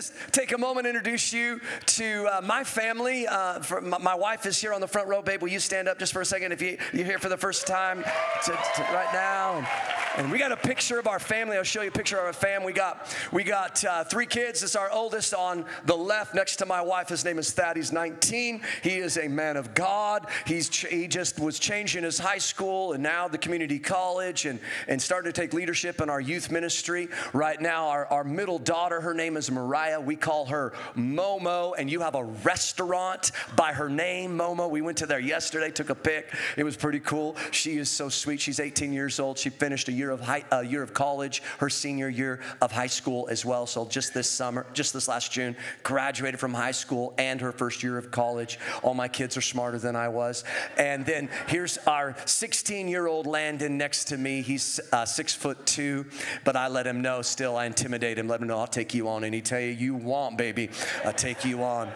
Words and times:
just 0.00 0.14
take 0.32 0.52
a 0.52 0.58
moment 0.58 0.86
and 0.86 0.96
introduce 0.96 1.30
you 1.30 1.60
to 1.84 2.26
uh, 2.32 2.40
my 2.40 2.64
family. 2.64 3.26
Uh, 3.26 3.60
for, 3.60 3.82
my, 3.82 3.98
my, 3.98 4.14
wife 4.14 4.46
is 4.46 4.58
here 4.58 4.72
on 4.72 4.80
the 4.80 4.88
front 4.88 5.08
row. 5.08 5.20
Babe, 5.20 5.42
will 5.42 5.50
you 5.50 5.60
stand 5.60 5.88
up 5.88 5.98
just 5.98 6.14
for 6.14 6.22
a 6.22 6.24
second 6.24 6.52
if 6.52 6.62
you, 6.62 6.78
you're 6.94 7.04
here 7.04 7.18
for 7.18 7.28
the 7.28 7.36
first 7.36 7.66
time 7.66 8.02
to, 8.44 8.50
to 8.50 8.82
right 8.94 9.12
now? 9.12 9.68
And, 10.16 10.30
we 10.30 10.38
got 10.38 10.52
a 10.52 10.56
picture 10.56 10.98
of 10.98 11.06
our 11.06 11.18
family. 11.18 11.56
I'll 11.56 11.62
show 11.62 11.82
you 11.82 11.88
a 11.88 11.92
picture 11.92 12.18
of 12.18 12.24
our 12.24 12.32
family. 12.32 12.66
We 12.66 12.72
got, 12.72 13.16
we 13.32 13.44
got 13.44 13.84
uh, 13.84 14.04
three 14.04 14.26
kids. 14.26 14.62
It's 14.62 14.76
our 14.76 14.90
oldest 14.90 15.34
on 15.34 15.64
the 15.86 15.96
left 15.96 16.34
next 16.34 16.56
to 16.56 16.66
my 16.66 16.80
wife. 16.80 17.08
His 17.08 17.24
name 17.24 17.38
is 17.38 17.50
Thad. 17.52 17.76
He's 17.76 17.92
19. 17.92 18.60
He 18.82 18.98
is 18.98 19.18
a 19.18 19.28
man 19.28 19.56
of 19.56 19.74
God. 19.74 20.26
He's, 20.46 20.68
he 20.74 21.06
just 21.06 21.38
was 21.38 21.58
changing 21.58 22.04
his 22.04 22.18
high 22.18 22.38
school 22.38 22.92
and 22.92 23.02
now 23.02 23.28
the 23.28 23.38
community 23.38 23.78
college 23.78 24.46
and, 24.46 24.58
and 24.88 25.00
started 25.00 25.34
to 25.34 25.40
take 25.40 25.52
leadership 25.52 26.00
in 26.00 26.10
our 26.10 26.20
youth 26.20 26.50
ministry. 26.50 27.08
Right 27.32 27.60
now, 27.60 27.88
our, 27.88 28.06
our 28.06 28.24
middle 28.24 28.58
daughter, 28.58 29.00
her 29.00 29.14
name 29.14 29.36
is 29.36 29.50
Mariah. 29.50 30.00
We 30.00 30.16
call 30.16 30.46
her 30.46 30.72
Momo, 30.96 31.74
and 31.76 31.90
you 31.90 32.00
have 32.00 32.14
a 32.14 32.24
restaurant 32.24 33.32
by 33.56 33.72
her 33.72 33.88
name, 33.88 34.36
Momo. 34.36 34.70
We 34.70 34.80
went 34.80 34.98
to 34.98 35.06
there 35.06 35.20
yesterday, 35.20 35.70
took 35.70 35.90
a 35.90 35.94
pic. 35.94 36.32
It 36.56 36.64
was 36.64 36.76
pretty 36.76 37.00
cool. 37.00 37.36
She 37.50 37.78
is 37.78 37.88
so 37.88 38.08
sweet. 38.08 38.40
She's 38.40 38.60
18 38.60 38.92
years 38.92 39.20
old. 39.20 39.38
She 39.38 39.50
finished 39.50 39.88
a 39.88 39.99
year 40.00 40.10
of 40.10 40.20
high, 40.20 40.44
a 40.50 40.64
year 40.64 40.82
of 40.82 40.94
college, 40.94 41.42
her 41.58 41.68
senior 41.68 42.08
year 42.08 42.40
of 42.60 42.72
high 42.72 42.86
school 42.86 43.28
as 43.30 43.44
well. 43.44 43.66
So 43.66 43.86
just 43.86 44.14
this 44.14 44.30
summer, 44.30 44.66
just 44.72 44.92
this 44.94 45.08
last 45.08 45.30
June, 45.30 45.54
graduated 45.82 46.40
from 46.40 46.54
high 46.54 46.70
school 46.72 47.14
and 47.18 47.40
her 47.40 47.52
first 47.52 47.82
year 47.82 47.98
of 47.98 48.10
college. 48.10 48.58
All 48.82 48.94
my 48.94 49.08
kids 49.08 49.36
are 49.36 49.42
smarter 49.42 49.78
than 49.78 49.94
I 49.94 50.08
was. 50.08 50.44
And 50.78 51.04
then 51.04 51.28
here's 51.48 51.76
our 51.86 52.16
16 52.24 52.88
year 52.88 53.06
old 53.06 53.26
Landon 53.26 53.76
next 53.76 54.06
to 54.06 54.16
me. 54.16 54.40
He's 54.42 54.80
uh, 54.92 55.04
six 55.04 55.34
foot 55.34 55.66
two, 55.66 56.06
but 56.44 56.56
I 56.56 56.68
let 56.68 56.86
him 56.86 57.02
know 57.02 57.22
still. 57.22 57.56
I 57.56 57.66
intimidate 57.66 58.18
him, 58.18 58.26
let 58.26 58.40
him 58.40 58.48
know 58.48 58.58
I'll 58.58 58.66
take 58.66 58.94
you 58.94 59.08
on 59.08 59.22
any 59.22 59.40
tell 59.50 59.60
you 59.60 59.68
you 59.68 59.94
want, 59.94 60.38
baby. 60.38 60.70
I'll 61.04 61.12
take 61.12 61.44
you 61.44 61.62
on. 61.62 61.90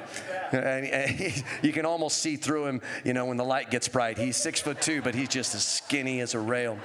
And, 0.53 0.87
and 0.87 1.11
he, 1.11 1.43
you 1.63 1.73
can 1.73 1.87
almost 1.87 2.19
see 2.19 2.37
through 2.37 2.67
him, 2.67 2.81
you 3.05 3.13
know, 3.13 3.27
when 3.27 3.37
the 3.37 3.45
light 3.45 3.71
gets 3.71 3.89
bright. 3.89 4.19
He's 4.19 4.37
six 4.37 4.61
foot 4.61 4.81
two, 4.81 5.03
but 5.03 5.15
he's 5.15 5.29
just 5.29 5.55
as 5.55 5.65
skinny 5.65 6.21
as 6.21 6.35
a 6.35 6.41
rail. 6.41 6.79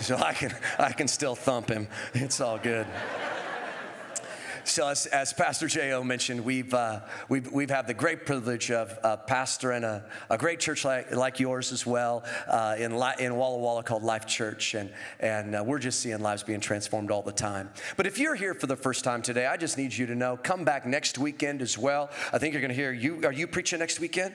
So 0.10 0.16
I 0.16 0.32
can, 0.32 0.54
I 0.78 0.92
can 0.92 1.08
still 1.08 1.34
thump 1.34 1.68
him. 1.68 1.86
It's 2.14 2.40
all 2.40 2.56
good. 2.56 2.86
So, 4.64 4.88
as, 4.88 5.06
as 5.06 5.32
Pastor 5.32 5.66
J.O. 5.66 6.04
mentioned, 6.04 6.44
we've, 6.44 6.72
uh, 6.72 7.00
we've, 7.28 7.50
we've 7.50 7.70
had 7.70 7.86
the 7.86 7.94
great 7.94 8.24
privilege 8.24 8.70
of 8.70 8.96
uh, 9.02 9.16
pastoring 9.28 9.82
a, 9.82 10.04
a 10.30 10.38
great 10.38 10.60
church 10.60 10.84
like, 10.84 11.14
like 11.14 11.40
yours 11.40 11.72
as 11.72 11.84
well 11.84 12.24
uh, 12.46 12.76
in, 12.78 12.92
in 13.18 13.36
Walla 13.36 13.58
Walla 13.58 13.82
called 13.82 14.02
Life 14.02 14.26
Church. 14.26 14.74
And, 14.74 14.90
and 15.18 15.54
uh, 15.54 15.64
we're 15.66 15.78
just 15.78 16.00
seeing 16.00 16.20
lives 16.20 16.42
being 16.42 16.60
transformed 16.60 17.10
all 17.10 17.22
the 17.22 17.32
time. 17.32 17.70
But 17.96 18.06
if 18.06 18.18
you're 18.18 18.36
here 18.36 18.54
for 18.54 18.66
the 18.66 18.76
first 18.76 19.04
time 19.04 19.22
today, 19.22 19.46
I 19.46 19.56
just 19.56 19.76
need 19.76 19.92
you 19.92 20.06
to 20.06 20.14
know 20.14 20.36
come 20.36 20.64
back 20.64 20.86
next 20.86 21.18
weekend 21.18 21.62
as 21.62 21.76
well. 21.76 22.10
I 22.32 22.38
think 22.38 22.54
you're 22.54 22.62
going 22.62 22.70
to 22.70 22.74
hear 22.74 22.92
you. 22.92 23.24
Are 23.24 23.32
you 23.32 23.46
preaching 23.46 23.80
next 23.80 24.00
weekend? 24.00 24.34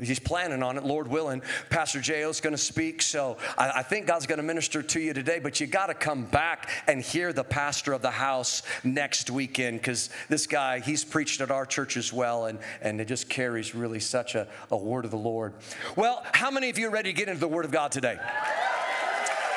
He's 0.00 0.20
planning 0.20 0.62
on 0.62 0.76
it, 0.76 0.84
Lord 0.84 1.08
willing. 1.08 1.42
Pastor 1.70 2.00
J.O. 2.00 2.28
is 2.30 2.40
going 2.40 2.54
to 2.54 2.58
speak. 2.58 3.02
So 3.02 3.36
I, 3.56 3.70
I 3.76 3.82
think 3.82 4.06
God's 4.06 4.26
going 4.26 4.36
to 4.36 4.44
minister 4.44 4.80
to 4.80 5.00
you 5.00 5.12
today, 5.12 5.40
but 5.40 5.58
you 5.58 5.66
got 5.66 5.86
to 5.86 5.94
come 5.94 6.24
back 6.24 6.70
and 6.86 7.02
hear 7.02 7.32
the 7.32 7.42
pastor 7.42 7.92
of 7.92 8.00
the 8.00 8.12
house 8.12 8.62
next 8.84 9.28
weekend 9.28 9.80
because 9.80 10.10
this 10.28 10.46
guy, 10.46 10.78
he's 10.78 11.04
preached 11.04 11.40
at 11.40 11.50
our 11.50 11.66
church 11.66 11.96
as 11.96 12.12
well, 12.12 12.46
and, 12.46 12.60
and 12.80 13.00
it 13.00 13.08
just 13.08 13.28
carries 13.28 13.74
really 13.74 13.98
such 13.98 14.36
a, 14.36 14.46
a 14.70 14.76
word 14.76 15.04
of 15.04 15.10
the 15.10 15.16
Lord. 15.16 15.54
Well, 15.96 16.24
how 16.32 16.52
many 16.52 16.70
of 16.70 16.78
you 16.78 16.86
are 16.86 16.92
ready 16.92 17.12
to 17.12 17.16
get 17.16 17.26
into 17.26 17.40
the 17.40 17.48
Word 17.48 17.64
of 17.64 17.72
God 17.72 17.90
today? 17.90 18.18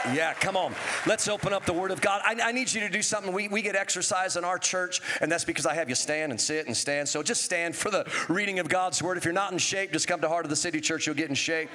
Yeah, 0.07 0.33
come 0.33 0.57
on. 0.57 0.73
Let's 1.05 1.27
open 1.27 1.53
up 1.53 1.66
the 1.66 1.73
Word 1.73 1.91
of 1.91 2.02
God. 2.02 2.21
I, 2.25 2.35
I, 2.44 2.52
need 2.52 2.73
you 2.73 2.81
to 2.81 2.89
do 2.89 3.03
something. 3.03 3.31
We, 3.31 3.47
we 3.47 3.61
get 3.61 3.75
exercise 3.75 4.35
in 4.35 4.44
our 4.44 4.57
church, 4.57 4.99
and 5.21 5.31
that's 5.31 5.45
because 5.45 5.67
I 5.67 5.75
have 5.75 5.89
you 5.89 5.95
stand 5.95 6.31
and 6.31 6.41
sit 6.41 6.66
and 6.66 6.75
stand. 6.75 7.07
So 7.07 7.22
just 7.22 7.44
stand 7.44 7.75
for 7.75 7.91
the 7.91 8.11
reading 8.28 8.57
of 8.57 8.67
God's 8.67 9.01
Word. 9.03 9.17
If 9.17 9.25
you're 9.25 9.34
not 9.34 9.51
in 9.51 9.59
shape, 9.59 9.91
just 9.91 10.07
come 10.07 10.19
to 10.22 10.28
Heart 10.28 10.45
of 10.45 10.50
the 10.50 10.56
City 10.56 10.81
Church. 10.81 11.06
You'll 11.06 11.16
get 11.16 11.29
in 11.29 11.35
shape. 11.35 11.69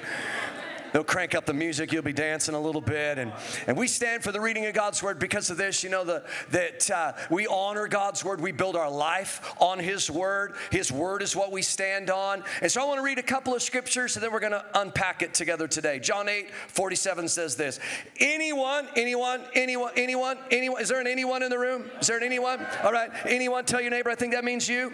They'll 0.93 1.03
crank 1.03 1.35
up 1.35 1.45
the 1.45 1.53
music. 1.53 1.91
You'll 1.91 2.03
be 2.03 2.13
dancing 2.13 2.55
a 2.55 2.59
little 2.59 2.81
bit. 2.81 3.17
And, 3.17 3.33
and 3.67 3.77
we 3.77 3.87
stand 3.87 4.23
for 4.23 4.31
the 4.31 4.41
reading 4.41 4.65
of 4.65 4.73
God's 4.73 5.01
word 5.03 5.19
because 5.19 5.49
of 5.49 5.57
this. 5.57 5.83
You 5.83 5.89
know, 5.89 6.03
the, 6.03 6.23
that 6.51 6.89
uh, 6.89 7.13
we 7.29 7.47
honor 7.47 7.87
God's 7.87 8.23
word. 8.23 8.41
We 8.41 8.51
build 8.51 8.75
our 8.75 8.89
life 8.89 9.53
on 9.59 9.79
His 9.79 10.09
word. 10.09 10.55
His 10.71 10.91
word 10.91 11.21
is 11.21 11.35
what 11.35 11.51
we 11.51 11.61
stand 11.61 12.09
on. 12.09 12.43
And 12.61 12.71
so 12.71 12.81
I 12.81 12.85
want 12.85 12.99
to 12.99 13.03
read 13.03 13.19
a 13.19 13.23
couple 13.23 13.53
of 13.53 13.61
scriptures 13.61 14.15
and 14.15 14.23
then 14.23 14.31
we're 14.31 14.39
going 14.39 14.51
to 14.51 14.65
unpack 14.75 15.21
it 15.21 15.33
together 15.33 15.67
today. 15.67 15.99
John 15.99 16.29
8 16.29 16.49
47 16.69 17.27
says 17.27 17.55
this 17.55 17.79
Anyone, 18.19 18.87
anyone, 18.95 19.41
anyone, 19.53 19.91
anyone, 19.95 20.37
anyone, 20.51 20.81
is 20.81 20.89
there 20.89 21.01
an 21.01 21.07
anyone 21.07 21.43
in 21.43 21.49
the 21.49 21.59
room? 21.59 21.85
Is 21.99 22.07
there 22.07 22.17
an 22.17 22.23
anyone? 22.23 22.65
All 22.83 22.91
right. 22.91 23.11
Anyone, 23.25 23.65
tell 23.65 23.81
your 23.81 23.91
neighbor, 23.91 24.09
I 24.09 24.15
think 24.15 24.33
that 24.33 24.43
means 24.43 24.67
you. 24.67 24.93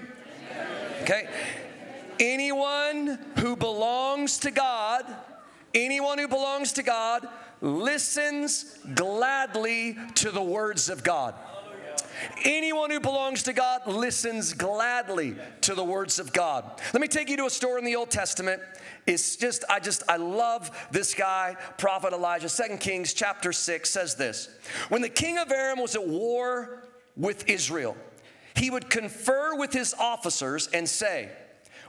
Okay. 1.02 1.30
Anyone 2.20 3.20
who 3.40 3.56
belongs 3.56 4.38
to 4.40 4.52
God 4.52 5.04
Anyone 5.74 6.20
who 6.20 6.28
belongs 6.28 6.74
to 6.74 6.84
God 6.84 7.28
listens 7.62 8.78
gladly 8.94 9.98
to 10.16 10.32
the 10.32 10.42
words 10.42 10.90
of 10.90 11.04
God. 11.04 11.34
Anyone 12.46 12.92
who 12.92 13.00
belongs 13.00 13.44
to 13.44 13.54
God 13.54 13.88
listens 13.88 14.54
gladly 14.54 15.36
to 15.62 15.74
the 15.74 15.84
words 15.84 16.20
of 16.20 16.32
God. 16.32 16.80
Let 16.94 17.02
me 17.02 17.08
take 17.08 17.30
you 17.30 17.38
to 17.38 17.46
a 17.46 17.50
story 17.50 17.80
in 17.80 17.86
the 17.86 17.96
Old 17.96 18.12
Testament. 18.12 18.62
It's 19.08 19.36
just, 19.36 19.66
I 19.70 19.80
just, 19.80 20.04
I 20.08 20.18
love 20.18 20.72
this 20.92 21.14
guy, 21.14 21.58
Prophet 21.78 22.14
Elijah. 22.14 22.50
Second 22.50 22.80
Kings 22.80 23.14
chapter 23.14 23.52
6 23.52 23.90
says 23.90 24.16
this 24.16 24.50
When 24.90 25.02
the 25.02 25.10
king 25.10 25.38
of 25.38 25.52
Aram 25.52 25.82
was 25.82 25.96
at 25.96 26.08
war 26.08 26.84
with 27.18 27.50
Israel, 27.50 27.98
he 28.56 28.70
would 28.70 28.90
confer 28.90 29.56
with 29.56 29.74
his 29.74 29.94
officers 29.94 30.68
and 30.68 30.88
say, 30.88 31.30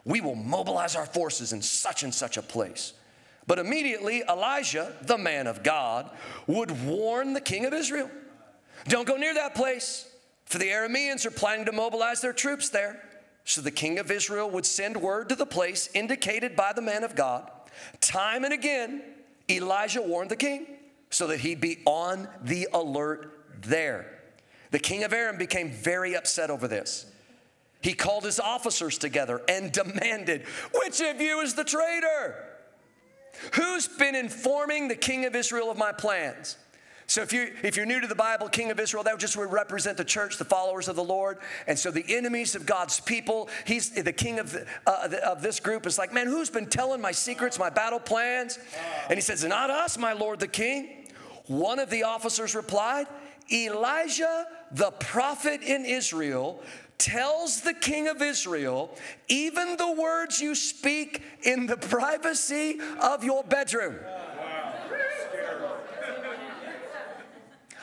We 0.05 0.21
will 0.21 0.37
mobilize 0.37 0.97
our 0.97 1.07
forces 1.07 1.53
in 1.53 1.63
such 1.63 2.03
and 2.03 2.13
such 2.13 2.37
a 2.37 2.43
place. 2.43 2.95
But 3.47 3.59
immediately 3.59 4.23
Elijah, 4.29 4.93
the 5.03 5.19
man 5.19 5.47
of 5.47 5.63
God, 5.63 6.11
would 6.47 6.85
warn 6.87 7.35
the 7.35 7.41
king 7.41 7.67
of 7.67 7.75
Israel 7.75 8.11
don't 8.87 9.07
go 9.07 9.17
near 9.17 9.35
that 9.35 9.55
place, 9.55 10.09
for 10.45 10.59
the 10.59 10.69
Arameans 10.69 11.25
are 11.25 11.31
planning 11.31 11.65
to 11.67 11.73
mobilize 11.73 12.21
their 12.21 12.33
troops 12.33 12.69
there. 12.69 13.03
So 13.45 13.61
the 13.61 13.71
king 13.71 13.99
of 13.99 14.11
Israel 14.11 14.51
would 14.51 14.67
send 14.67 14.97
word 14.97 15.29
to 15.31 15.37
the 15.37 15.47
place 15.47 15.89
indicated 15.95 16.57
by 16.57 16.73
the 16.73 16.83
man 16.83 17.05
of 17.05 17.15
God. 17.15 17.51
Time 18.01 18.45
and 18.45 18.53
again, 18.53 19.03
Elijah 19.51 20.03
warned 20.03 20.31
the 20.31 20.37
king 20.37 20.67
so 21.11 21.27
that 21.27 21.41
he'd 21.41 21.61
be 21.61 21.79
on 21.85 22.29
the 22.43 22.69
alert 22.73 23.39
there. 23.63 24.19
The 24.71 24.79
king 24.79 25.05
of 25.05 25.13
Aram 25.13 25.37
became 25.37 25.71
very 25.71 26.17
upset 26.17 26.51
over 26.51 26.67
this. 26.67 27.07
He 27.81 27.93
called 27.93 28.25
his 28.25 28.41
officers 28.41 28.97
together 28.97 29.43
and 29.49 29.71
demanded, 29.71 30.45
Which 30.75 31.01
of 31.01 31.21
you 31.21 31.41
is 31.41 31.55
the 31.55 31.65
traitor? 31.65 32.54
Who's 33.55 33.89
been 33.89 34.15
informing 34.15 34.89
the 34.89 34.97
king 34.97 35.25
of 35.25 35.35
Israel 35.35 35.71
of 35.71 35.79
my 35.79 35.93
plans? 35.93 36.57
So 37.07 37.21
if 37.21 37.33
you 37.33 37.53
if 37.63 37.77
you're 37.77 37.87
new 37.87 38.01
to 38.01 38.07
the 38.07 38.15
Bible, 38.15 38.49
King 38.49 38.71
of 38.71 38.81
Israel, 38.81 39.05
that 39.05 39.19
just 39.19 39.37
would 39.37 39.53
represent 39.53 39.99
the 39.99 40.05
church, 40.05 40.39
the 40.39 40.45
followers 40.45 40.89
of 40.89 40.97
the 40.97 41.05
Lord, 41.05 41.39
and 41.67 41.79
so 41.79 41.91
the 41.91 42.05
enemies 42.09 42.55
of 42.55 42.65
God's 42.65 42.99
people. 43.01 43.51
He's 43.67 43.91
the 43.91 44.13
king 44.13 44.39
of 44.39 44.53
the, 44.53 44.67
uh, 44.87 45.09
of 45.27 45.43
this 45.43 45.61
group. 45.61 45.87
Is 45.87 45.99
like, 45.99 46.15
man, 46.15 46.27
who's 46.27 46.49
been 46.49 46.67
telling 46.67 47.01
my 47.01 47.13
secrets, 47.13 47.59
my 47.59 47.69
battle 47.69 48.01
plans? 48.01 48.59
And 49.09 49.17
he 49.17 49.21
says, 49.21 49.45
not 49.45 49.69
us, 49.69 49.99
my 49.99 50.15
Lord 50.15 50.41
the 50.41 50.49
King. 50.49 51.07
One 51.47 51.79
of 51.79 51.91
the 51.91 52.05
officers 52.05 52.55
replied, 52.55 53.07
Elijah, 53.53 54.47
the 54.73 54.91
prophet 54.93 55.61
in 55.61 55.85
Israel, 55.85 56.63
tells 56.99 57.61
the 57.61 57.75
king 57.75 58.09
of 58.09 58.23
Israel, 58.23 58.97
even 59.29 59.77
the 59.77 59.93
words 59.93 60.41
you 60.41 60.55
speak 60.55 61.23
in 61.43 61.67
the 61.67 61.77
privacy 61.77 62.79
of 63.01 63.25
your 63.25 63.45
bedroom. 63.45 63.97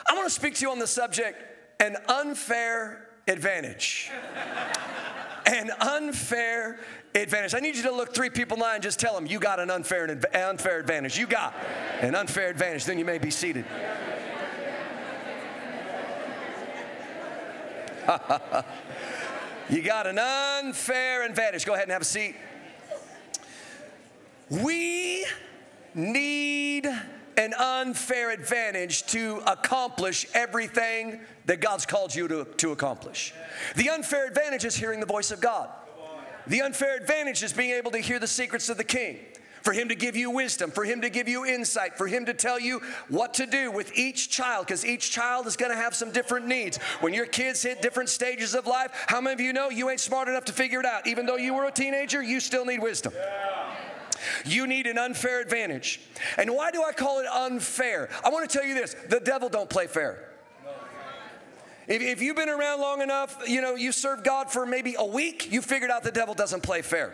I 0.06 0.14
want 0.14 0.26
to 0.26 0.34
speak 0.34 0.54
to 0.56 0.62
you 0.62 0.70
on 0.70 0.78
the 0.78 0.86
subject 0.86 1.42
an 1.80 1.96
unfair 2.08 3.08
advantage. 3.26 4.10
an 5.46 5.70
unfair 5.80 6.78
advantage. 7.14 7.54
I 7.54 7.60
need 7.60 7.76
you 7.76 7.82
to 7.84 7.92
look 7.92 8.14
three 8.14 8.30
people 8.30 8.56
in 8.56 8.62
line 8.62 8.74
and 8.76 8.82
just 8.82 9.00
tell 9.00 9.14
them 9.14 9.26
you 9.26 9.38
got 9.38 9.60
an 9.60 9.70
unfair, 9.70 10.20
unfair 10.32 10.78
advantage. 10.78 11.18
You 11.18 11.26
got 11.26 11.54
an 12.00 12.14
unfair 12.14 12.48
advantage. 12.48 12.84
Then 12.84 12.98
you 12.98 13.04
may 13.04 13.18
be 13.18 13.30
seated. 13.30 13.64
You 19.72 19.80
got 19.80 20.06
an 20.06 20.18
unfair 20.18 21.24
advantage. 21.24 21.64
Go 21.64 21.72
ahead 21.72 21.84
and 21.84 21.92
have 21.92 22.02
a 22.02 22.04
seat. 22.04 22.34
We 24.50 25.24
need 25.94 26.86
an 27.38 27.54
unfair 27.54 28.32
advantage 28.32 29.04
to 29.06 29.42
accomplish 29.46 30.26
everything 30.34 31.20
that 31.46 31.62
God's 31.62 31.86
called 31.86 32.14
you 32.14 32.28
to, 32.28 32.44
to 32.58 32.72
accomplish. 32.72 33.32
The 33.76 33.88
unfair 33.88 34.26
advantage 34.26 34.66
is 34.66 34.76
hearing 34.76 35.00
the 35.00 35.06
voice 35.06 35.30
of 35.30 35.40
God. 35.40 35.70
The 36.46 36.60
unfair 36.60 36.96
advantage 36.96 37.42
is 37.42 37.54
being 37.54 37.70
able 37.70 37.92
to 37.92 37.98
hear 37.98 38.18
the 38.18 38.26
secrets 38.26 38.68
of 38.68 38.76
the 38.76 38.84
king. 38.84 39.20
For 39.62 39.72
Him 39.72 39.88
to 39.88 39.94
give 39.94 40.16
you 40.16 40.30
wisdom, 40.30 40.70
for 40.70 40.84
Him 40.84 41.00
to 41.02 41.10
give 41.10 41.28
you 41.28 41.44
insight, 41.46 41.96
for 41.96 42.06
Him 42.06 42.26
to 42.26 42.34
tell 42.34 42.58
you 42.58 42.80
what 43.08 43.34
to 43.34 43.46
do 43.46 43.70
with 43.70 43.96
each 43.96 44.30
child, 44.30 44.66
because 44.66 44.84
each 44.84 45.10
child 45.10 45.46
is 45.46 45.56
gonna 45.56 45.76
have 45.76 45.94
some 45.94 46.10
different 46.10 46.46
needs. 46.46 46.78
When 47.00 47.14
your 47.14 47.26
kids 47.26 47.62
hit 47.62 47.82
different 47.82 48.08
stages 48.08 48.54
of 48.54 48.66
life, 48.66 48.90
how 49.06 49.20
many 49.20 49.34
of 49.34 49.40
you 49.40 49.52
know 49.52 49.70
you 49.70 49.90
ain't 49.90 50.00
smart 50.00 50.28
enough 50.28 50.44
to 50.46 50.52
figure 50.52 50.80
it 50.80 50.86
out? 50.86 51.06
Even 51.06 51.26
though 51.26 51.36
you 51.36 51.54
were 51.54 51.66
a 51.66 51.72
teenager, 51.72 52.22
you 52.22 52.40
still 52.40 52.64
need 52.64 52.80
wisdom. 52.80 53.12
You 54.44 54.66
need 54.66 54.86
an 54.86 54.98
unfair 54.98 55.40
advantage. 55.40 56.00
And 56.38 56.50
why 56.54 56.70
do 56.70 56.82
I 56.82 56.92
call 56.92 57.20
it 57.20 57.26
unfair? 57.26 58.08
I 58.24 58.30
want 58.30 58.48
to 58.48 58.58
tell 58.58 58.66
you 58.66 58.74
this 58.74 58.94
the 59.08 59.20
devil 59.20 59.48
don't 59.48 59.68
play 59.68 59.86
fair. 59.86 60.28
If, 61.88 62.00
if 62.00 62.22
you've 62.22 62.36
been 62.36 62.48
around 62.48 62.80
long 62.80 63.02
enough, 63.02 63.42
you 63.48 63.60
know, 63.60 63.74
you 63.74 63.90
served 63.92 64.24
God 64.24 64.50
for 64.50 64.64
maybe 64.64 64.94
a 64.98 65.04
week, 65.04 65.50
you 65.50 65.60
figured 65.60 65.90
out 65.90 66.04
the 66.04 66.12
devil 66.12 66.34
doesn't 66.34 66.62
play 66.62 66.82
fair. 66.82 67.12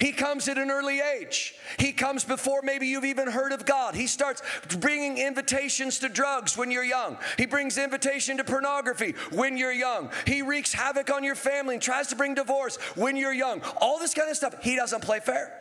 He 0.00 0.12
comes 0.12 0.48
at 0.48 0.58
an 0.58 0.70
early 0.70 1.00
age. 1.00 1.54
He 1.78 1.92
comes 1.92 2.24
before 2.24 2.62
maybe 2.62 2.86
you've 2.86 3.04
even 3.04 3.28
heard 3.28 3.52
of 3.52 3.66
God. 3.66 3.94
He 3.94 4.06
starts 4.06 4.42
bringing 4.78 5.18
invitations 5.18 5.98
to 6.00 6.08
drugs 6.08 6.56
when 6.56 6.70
you're 6.70 6.84
young. 6.84 7.16
He 7.36 7.46
brings 7.46 7.78
invitation 7.78 8.36
to 8.38 8.44
pornography 8.44 9.14
when 9.32 9.56
you're 9.56 9.72
young. 9.72 10.10
He 10.26 10.42
wreaks 10.42 10.72
havoc 10.72 11.10
on 11.10 11.24
your 11.24 11.34
family 11.34 11.74
and 11.74 11.82
tries 11.82 12.08
to 12.08 12.16
bring 12.16 12.34
divorce 12.34 12.76
when 12.96 13.16
you're 13.16 13.32
young. 13.32 13.62
All 13.80 13.98
this 13.98 14.14
kind 14.14 14.30
of 14.30 14.36
stuff. 14.36 14.62
He 14.62 14.76
doesn't 14.76 15.02
play 15.02 15.20
fair. 15.20 15.60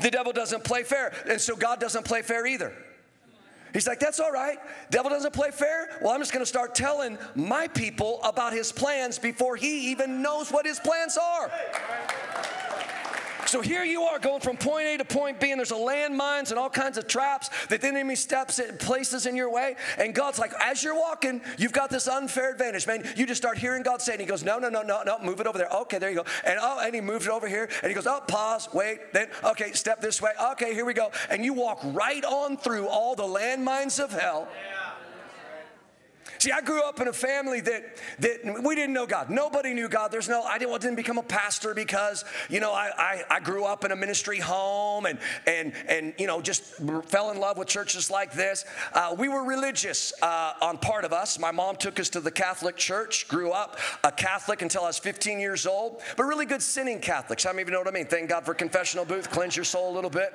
The 0.00 0.10
devil 0.10 0.32
doesn't 0.32 0.64
play 0.64 0.82
fair, 0.82 1.12
and 1.28 1.40
so 1.40 1.56
God 1.56 1.80
doesn't 1.80 2.04
play 2.04 2.22
fair 2.22 2.46
either. 2.46 2.72
He's 3.72 3.86
like, 3.86 4.00
that's 4.00 4.18
all 4.18 4.32
right. 4.32 4.58
Devil 4.90 5.10
doesn't 5.10 5.32
play 5.32 5.50
fair. 5.52 5.88
Well, 6.02 6.12
I'm 6.12 6.20
just 6.20 6.32
going 6.32 6.42
to 6.42 6.48
start 6.48 6.74
telling 6.74 7.18
my 7.36 7.68
people 7.68 8.20
about 8.24 8.52
his 8.52 8.72
plans 8.72 9.18
before 9.18 9.56
he 9.56 9.90
even 9.92 10.22
knows 10.22 10.50
what 10.50 10.66
his 10.66 10.80
plans 10.80 11.16
are. 11.16 11.50
So 13.50 13.60
here 13.60 13.82
you 13.82 14.02
are 14.02 14.20
going 14.20 14.40
from 14.40 14.56
point 14.56 14.86
A 14.86 14.98
to 14.98 15.04
point 15.04 15.40
B, 15.40 15.50
and 15.50 15.58
there's 15.58 15.72
a 15.72 15.74
landmines 15.74 16.50
and 16.50 16.58
all 16.58 16.70
kinds 16.70 16.96
of 16.98 17.08
traps 17.08 17.50
that 17.66 17.80
the 17.80 17.88
enemy 17.88 18.14
steps 18.14 18.60
in 18.60 18.78
places 18.78 19.26
in 19.26 19.34
your 19.34 19.50
way. 19.50 19.74
And 19.98 20.14
God's 20.14 20.38
like, 20.38 20.52
as 20.60 20.84
you're 20.84 20.94
walking, 20.94 21.40
you've 21.58 21.72
got 21.72 21.90
this 21.90 22.06
unfair 22.06 22.52
advantage, 22.52 22.86
man. 22.86 23.04
You 23.16 23.26
just 23.26 23.42
start 23.42 23.58
hearing 23.58 23.82
God 23.82 24.00
say, 24.02 24.12
and 24.12 24.20
He 24.20 24.26
goes, 24.28 24.44
no, 24.44 24.60
no, 24.60 24.68
no, 24.68 24.82
no, 24.82 25.02
no, 25.04 25.18
move 25.18 25.40
it 25.40 25.48
over 25.48 25.58
there. 25.58 25.68
Okay, 25.68 25.98
there 25.98 26.10
you 26.10 26.18
go. 26.18 26.24
And 26.44 26.60
oh, 26.62 26.78
and 26.80 26.94
He 26.94 27.00
moves 27.00 27.26
it 27.26 27.32
over 27.32 27.48
here, 27.48 27.68
and 27.82 27.88
He 27.88 27.94
goes, 27.94 28.06
oh, 28.06 28.20
pause, 28.28 28.68
wait, 28.72 29.12
then 29.12 29.26
okay, 29.42 29.72
step 29.72 30.00
this 30.00 30.22
way. 30.22 30.30
Okay, 30.52 30.72
here 30.72 30.84
we 30.84 30.94
go. 30.94 31.10
And 31.28 31.44
you 31.44 31.52
walk 31.52 31.80
right 31.86 32.24
on 32.24 32.56
through 32.56 32.86
all 32.86 33.16
the 33.16 33.24
landmines 33.24 33.98
of 33.98 34.12
hell. 34.12 34.46
Yeah 34.52 34.79
See, 36.40 36.50
I 36.52 36.62
grew 36.62 36.82
up 36.82 37.02
in 37.02 37.08
a 37.08 37.12
family 37.12 37.60
that, 37.60 37.98
that 38.20 38.62
we 38.64 38.74
didn't 38.74 38.94
know 38.94 39.04
God. 39.06 39.28
Nobody 39.28 39.74
knew 39.74 39.90
God. 39.90 40.10
There's 40.10 40.26
no, 40.26 40.42
I 40.42 40.56
didn't, 40.56 40.80
didn't 40.80 40.96
become 40.96 41.18
a 41.18 41.22
pastor 41.22 41.74
because, 41.74 42.24
you 42.48 42.60
know, 42.60 42.72
I, 42.72 42.90
I, 42.96 43.24
I 43.28 43.40
grew 43.40 43.66
up 43.66 43.84
in 43.84 43.92
a 43.92 43.96
ministry 43.96 44.38
home 44.38 45.04
and, 45.04 45.18
and, 45.46 45.74
and, 45.86 46.14
you 46.16 46.26
know, 46.26 46.40
just 46.40 46.62
fell 47.04 47.30
in 47.30 47.38
love 47.38 47.58
with 47.58 47.68
churches 47.68 48.10
like 48.10 48.32
this. 48.32 48.64
Uh, 48.94 49.14
we 49.18 49.28
were 49.28 49.44
religious 49.44 50.14
uh, 50.22 50.54
on 50.62 50.78
part 50.78 51.04
of 51.04 51.12
us. 51.12 51.38
My 51.38 51.50
mom 51.50 51.76
took 51.76 52.00
us 52.00 52.08
to 52.08 52.20
the 52.20 52.30
Catholic 52.30 52.78
Church, 52.78 53.28
grew 53.28 53.50
up 53.50 53.78
a 54.02 54.10
Catholic 54.10 54.62
until 54.62 54.84
I 54.84 54.86
was 54.86 54.98
15 54.98 55.40
years 55.40 55.66
old, 55.66 56.00
but 56.16 56.22
really 56.22 56.46
good 56.46 56.62
sinning 56.62 57.00
Catholics. 57.00 57.44
Many 57.44 57.60
of 57.60 57.68
you 57.68 57.72
know 57.72 57.80
what 57.80 57.88
I 57.88 57.90
mean? 57.90 58.06
Thank 58.06 58.30
God 58.30 58.46
for 58.46 58.54
confessional 58.54 59.04
booth, 59.04 59.30
cleanse 59.30 59.56
your 59.56 59.64
soul 59.66 59.92
a 59.92 59.94
little 59.94 60.08
bit. 60.08 60.32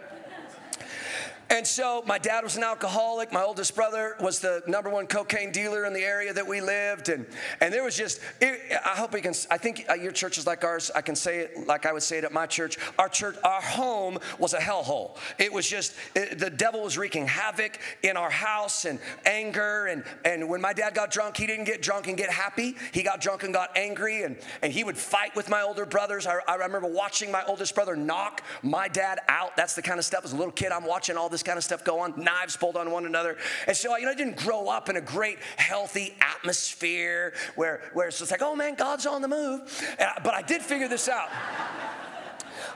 And 1.50 1.66
so 1.66 2.04
my 2.08 2.18
dad 2.18 2.44
was 2.44 2.58
an 2.58 2.64
alcoholic. 2.64 3.32
My 3.32 3.44
oldest 3.44 3.76
brother 3.76 4.16
was 4.20 4.40
the 4.40 4.64
number 4.68 4.90
one 4.90 5.06
cocaine 5.06 5.52
dealer 5.52 5.86
in 5.86 5.94
the 5.94 6.02
area 6.02 6.34
that 6.34 6.48
we 6.48 6.60
lived. 6.60 7.10
And, 7.10 7.26
and 7.62 7.74
there 7.74 7.84
was 7.84 7.96
just, 7.96 8.20
it, 8.42 8.60
I 8.84 8.90
hope 8.90 9.14
we 9.14 9.22
can, 9.22 9.34
I 9.52 9.58
think 9.58 9.86
uh, 9.90 9.94
your 9.94 10.12
church 10.12 10.38
is 10.38 10.48
like 10.48 10.64
ours. 10.64 10.90
I 10.96 11.02
can 11.02 11.16
say 11.16 11.40
it 11.40 11.68
like 11.68 11.86
I 11.86 11.94
would 11.94 12.04
say 12.04 12.18
it 12.18 12.24
at 12.24 12.34
my 12.34 12.46
church. 12.48 12.78
Our 12.98 13.10
church, 13.10 13.36
our 13.44 13.62
home 13.62 14.18
was 14.40 14.54
a 14.54 14.58
hellhole. 14.58 15.18
It 15.38 15.54
was 15.54 15.70
just, 15.70 15.94
it, 16.16 16.40
the 16.40 16.50
devil 16.50 16.82
was 16.82 16.98
wreaking 16.98 17.28
havoc 17.28 17.80
in 18.02 18.18
our 18.18 18.32
house 18.32 18.86
and 18.86 19.00
anger. 19.26 19.86
And, 19.86 20.04
and 20.24 20.50
when 20.50 20.62
my 20.62 20.74
dad 20.74 20.96
got 20.96 21.12
drunk, 21.12 21.38
he 21.38 21.46
didn't 21.46 21.66
get 21.66 21.82
drunk 21.82 22.08
and 22.08 22.18
get 22.18 22.32
happy. 22.32 22.76
He 22.92 23.04
got 23.04 23.22
drunk 23.22 23.44
and 23.44 23.54
got 23.54 23.78
angry. 23.78 24.24
And, 24.24 24.38
and 24.64 24.74
he 24.74 24.84
would 24.84 24.98
fight 24.98 25.36
with 25.36 25.50
my 25.50 25.62
older 25.62 25.86
brothers. 25.86 26.26
I, 26.26 26.40
I 26.48 26.56
remember 26.56 26.88
watching 26.88 27.32
my 27.32 27.44
oldest 27.46 27.76
brother 27.76 27.96
knock 27.96 28.42
my 28.64 28.88
dad 28.88 29.20
out. 29.28 29.56
That's 29.56 29.76
the 29.76 29.82
kind 29.84 30.00
of 30.00 30.06
stuff. 30.06 30.26
As 30.26 30.34
a 30.34 30.38
little 30.38 30.52
kid, 30.52 30.72
I'm 30.72 30.86
watching 30.86 31.18
all 31.18 31.30
this 31.30 31.35
kind 31.44 31.58
of 31.58 31.64
stuff 31.64 31.84
go 31.84 32.00
on, 32.00 32.14
knives 32.18 32.56
pulled 32.56 32.78
on 32.78 32.92
one 32.92 33.06
another. 33.06 33.38
And 33.68 33.76
so, 33.76 33.96
you 33.98 34.06
know, 34.06 34.12
I 34.12 34.16
didn't 34.16 34.38
grow 34.38 34.68
up 34.68 34.90
in 34.90 34.98
a 34.98 35.02
great, 35.02 35.40
healthy 35.58 36.16
atmosphere 36.22 37.34
where, 37.56 37.82
where 37.94 38.08
it's 38.08 38.20
just 38.20 38.32
like, 38.32 38.42
oh 38.42 38.56
man, 38.56 38.76
God's 38.76 39.06
on 39.06 39.22
the 39.22 39.28
move. 39.28 39.62
I, 40.00 40.20
but 40.24 40.34
I 40.34 40.42
did 40.42 40.62
figure 40.62 40.88
this 40.88 41.10
out. 41.10 41.30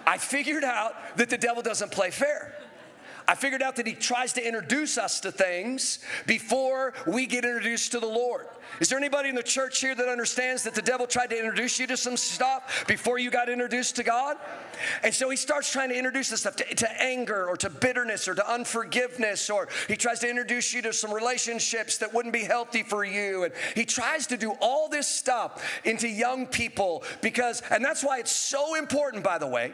I 0.06 0.18
figured 0.18 0.64
out 0.64 0.94
that 1.18 1.30
the 1.30 1.38
devil 1.38 1.62
doesn't 1.62 1.92
play 1.92 2.12
fair. 2.12 2.56
I 3.30 3.36
figured 3.36 3.62
out 3.62 3.76
that 3.76 3.86
he 3.86 3.94
tries 3.94 4.34
to 4.34 4.46
introduce 4.46 4.98
us 4.98 5.20
to 5.20 5.32
things 5.32 6.00
before 6.26 6.96
we 7.06 7.28
get 7.28 7.46
introduced 7.46 7.92
to 7.92 8.00
the 8.00 8.08
Lord. 8.08 8.48
Is 8.80 8.90
there 8.90 8.98
anybody 8.98 9.30
in 9.30 9.36
the 9.36 9.44
church 9.44 9.82
here 9.82 9.94
that 9.94 10.08
understands 10.08 10.64
that 10.64 10.74
the 10.74 10.82
devil 10.82 11.06
tried 11.06 11.30
to 11.30 11.38
introduce 11.38 11.80
you 11.80 11.86
to 11.88 11.96
some 11.96 12.18
stuff 12.18 12.86
before 12.88 13.20
you 13.20 13.30
got 13.30 13.48
introduced 13.48 13.98
to 13.98 14.04
God? 14.04 14.38
And 15.04 15.14
so 15.14 15.30
he 15.30 15.36
starts 15.36 15.72
trying 15.72 15.90
to 15.90 15.96
introduce 15.96 16.30
this 16.30 16.40
stuff 16.40 16.56
to, 16.56 16.64
to 16.74 17.04
anger 17.04 17.48
or 17.48 17.56
to 17.58 17.70
bitterness 17.70 18.28
or 18.28 18.34
to 18.34 18.52
unforgiveness, 18.52 19.48
or 19.52 19.68
he 19.88 19.96
tries 19.96 20.18
to 20.22 20.30
introduce 20.30 20.74
you 20.74 20.82
to 20.82 20.92
some 20.92 21.14
relationships 21.14 22.00
that 22.00 22.12
wouldn't 22.12 22.34
be 22.34 22.46
healthy 22.46 22.82
for 22.82 23.04
you. 23.04 23.44
And 23.44 23.54
he 23.76 23.86
tries 23.86 24.26
to 24.28 24.38
do 24.38 24.54
all 24.60 24.90
this 24.90 25.08
stuff 25.08 25.82
into 25.86 26.08
young 26.08 26.48
people 26.48 27.04
because, 27.22 27.62
and 27.70 27.86
that's 27.86 28.04
why 28.04 28.18
it's 28.18 28.32
so 28.32 28.74
important, 28.74 29.24
by 29.24 29.38
the 29.38 29.48
way 29.48 29.72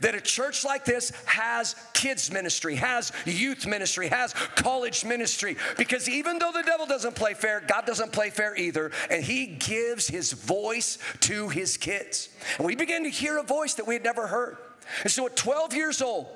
that 0.00 0.14
a 0.14 0.20
church 0.20 0.64
like 0.64 0.84
this 0.84 1.12
has 1.26 1.76
kids 1.92 2.30
ministry, 2.30 2.76
has 2.76 3.12
youth 3.24 3.66
ministry, 3.66 4.08
has 4.08 4.32
college 4.56 5.04
ministry. 5.04 5.56
Because 5.76 6.08
even 6.08 6.38
though 6.38 6.52
the 6.52 6.62
devil 6.62 6.86
doesn't 6.86 7.14
play 7.14 7.34
fair, 7.34 7.60
God 7.60 7.86
doesn't 7.86 8.12
play 8.12 8.30
fair 8.30 8.56
either. 8.56 8.90
And 9.10 9.22
he 9.22 9.46
gives 9.46 10.06
his 10.06 10.32
voice 10.32 10.98
to 11.20 11.48
his 11.48 11.76
kids. 11.76 12.28
And 12.58 12.66
we 12.66 12.76
began 12.76 13.04
to 13.04 13.10
hear 13.10 13.38
a 13.38 13.42
voice 13.42 13.74
that 13.74 13.86
we 13.86 13.94
had 13.94 14.04
never 14.04 14.26
heard. 14.26 14.58
And 15.02 15.10
so 15.10 15.26
at 15.26 15.36
12 15.36 15.74
years 15.74 16.02
old, 16.02 16.26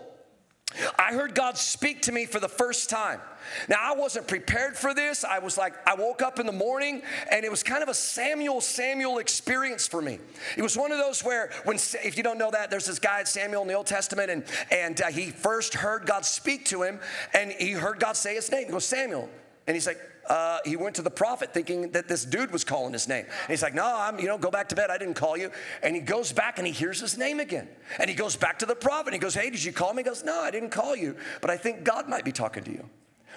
I 0.99 1.15
heard 1.15 1.35
God 1.35 1.57
speak 1.57 2.03
to 2.03 2.13
me 2.13 2.27
for 2.27 2.41
the 2.41 2.49
first 2.49 2.91
time. 2.91 3.21
Now, 3.69 3.79
I 3.81 3.97
wasn't 3.97 4.29
prepared 4.29 4.77
for 4.77 4.93
this. 4.93 5.25
I 5.25 5.39
was 5.39 5.57
like, 5.57 5.75
I 5.87 5.95
woke 5.95 6.21
up 6.21 6.39
in 6.39 6.47
the 6.47 6.53
morning 6.53 7.03
and 7.31 7.45
it 7.45 7.51
was 7.51 7.63
kind 7.63 7.83
of 7.83 7.89
a 7.89 7.95
Samuel, 7.95 8.61
Samuel 8.61 9.19
experience 9.19 9.89
for 9.89 10.03
me. 10.03 10.19
It 10.57 10.63
was 10.63 10.77
one 10.77 10.93
of 10.93 10.99
those 10.99 11.25
where, 11.25 11.51
when, 11.65 11.77
if 11.77 12.17
you 12.17 12.23
don't 12.23 12.39
know 12.39 12.51
that, 12.51 12.71
there's 12.71 12.87
this 12.87 12.99
guy, 12.99 13.25
Samuel 13.25 13.63
in 13.63 13.69
the 13.69 13.75
Old 13.75 13.87
Testament, 13.87 14.31
and, 14.31 14.45
and 14.71 15.01
uh, 15.01 15.07
he 15.07 15.31
first 15.31 15.75
heard 15.75 16.05
God 16.05 16.27
speak 16.27 16.67
to 16.67 16.83
him 16.83 17.01
and 17.33 17.53
he 17.53 17.73
heard 17.73 17.99
God 17.99 18.17
say 18.17 18.35
his 18.35 18.51
name. 18.53 18.67
He 18.67 18.73
goes, 18.73 18.85
Samuel. 18.85 19.29
And 19.67 19.75
he's 19.75 19.87
like, 19.87 20.01
uh, 20.29 20.59
he 20.65 20.77
went 20.77 20.95
to 20.97 21.03
the 21.03 21.11
prophet 21.11 21.53
thinking 21.53 21.91
that 21.93 22.07
this 22.07 22.25
dude 22.25 22.51
was 22.51 22.65
calling 22.65 22.93
his 22.93 23.09
name. 23.09 23.25
And 23.25 23.49
he's 23.49 23.63
like, 23.63 23.75
no, 23.75 23.85
I'm, 23.85 24.19
you 24.21 24.27
know, 24.27 24.39
go 24.39 24.51
back 24.51 24.69
to 24.69 24.77
bed. 24.77 24.91
I 24.91 24.99
didn't 24.99 25.15
call 25.15 25.37
you. 25.37 25.51
And 25.83 25.95
he 25.95 26.03
goes 26.03 26.33
back 26.33 26.59
and 26.59 26.67
he 26.67 26.73
hears 26.73 27.01
his 27.01 27.17
name 27.17 27.41
again. 27.41 27.69
And 27.99 28.09
he 28.09 28.15
goes 28.15 28.37
back 28.37 28.59
to 28.61 28.67
the 28.67 28.75
prophet. 28.75 29.09
And 29.09 29.15
he 29.15 29.21
goes, 29.21 29.35
hey, 29.35 29.51
did 29.51 29.65
you 29.65 29.73
call 29.73 29.95
me? 29.95 30.03
He 30.03 30.09
goes, 30.09 30.23
no, 30.23 30.41
I 30.41 30.51
didn't 30.51 30.71
call 30.71 30.95
you, 30.95 31.17
but 31.41 31.51
I 31.51 31.57
think 31.57 31.83
God 31.83 32.09
might 32.09 32.25
be 32.25 32.33
talking 32.33 32.63
to 32.65 32.71
you. 32.71 32.89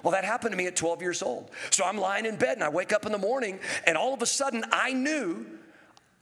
Well, 0.03 0.11
that 0.11 0.25
happened 0.25 0.51
to 0.51 0.57
me 0.57 0.67
at 0.67 0.75
12 0.75 1.01
years 1.01 1.21
old. 1.21 1.51
So 1.69 1.85
I'm 1.85 1.97
lying 1.97 2.25
in 2.25 2.35
bed 2.35 2.55
and 2.55 2.63
I 2.63 2.69
wake 2.69 2.91
up 2.91 3.05
in 3.05 3.11
the 3.11 3.17
morning, 3.17 3.59
and 3.85 3.97
all 3.97 4.13
of 4.13 4.21
a 4.21 4.25
sudden 4.25 4.63
I 4.71 4.93
knew 4.93 5.45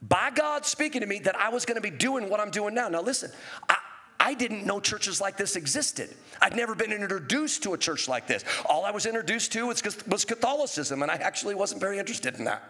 by 0.02 0.30
God 0.34 0.64
speaking 0.64 1.02
to 1.02 1.06
me 1.06 1.18
that 1.20 1.36
I 1.36 1.50
was 1.50 1.64
going 1.66 1.76
to 1.76 1.82
be 1.82 1.90
doing 1.90 2.30
what 2.30 2.40
I'm 2.40 2.50
doing 2.50 2.74
now. 2.74 2.88
Now, 2.88 3.02
listen, 3.02 3.30
I, 3.68 3.76
I 4.20 4.34
didn't 4.34 4.66
know 4.66 4.78
churches 4.80 5.18
like 5.20 5.38
this 5.38 5.56
existed. 5.56 6.14
I'd 6.42 6.54
never 6.54 6.74
been 6.74 6.92
introduced 6.92 7.62
to 7.62 7.72
a 7.72 7.78
church 7.78 8.06
like 8.06 8.26
this. 8.26 8.44
All 8.66 8.84
I 8.84 8.90
was 8.90 9.06
introduced 9.06 9.52
to 9.52 9.66
was, 9.66 9.82
was 10.06 10.26
Catholicism, 10.26 11.02
and 11.02 11.10
I 11.10 11.14
actually 11.14 11.54
wasn't 11.54 11.80
very 11.80 11.98
interested 11.98 12.36
in 12.36 12.44
that. 12.44 12.62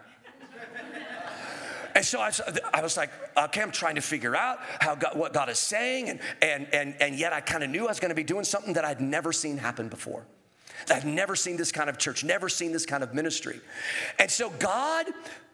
And 1.93 2.05
so 2.05 2.21
I, 2.21 2.31
I, 2.73 2.81
was 2.81 2.95
like, 2.95 3.09
okay, 3.35 3.61
I'm 3.61 3.71
trying 3.71 3.95
to 3.95 4.01
figure 4.01 4.33
out 4.33 4.59
how 4.79 4.95
God, 4.95 5.17
what 5.17 5.33
God 5.33 5.49
is 5.49 5.59
saying, 5.59 6.07
and, 6.09 6.19
and, 6.41 6.67
and, 6.73 6.95
and 7.01 7.15
yet 7.19 7.33
I 7.33 7.41
kind 7.41 7.65
of 7.65 7.69
knew 7.69 7.83
I 7.83 7.89
was 7.89 7.99
going 7.99 8.09
to 8.09 8.15
be 8.15 8.23
doing 8.23 8.45
something 8.45 8.73
that 8.73 8.85
I'd 8.85 9.01
never 9.01 9.33
seen 9.33 9.57
happen 9.57 9.89
before. 9.89 10.25
I've 10.89 11.05
never 11.05 11.35
seen 11.35 11.57
this 11.57 11.71
kind 11.71 11.89
of 11.89 11.97
church, 11.97 12.23
never 12.23 12.47
seen 12.47 12.71
this 12.71 12.85
kind 12.85 13.03
of 13.03 13.13
ministry. 13.13 13.59
And 14.19 14.31
so 14.31 14.49
God 14.51 15.07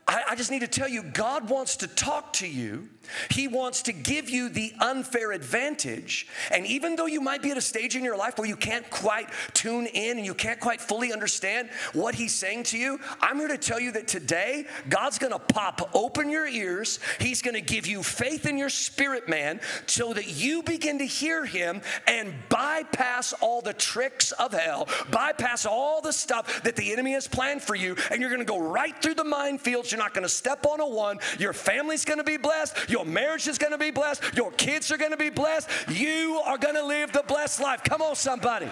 I, 0.07 0.23
I, 0.29 0.35
just 0.35 0.51
need 0.51 0.61
to 0.61 0.67
tell 0.67 0.87
you, 0.87 1.03
God 1.03 1.49
wants 1.49 1.75
to 1.77 1.87
talk 1.87 2.31
to 2.33 2.47
you. 2.47 2.87
He 3.29 3.47
wants 3.47 3.81
to 3.83 3.93
give 3.93 4.29
you 4.29 4.47
the 4.47 4.73
unfair 4.79 5.33
advantage. 5.33 6.27
And 6.51 6.65
even 6.65 6.95
though 6.95 7.07
you 7.07 7.19
might 7.19 7.41
be 7.41 7.51
at 7.51 7.57
a 7.57 7.61
stage 7.61 7.95
in 7.95 8.03
your 8.03 8.17
life 8.17 8.37
where 8.37 8.47
you 8.47 8.55
can't 8.55 8.89
quite 8.89 9.29
tune 9.53 9.85
in 9.85 10.17
and 10.17 10.25
you 10.25 10.33
can't 10.33 10.59
quite 10.59 10.79
fully 10.79 11.11
understand 11.11 11.69
what 11.93 12.15
He's 12.15 12.33
saying 12.33 12.63
to 12.63 12.77
you, 12.77 12.99
I'm 13.21 13.37
here 13.37 13.49
to 13.49 13.57
tell 13.57 13.79
you 13.79 13.91
that 13.93 14.07
today, 14.07 14.65
God's 14.87 15.17
gonna 15.17 15.39
pop 15.39 15.89
open 15.93 16.29
your 16.29 16.47
ears. 16.47 16.99
He's 17.19 17.41
gonna 17.41 17.61
give 17.61 17.85
you 17.85 18.01
faith 18.03 18.45
in 18.45 18.57
your 18.57 18.69
spirit, 18.69 19.27
man, 19.27 19.59
so 19.87 20.13
that 20.13 20.27
you 20.27 20.63
begin 20.63 20.99
to 20.99 21.05
hear 21.05 21.45
Him 21.45 21.81
and 22.07 22.33
bypass 22.49 23.33
all 23.41 23.61
the 23.61 23.73
tricks 23.73 24.31
of 24.33 24.53
hell, 24.53 24.87
bypass 25.11 25.65
all 25.65 26.01
the 26.01 26.13
stuff 26.13 26.63
that 26.63 26.75
the 26.75 26.93
enemy 26.93 27.11
has 27.13 27.27
planned 27.27 27.61
for 27.61 27.75
you, 27.75 27.95
and 28.11 28.21
you're 28.21 28.31
gonna 28.31 28.45
go 28.45 28.59
right 28.59 29.01
through 29.01 29.15
the 29.15 29.23
minefields 29.23 29.96
You're 29.97 30.03
not 30.03 30.13
going 30.13 30.25
to 30.25 30.29
step 30.29 30.67
on 30.67 30.79
a 30.79 30.87
one. 30.87 31.17
Your 31.39 31.53
family's 31.53 32.05
going 32.05 32.19
to 32.19 32.23
be 32.23 32.37
blessed. 32.37 32.87
Your 32.87 33.03
marriage 33.03 33.47
is 33.47 33.57
going 33.57 33.71
to 33.71 33.79
be 33.79 33.89
blessed. 33.89 34.21
Your 34.35 34.51
kids 34.51 34.91
are 34.91 34.97
going 34.97 35.09
to 35.09 35.17
be 35.17 35.31
blessed. 35.31 35.67
You 35.89 36.39
are 36.45 36.59
going 36.59 36.75
to 36.75 36.85
live 36.85 37.13
the 37.13 37.23
blessed 37.27 37.59
life. 37.59 37.83
Come 37.83 38.03
on, 38.03 38.15
somebody. 38.15 38.69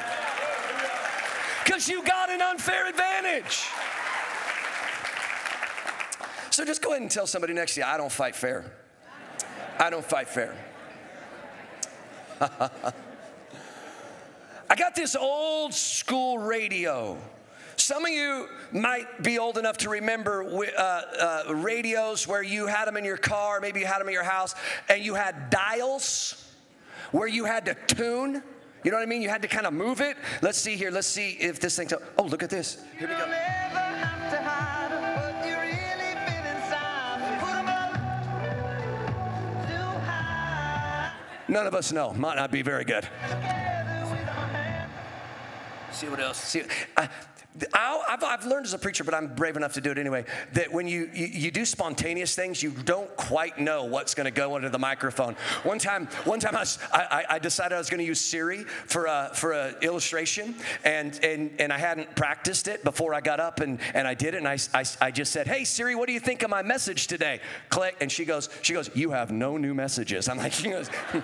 Because 1.63 1.89
you 1.89 2.03
got 2.03 2.29
an 2.29 2.43
unfair 2.43 2.87
advantage. 2.87 3.63
So 6.51 6.63
just 6.63 6.83
go 6.83 6.91
ahead 6.91 7.01
and 7.01 7.09
tell 7.09 7.25
somebody 7.25 7.53
next 7.53 7.73
to 7.73 7.79
you, 7.79 7.87
I 7.87 7.97
don't 7.97 8.11
fight 8.11 8.35
fair. 8.35 8.71
I 9.79 9.89
don't 9.89 10.05
fight 10.05 10.27
fair. 10.27 10.55
I 12.39 12.81
got 14.77 14.93
this 14.93 15.15
old 15.15 15.73
school 15.73 16.37
radio. 16.37 17.17
Some 17.77 18.05
of 18.05 18.11
you 18.11 18.47
might 18.75 19.23
be 19.23 19.39
old 19.39 19.57
enough 19.57 19.77
to 19.77 19.89
remember 19.89 20.43
uh, 20.77 20.81
uh, 20.81 21.55
radios 21.55 22.27
where 22.27 22.43
you 22.43 22.67
had 22.67 22.85
them 22.85 22.97
in 22.97 23.05
your 23.05 23.17
car, 23.17 23.61
maybe 23.61 23.79
you 23.79 23.85
had 23.85 23.99
them 23.99 24.07
in 24.07 24.13
your 24.13 24.23
house, 24.23 24.53
and 24.89 25.03
you 25.03 25.15
had 25.15 25.49
dials 25.49 26.53
where 27.11 27.27
you 27.27 27.45
had 27.45 27.65
to 27.65 27.75
tune. 27.87 28.43
You 28.83 28.91
know 28.91 28.97
what 28.97 29.03
I 29.03 29.07
mean? 29.07 29.21
You 29.21 29.29
had 29.29 29.41
to 29.41 29.47
kind 29.47 29.65
of 29.65 29.73
move 29.73 30.01
it. 30.01 30.17
Let's 30.41 30.59
see 30.59 30.75
here. 30.75 30.91
Let's 30.91 31.07
see 31.07 31.31
if 31.31 31.59
this 31.59 31.75
thing's. 31.75 31.93
Oh, 32.17 32.23
look 32.23 32.43
at 32.43 32.49
this. 32.49 32.83
Here 32.99 33.07
we 33.07 33.15
go. 33.15 33.25
None 41.47 41.67
of 41.67 41.75
us 41.75 41.91
know. 41.91 42.11
Might 42.13 42.35
not 42.35 42.51
be 42.51 42.61
very 42.61 42.83
good. 42.83 43.07
See 45.91 46.09
what 46.09 46.19
else? 46.19 46.37
See, 46.37 46.63
I, 46.97 47.07
have 47.61 48.23
I've 48.23 48.45
learned 48.45 48.65
as 48.65 48.73
a 48.73 48.77
preacher, 48.77 49.03
but 49.03 49.13
I'm 49.13 49.27
brave 49.27 49.57
enough 49.57 49.73
to 49.73 49.81
do 49.81 49.91
it 49.91 49.97
anyway, 49.97 50.25
that 50.53 50.71
when 50.71 50.87
you, 50.87 51.09
you, 51.13 51.27
you 51.27 51.51
do 51.51 51.65
spontaneous 51.65 52.35
things, 52.35 52.61
you 52.61 52.71
don't 52.71 53.13
quite 53.15 53.59
know 53.59 53.83
what's 53.85 54.13
going 54.13 54.25
to 54.25 54.31
go 54.31 54.55
under 54.55 54.69
the 54.69 54.79
microphone. 54.79 55.35
One 55.63 55.79
time, 55.79 56.07
one 56.25 56.39
time 56.39 56.55
I, 56.55 56.65
I, 56.91 57.25
I 57.31 57.39
decided 57.39 57.75
I 57.75 57.77
was 57.77 57.89
going 57.89 57.99
to 57.99 58.05
use 58.05 58.21
Siri 58.21 58.63
for 58.63 59.05
a, 59.05 59.31
for 59.33 59.53
an 59.53 59.75
illustration, 59.81 60.55
and, 60.83 61.19
and, 61.23 61.51
and 61.59 61.71
I 61.71 61.77
hadn't 61.77 62.15
practiced 62.15 62.67
it 62.67 62.83
before 62.83 63.13
I 63.13 63.21
got 63.21 63.39
up, 63.39 63.59
and, 63.59 63.79
and 63.93 64.07
I 64.07 64.13
did 64.13 64.33
it, 64.33 64.37
and 64.37 64.47
I, 64.47 64.57
I, 64.73 64.83
I 65.01 65.11
just 65.11 65.31
said, 65.31 65.47
hey, 65.47 65.63
Siri, 65.63 65.95
what 65.95 66.07
do 66.07 66.13
you 66.13 66.19
think 66.19 66.43
of 66.43 66.49
my 66.49 66.61
message 66.61 67.07
today? 67.07 67.39
Click, 67.69 67.95
and 68.01 68.11
she 68.11 68.25
goes, 68.25 68.49
she 68.61 68.73
goes, 68.73 68.89
you 68.93 69.11
have 69.11 69.31
no 69.31 69.57
new 69.57 69.73
messages. 69.73 70.27
I'm 70.29 70.37
like, 70.37 70.53
she 70.53 70.69
goes, 70.69 70.89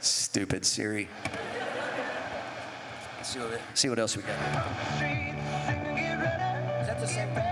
Stupid 0.00 0.64
Siri. 0.64 1.08
See 3.30 3.38
what, 3.38 3.60
see 3.74 3.88
what 3.88 3.98
else 4.00 4.16
we 4.16 4.24
got. 4.24 4.30
Is 4.30 4.36
that 6.88 6.98
the 6.98 7.06
same 7.06 7.28
thing? 7.28 7.44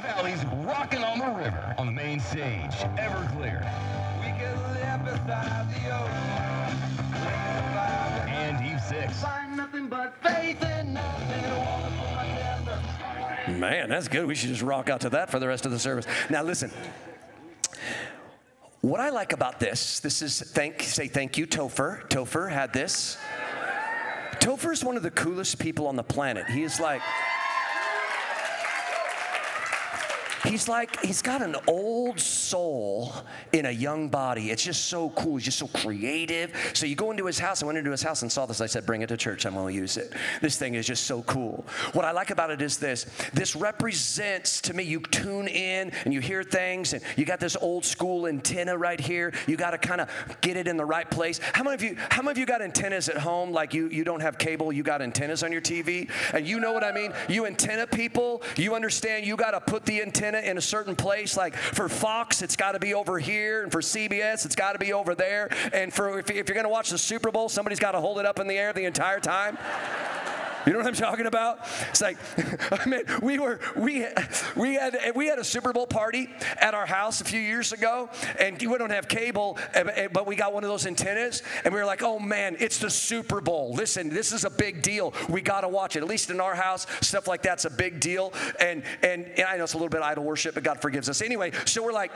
Valley's 0.00 0.42
rocking 0.64 1.04
on 1.04 1.18
the 1.18 1.26
river 1.26 1.74
on 1.76 1.84
the 1.84 1.92
main 1.92 2.18
stage, 2.20 2.72
Everclear. 2.96 3.60
We 4.20 4.28
can 4.38 4.56
live 4.72 5.04
beside 5.04 5.68
the 5.68 5.84
ocean. 5.94 6.78
And 8.26 8.72
Eve 8.72 8.80
6. 8.80 9.20
Find 9.20 9.54
nothing 9.58 9.88
but 9.88 10.14
faith 10.22 10.62
in 10.62 10.94
Man, 13.60 13.90
that's 13.90 14.08
good. 14.08 14.24
We 14.24 14.34
should 14.34 14.48
just 14.48 14.62
rock 14.62 14.88
out 14.88 15.02
to 15.02 15.10
that 15.10 15.28
for 15.28 15.38
the 15.38 15.46
rest 15.46 15.66
of 15.66 15.72
the 15.72 15.78
service. 15.78 16.06
Now, 16.30 16.42
listen. 16.42 16.70
What 18.84 19.00
I 19.00 19.08
like 19.08 19.32
about 19.32 19.60
this, 19.60 20.00
this 20.00 20.20
is 20.20 20.42
thank 20.42 20.82
say 20.82 21.08
thank 21.08 21.38
you, 21.38 21.46
Topher. 21.46 22.06
Topher 22.10 22.52
had 22.52 22.74
this. 22.74 23.16
Topher 24.40 24.74
is 24.74 24.84
one 24.84 24.98
of 24.98 25.02
the 25.02 25.10
coolest 25.10 25.58
people 25.58 25.86
on 25.86 25.96
the 25.96 26.02
planet. 26.02 26.44
He 26.50 26.64
is 26.64 26.78
like 26.78 27.00
He's 30.44 30.68
like, 30.68 31.02
he's 31.02 31.22
got 31.22 31.40
an 31.42 31.56
old 31.66 32.20
soul 32.20 33.12
in 33.52 33.66
a 33.66 33.70
young 33.70 34.08
body. 34.08 34.50
It's 34.50 34.62
just 34.62 34.86
so 34.86 35.10
cool. 35.10 35.36
He's 35.36 35.46
just 35.46 35.58
so 35.58 35.68
creative. 35.68 36.52
So 36.74 36.86
you 36.86 36.96
go 36.96 37.10
into 37.10 37.24
his 37.24 37.38
house. 37.38 37.62
I 37.62 37.66
went 37.66 37.78
into 37.78 37.90
his 37.90 38.02
house 38.02 38.22
and 38.22 38.30
saw 38.30 38.44
this. 38.44 38.60
I 38.60 38.66
said, 38.66 38.84
bring 38.84 39.02
it 39.02 39.08
to 39.08 39.16
church. 39.16 39.46
I'm 39.46 39.54
going 39.54 39.74
to 39.74 39.80
use 39.80 39.96
it. 39.96 40.12
This 40.42 40.58
thing 40.58 40.74
is 40.74 40.86
just 40.86 41.04
so 41.04 41.22
cool. 41.22 41.64
What 41.92 42.04
I 42.04 42.10
like 42.12 42.30
about 42.30 42.50
it 42.50 42.60
is 42.60 42.76
this 42.76 43.06
this 43.32 43.56
represents 43.56 44.60
to 44.62 44.74
me, 44.74 44.82
you 44.82 45.00
tune 45.00 45.48
in 45.48 45.92
and 46.04 46.12
you 46.12 46.20
hear 46.20 46.42
things, 46.42 46.92
and 46.92 47.02
you 47.16 47.24
got 47.24 47.40
this 47.40 47.56
old 47.56 47.84
school 47.84 48.26
antenna 48.26 48.76
right 48.76 49.00
here. 49.00 49.32
You 49.46 49.56
got 49.56 49.70
to 49.70 49.78
kind 49.78 50.00
of 50.00 50.10
get 50.42 50.56
it 50.56 50.68
in 50.68 50.76
the 50.76 50.84
right 50.84 51.10
place. 51.10 51.40
How 51.52 51.62
many 51.62 51.74
of 51.74 51.82
you, 51.82 51.96
how 52.10 52.22
many 52.22 52.32
of 52.32 52.38
you 52.38 52.46
got 52.46 52.60
antennas 52.60 53.08
at 53.08 53.16
home? 53.16 53.50
Like 53.50 53.72
you, 53.72 53.88
you 53.88 54.04
don't 54.04 54.20
have 54.20 54.36
cable, 54.36 54.72
you 54.72 54.82
got 54.82 55.00
antennas 55.00 55.42
on 55.42 55.52
your 55.52 55.62
TV? 55.62 56.10
And 56.34 56.46
you 56.46 56.60
know 56.60 56.72
what 56.72 56.84
I 56.84 56.92
mean? 56.92 57.12
You 57.28 57.46
antenna 57.46 57.86
people, 57.86 58.42
you 58.56 58.74
understand 58.74 59.26
you 59.26 59.36
got 59.36 59.52
to 59.52 59.60
put 59.60 59.86
the 59.86 60.02
antenna 60.02 60.33
antenna 60.34 60.50
in 60.50 60.58
a 60.58 60.60
certain 60.60 60.96
place. 60.96 61.36
Like 61.36 61.56
for 61.56 61.88
Fox, 61.88 62.42
it's 62.42 62.56
got 62.56 62.72
to 62.72 62.78
be 62.78 62.94
over 62.94 63.18
here, 63.18 63.62
and 63.62 63.72
for 63.72 63.80
CBS, 63.80 64.44
it's 64.44 64.56
got 64.56 64.72
to 64.72 64.78
be 64.78 64.92
over 64.92 65.14
there. 65.14 65.48
And 65.72 65.92
for 65.92 66.18
if, 66.18 66.30
if 66.30 66.48
you're 66.48 66.54
going 66.54 66.64
to 66.64 66.68
watch 66.68 66.90
the 66.90 66.98
Super 66.98 67.30
Bowl, 67.30 67.48
somebody's 67.48 67.80
got 67.80 67.92
to 67.92 68.00
hold 68.00 68.18
it 68.18 68.26
up 68.26 68.38
in 68.38 68.46
the 68.46 68.56
air 68.56 68.72
the 68.72 68.84
entire 68.84 69.20
time. 69.20 69.58
You 70.66 70.72
know 70.72 70.78
what 70.78 70.86
I'm 70.86 70.94
talking 70.94 71.26
about? 71.26 71.58
It's 71.90 72.00
like, 72.00 72.16
I 72.72 72.88
mean, 72.88 73.02
we 73.22 73.38
were 73.38 73.60
we 73.76 74.06
we 74.56 74.74
had 74.74 74.96
we 75.14 75.26
had 75.26 75.38
a 75.38 75.44
Super 75.44 75.72
Bowl 75.72 75.86
party 75.86 76.30
at 76.58 76.74
our 76.74 76.86
house 76.86 77.20
a 77.20 77.24
few 77.24 77.40
years 77.40 77.72
ago, 77.72 78.08
and 78.38 78.60
we 78.60 78.78
don't 78.78 78.90
have 78.90 79.08
cable, 79.08 79.58
but 80.12 80.26
we 80.26 80.36
got 80.36 80.54
one 80.54 80.64
of 80.64 80.70
those 80.70 80.86
antennas, 80.86 81.42
and 81.64 81.74
we 81.74 81.80
were 81.80 81.86
like, 81.86 82.02
oh 82.02 82.18
man, 82.18 82.56
it's 82.60 82.78
the 82.78 82.90
Super 82.90 83.40
Bowl. 83.40 83.74
Listen, 83.74 84.08
this 84.08 84.32
is 84.32 84.44
a 84.44 84.50
big 84.50 84.82
deal. 84.82 85.12
We 85.28 85.40
got 85.42 85.62
to 85.62 85.68
watch 85.68 85.96
it. 85.96 86.02
At 86.02 86.08
least 86.08 86.30
in 86.30 86.40
our 86.40 86.54
house, 86.54 86.86
stuff 87.00 87.28
like 87.28 87.42
that's 87.42 87.64
a 87.64 87.70
big 87.70 88.00
deal. 88.00 88.32
And 88.58 88.82
and, 89.02 89.26
and 89.36 89.46
I 89.46 89.56
know 89.56 89.64
it's 89.64 89.74
a 89.74 89.76
little 89.76 89.90
bit 89.90 90.02
idol 90.02 90.24
worship, 90.24 90.54
but 90.54 90.62
God 90.62 90.80
forgives 90.80 91.08
us 91.08 91.20
anyway. 91.20 91.52
So 91.66 91.82
we're 91.82 91.92
like, 91.92 92.12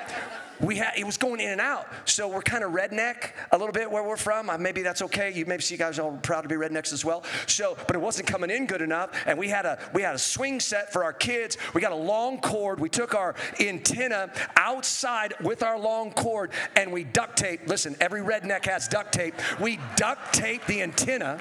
we 0.60 0.76
had 0.76 0.92
it 0.96 1.04
was 1.04 1.16
going 1.16 1.40
in 1.40 1.50
and 1.50 1.60
out. 1.60 1.86
So 2.04 2.28
we're 2.28 2.42
kind 2.42 2.64
of 2.64 2.72
redneck 2.72 3.30
a 3.52 3.58
little 3.58 3.72
bit 3.72 3.90
where 3.90 4.02
we're 4.02 4.16
from. 4.16 4.50
Maybe 4.60 4.82
that's 4.82 5.02
okay. 5.02 5.32
You 5.32 5.46
maybe 5.46 5.62
see 5.62 5.74
you 5.74 5.78
guys 5.78 5.98
are 5.98 6.02
all 6.02 6.18
proud 6.22 6.42
to 6.42 6.48
be 6.48 6.54
rednecks 6.54 6.92
as 6.92 7.04
well. 7.04 7.24
So, 7.46 7.76
but 7.86 7.94
it 7.94 8.00
wasn't 8.00 8.26
coming 8.26 8.37
coming 8.38 8.56
in 8.56 8.66
good 8.66 8.82
enough, 8.82 9.10
and 9.26 9.36
we 9.36 9.48
had 9.48 9.66
a 9.66 9.78
we 9.92 10.00
had 10.00 10.14
a 10.14 10.18
swing 10.18 10.60
set 10.60 10.92
for 10.92 11.02
our 11.02 11.12
kids. 11.12 11.58
We 11.74 11.80
got 11.80 11.90
a 11.90 11.96
long 11.96 12.38
cord. 12.38 12.78
We 12.78 12.88
took 12.88 13.12
our 13.12 13.34
antenna 13.58 14.30
outside 14.54 15.34
with 15.40 15.64
our 15.64 15.76
long 15.76 16.12
cord, 16.12 16.52
and 16.76 16.92
we 16.92 17.02
duct 17.02 17.36
tape. 17.36 17.62
Listen, 17.66 17.96
every 18.00 18.20
redneck 18.20 18.64
has 18.66 18.86
duct 18.86 19.12
tape. 19.12 19.34
We 19.60 19.80
duct 19.96 20.32
tape 20.32 20.64
the 20.66 20.82
antenna 20.82 21.40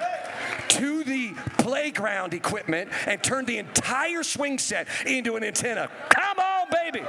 to 0.69 1.03
the 1.03 1.33
playground 1.59 2.33
equipment 2.33 2.89
and 3.05 3.21
turned 3.21 3.45
the 3.45 3.59
entire 3.59 4.23
swing 4.23 4.57
set 4.57 4.87
into 5.05 5.35
an 5.35 5.43
antenna. 5.43 5.91
Come 6.09 6.39
on, 6.39 6.67
baby. 6.71 7.05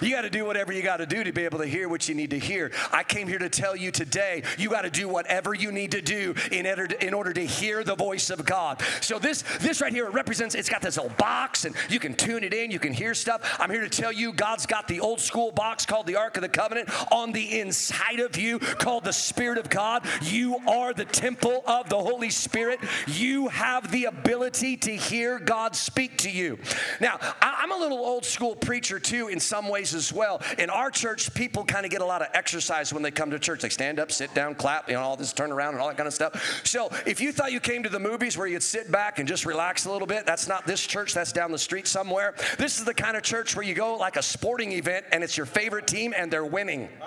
You 0.00 0.10
got 0.10 0.22
to 0.22 0.30
do 0.30 0.44
whatever 0.44 0.72
you 0.72 0.82
got 0.82 0.98
to 0.98 1.06
do 1.06 1.24
to 1.24 1.32
be 1.32 1.44
able 1.44 1.58
to 1.58 1.66
hear 1.66 1.88
what 1.88 2.08
you 2.08 2.14
need 2.14 2.30
to 2.30 2.38
hear. 2.38 2.72
I 2.92 3.02
came 3.02 3.28
here 3.28 3.38
to 3.38 3.48
tell 3.48 3.76
you 3.76 3.90
today, 3.90 4.42
you 4.58 4.70
got 4.70 4.82
to 4.82 4.90
do 4.90 5.08
whatever 5.08 5.54
you 5.54 5.72
need 5.72 5.92
to 5.92 6.00
do 6.00 6.34
in 6.50 6.66
order 6.66 6.86
to, 6.88 7.06
in 7.06 7.14
order 7.14 7.32
to 7.32 7.44
hear 7.44 7.84
the 7.84 7.94
voice 7.94 8.30
of 8.30 8.44
God. 8.44 8.82
So 9.00 9.18
this 9.18 9.42
this 9.60 9.80
right 9.80 9.92
here 9.92 10.10
represents 10.10 10.54
it's 10.54 10.68
got 10.68 10.82
this 10.82 10.98
old 10.98 11.16
box 11.16 11.64
and 11.64 11.74
you 11.88 11.98
can 11.98 12.14
tune 12.14 12.44
it 12.44 12.54
in, 12.54 12.70
you 12.70 12.78
can 12.78 12.92
hear 12.92 13.14
stuff. 13.14 13.56
I'm 13.60 13.70
here 13.70 13.82
to 13.82 13.88
tell 13.88 14.12
you 14.12 14.32
God's 14.32 14.66
got 14.66 14.88
the 14.88 15.00
old 15.00 15.20
school 15.20 15.52
box 15.52 15.86
called 15.86 16.06
the 16.06 16.16
Ark 16.16 16.36
of 16.36 16.42
the 16.42 16.48
Covenant 16.48 16.90
on 17.12 17.32
the 17.32 17.60
inside 17.60 18.20
of 18.20 18.36
you 18.36 18.58
called 18.58 19.04
the 19.04 19.12
Spirit 19.12 19.58
of 19.58 19.68
God. 19.70 20.04
You 20.22 20.58
are 20.66 20.92
the 20.92 21.04
temple 21.04 21.62
of 21.66 21.88
the 21.88 21.98
Holy 21.98 22.30
Spirit. 22.30 22.80
You 23.06 23.48
have 23.48 23.90
the 23.90 24.04
ability 24.06 24.76
to 24.78 24.96
hear 24.96 25.38
God 25.38 25.76
speak 25.76 26.18
to 26.18 26.30
you. 26.30 26.58
Now, 27.00 27.18
I'm 27.40 27.72
a 27.72 27.76
little 27.76 27.98
old 27.98 28.24
school 28.24 28.54
preacher 28.54 28.98
too 28.98 29.28
in 29.28 29.40
some 29.40 29.68
ways 29.68 29.85
as 29.94 30.12
well. 30.12 30.40
In 30.58 30.70
our 30.70 30.90
church, 30.90 31.32
people 31.34 31.64
kind 31.64 31.84
of 31.84 31.90
get 31.90 32.00
a 32.00 32.04
lot 32.04 32.22
of 32.22 32.28
exercise 32.34 32.92
when 32.92 33.02
they 33.02 33.10
come 33.10 33.30
to 33.30 33.38
church. 33.38 33.62
They 33.62 33.68
stand 33.68 33.98
up, 33.98 34.12
sit 34.12 34.32
down, 34.34 34.54
clap, 34.54 34.88
you 34.88 34.94
know, 34.94 35.00
all 35.00 35.16
this 35.16 35.32
turn 35.32 35.52
around 35.52 35.74
and 35.74 35.80
all 35.80 35.88
that 35.88 35.96
kind 35.96 36.06
of 36.06 36.14
stuff. 36.14 36.62
So 36.64 36.90
if 37.06 37.20
you 37.20 37.32
thought 37.32 37.52
you 37.52 37.60
came 37.60 37.82
to 37.82 37.88
the 37.88 37.98
movies 37.98 38.36
where 38.36 38.46
you'd 38.46 38.62
sit 38.62 38.90
back 38.90 39.18
and 39.18 39.28
just 39.28 39.46
relax 39.46 39.84
a 39.86 39.92
little 39.92 40.06
bit, 40.06 40.26
that's 40.26 40.48
not 40.48 40.66
this 40.66 40.80
church, 40.86 41.14
that's 41.14 41.32
down 41.32 41.52
the 41.52 41.58
street 41.58 41.86
somewhere. 41.86 42.34
This 42.58 42.78
is 42.78 42.84
the 42.84 42.94
kind 42.94 43.16
of 43.16 43.22
church 43.22 43.54
where 43.56 43.64
you 43.64 43.74
go 43.74 43.96
like 43.96 44.16
a 44.16 44.22
sporting 44.22 44.72
event 44.72 45.06
and 45.12 45.22
it's 45.22 45.36
your 45.36 45.46
favorite 45.46 45.86
team 45.86 46.14
and 46.16 46.30
they're 46.30 46.44
winning. 46.44 46.88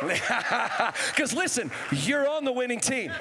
Because 0.00 1.34
listen, 1.34 1.70
you're 1.92 2.26
on 2.28 2.44
the 2.44 2.52
winning 2.52 2.80
team. 2.80 3.12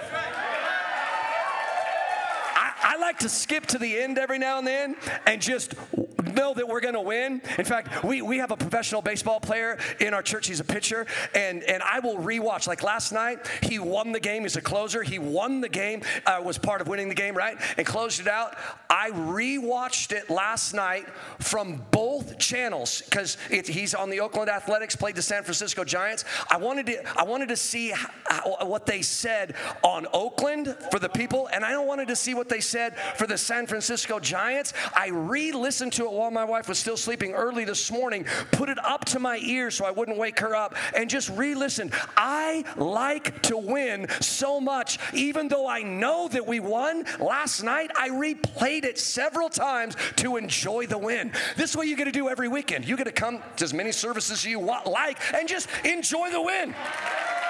I 3.09 3.11
like 3.11 3.19
to 3.21 3.29
skip 3.29 3.65
to 3.65 3.79
the 3.79 3.97
end 3.97 4.19
every 4.19 4.37
now 4.37 4.59
and 4.59 4.67
then 4.67 4.95
and 5.25 5.41
just 5.41 5.73
know 6.21 6.53
that 6.53 6.67
we're 6.67 6.81
going 6.81 6.93
to 6.93 7.01
win. 7.01 7.41
In 7.57 7.65
fact, 7.65 8.03
we, 8.03 8.21
we 8.21 8.37
have 8.37 8.51
a 8.51 8.57
professional 8.57 9.01
baseball 9.01 9.39
player 9.39 9.77
in 9.99 10.13
our 10.13 10.21
church. 10.21 10.47
He's 10.47 10.59
a 10.59 10.63
pitcher, 10.63 11.05
and, 11.33 11.63
and 11.63 11.81
I 11.83 11.99
will 11.99 12.17
rewatch. 12.17 12.67
Like 12.67 12.83
last 12.83 13.11
night, 13.11 13.39
he 13.63 13.79
won 13.79 14.11
the 14.11 14.19
game. 14.19 14.43
He's 14.43 14.55
a 14.55 14.61
closer. 14.61 15.03
He 15.03 15.19
won 15.19 15.61
the 15.61 15.69
game, 15.69 16.01
uh, 16.25 16.41
was 16.43 16.57
part 16.57 16.81
of 16.81 16.87
winning 16.87 17.09
the 17.09 17.15
game, 17.15 17.35
right? 17.35 17.57
And 17.77 17.85
closed 17.85 18.19
it 18.19 18.27
out. 18.27 18.55
I 18.89 19.11
rewatched 19.11 20.11
it 20.11 20.29
last 20.29 20.73
night 20.73 21.07
from 21.39 21.83
both 21.91 22.37
channels 22.37 23.01
because 23.01 23.37
he's 23.49 23.93
on 23.93 24.09
the 24.09 24.19
Oakland 24.19 24.49
Athletics, 24.49 24.95
played 24.95 25.15
the 25.15 25.21
San 25.21 25.43
Francisco 25.43 25.83
Giants. 25.83 26.25
I 26.49 26.57
wanted 26.57 26.85
to, 26.87 27.19
I 27.19 27.23
wanted 27.23 27.49
to 27.49 27.55
see 27.55 27.89
how, 27.89 28.65
what 28.65 28.85
they 28.85 29.01
said 29.01 29.55
on 29.83 30.07
Oakland 30.13 30.75
for 30.91 30.99
the 30.99 31.09
people, 31.09 31.49
and 31.53 31.63
I 31.63 31.77
wanted 31.77 32.07
to 32.09 32.15
see 32.15 32.33
what 32.33 32.49
they 32.49 32.59
said 32.59 32.97
for 33.15 33.27
the 33.27 33.37
San 33.37 33.67
Francisco 33.67 34.19
Giants. 34.19 34.73
I 34.93 35.09
re 35.09 35.51
listened 35.51 35.93
to 35.93 36.08
while 36.13 36.31
my 36.31 36.45
wife 36.45 36.67
was 36.67 36.77
still 36.77 36.97
sleeping 36.97 37.33
early 37.33 37.65
this 37.65 37.91
morning, 37.91 38.25
put 38.51 38.69
it 38.69 38.77
up 38.83 39.05
to 39.05 39.19
my 39.19 39.37
ear 39.43 39.71
so 39.71 39.85
I 39.85 39.91
wouldn't 39.91 40.17
wake 40.17 40.39
her 40.39 40.55
up, 40.55 40.75
and 40.95 41.09
just 41.09 41.29
re 41.29 41.55
listened. 41.55 41.93
I 42.17 42.63
like 42.75 43.41
to 43.43 43.57
win 43.57 44.07
so 44.21 44.59
much, 44.59 44.97
even 45.13 45.47
though 45.47 45.67
I 45.67 45.81
know 45.81 46.27
that 46.29 46.45
we 46.45 46.59
won 46.59 47.05
last 47.19 47.63
night, 47.63 47.91
I 47.97 48.09
replayed 48.09 48.83
it 48.83 48.99
several 48.99 49.49
times 49.49 49.95
to 50.17 50.37
enjoy 50.37 50.87
the 50.87 50.97
win. 50.97 51.31
This 51.55 51.71
is 51.71 51.77
what 51.77 51.87
you 51.87 51.95
got 51.95 52.05
to 52.05 52.11
do 52.11 52.29
every 52.29 52.47
weekend. 52.47 52.87
You 52.87 52.97
got 52.97 53.05
to 53.05 53.11
come 53.11 53.41
to 53.57 53.63
as 53.63 53.73
many 53.73 53.91
services 53.91 54.31
as 54.31 54.45
you 54.45 54.59
want, 54.59 54.87
like 54.87 55.19
and 55.33 55.47
just 55.47 55.69
enjoy 55.83 56.29
the 56.31 56.41
win. 56.41 56.75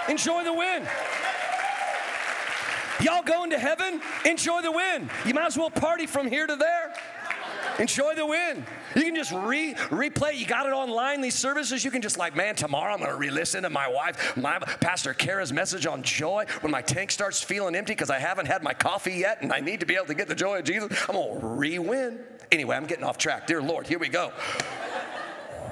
Enjoy 0.07 0.43
the 0.43 0.53
win. 0.53 0.87
Y'all 3.01 3.23
going 3.23 3.51
to 3.51 3.59
heaven? 3.59 4.01
Enjoy 4.25 4.61
the 4.61 4.71
win. 4.71 5.09
You 5.25 5.33
might 5.33 5.45
as 5.45 5.57
well 5.57 5.69
party 5.69 6.05
from 6.05 6.27
here 6.27 6.45
to 6.45 6.55
there. 6.55 6.88
Enjoy 7.79 8.13
the 8.13 8.25
win. 8.25 8.65
You 8.93 9.03
can 9.03 9.15
just 9.15 9.31
re 9.31 9.73
replay. 9.73 10.35
You 10.35 10.45
got 10.45 10.65
it 10.65 10.73
online. 10.73 11.21
These 11.21 11.35
services. 11.35 11.83
You 11.85 11.91
can 11.91 12.01
just 12.01 12.17
like, 12.17 12.35
man, 12.35 12.55
tomorrow 12.55 12.93
I'm 12.93 12.99
going 12.99 13.09
to 13.09 13.17
re-listen 13.17 13.63
to 13.63 13.69
my 13.69 13.87
wife, 13.87 14.35
my 14.35 14.59
Pastor 14.59 15.13
Kara's 15.13 15.53
message 15.53 15.85
on 15.85 16.03
joy. 16.03 16.45
When 16.61 16.71
my 16.71 16.81
tank 16.81 17.09
starts 17.09 17.41
feeling 17.41 17.75
empty 17.75 17.93
because 17.93 18.09
I 18.09 18.19
haven't 18.19 18.47
had 18.47 18.63
my 18.63 18.73
coffee 18.73 19.13
yet, 19.13 19.41
and 19.41 19.53
I 19.53 19.61
need 19.61 19.79
to 19.79 19.85
be 19.85 19.95
able 19.95 20.07
to 20.07 20.13
get 20.13 20.27
the 20.27 20.35
joy 20.35 20.59
of 20.59 20.65
Jesus, 20.65 20.91
I'm 21.07 21.15
going 21.15 21.39
to 21.39 21.47
re-win. 21.47 22.19
Anyway, 22.51 22.75
I'm 22.75 22.85
getting 22.85 23.05
off 23.05 23.17
track. 23.17 23.47
Dear 23.47 23.61
Lord, 23.61 23.87
here 23.87 23.99
we 23.99 24.09
go. 24.09 24.33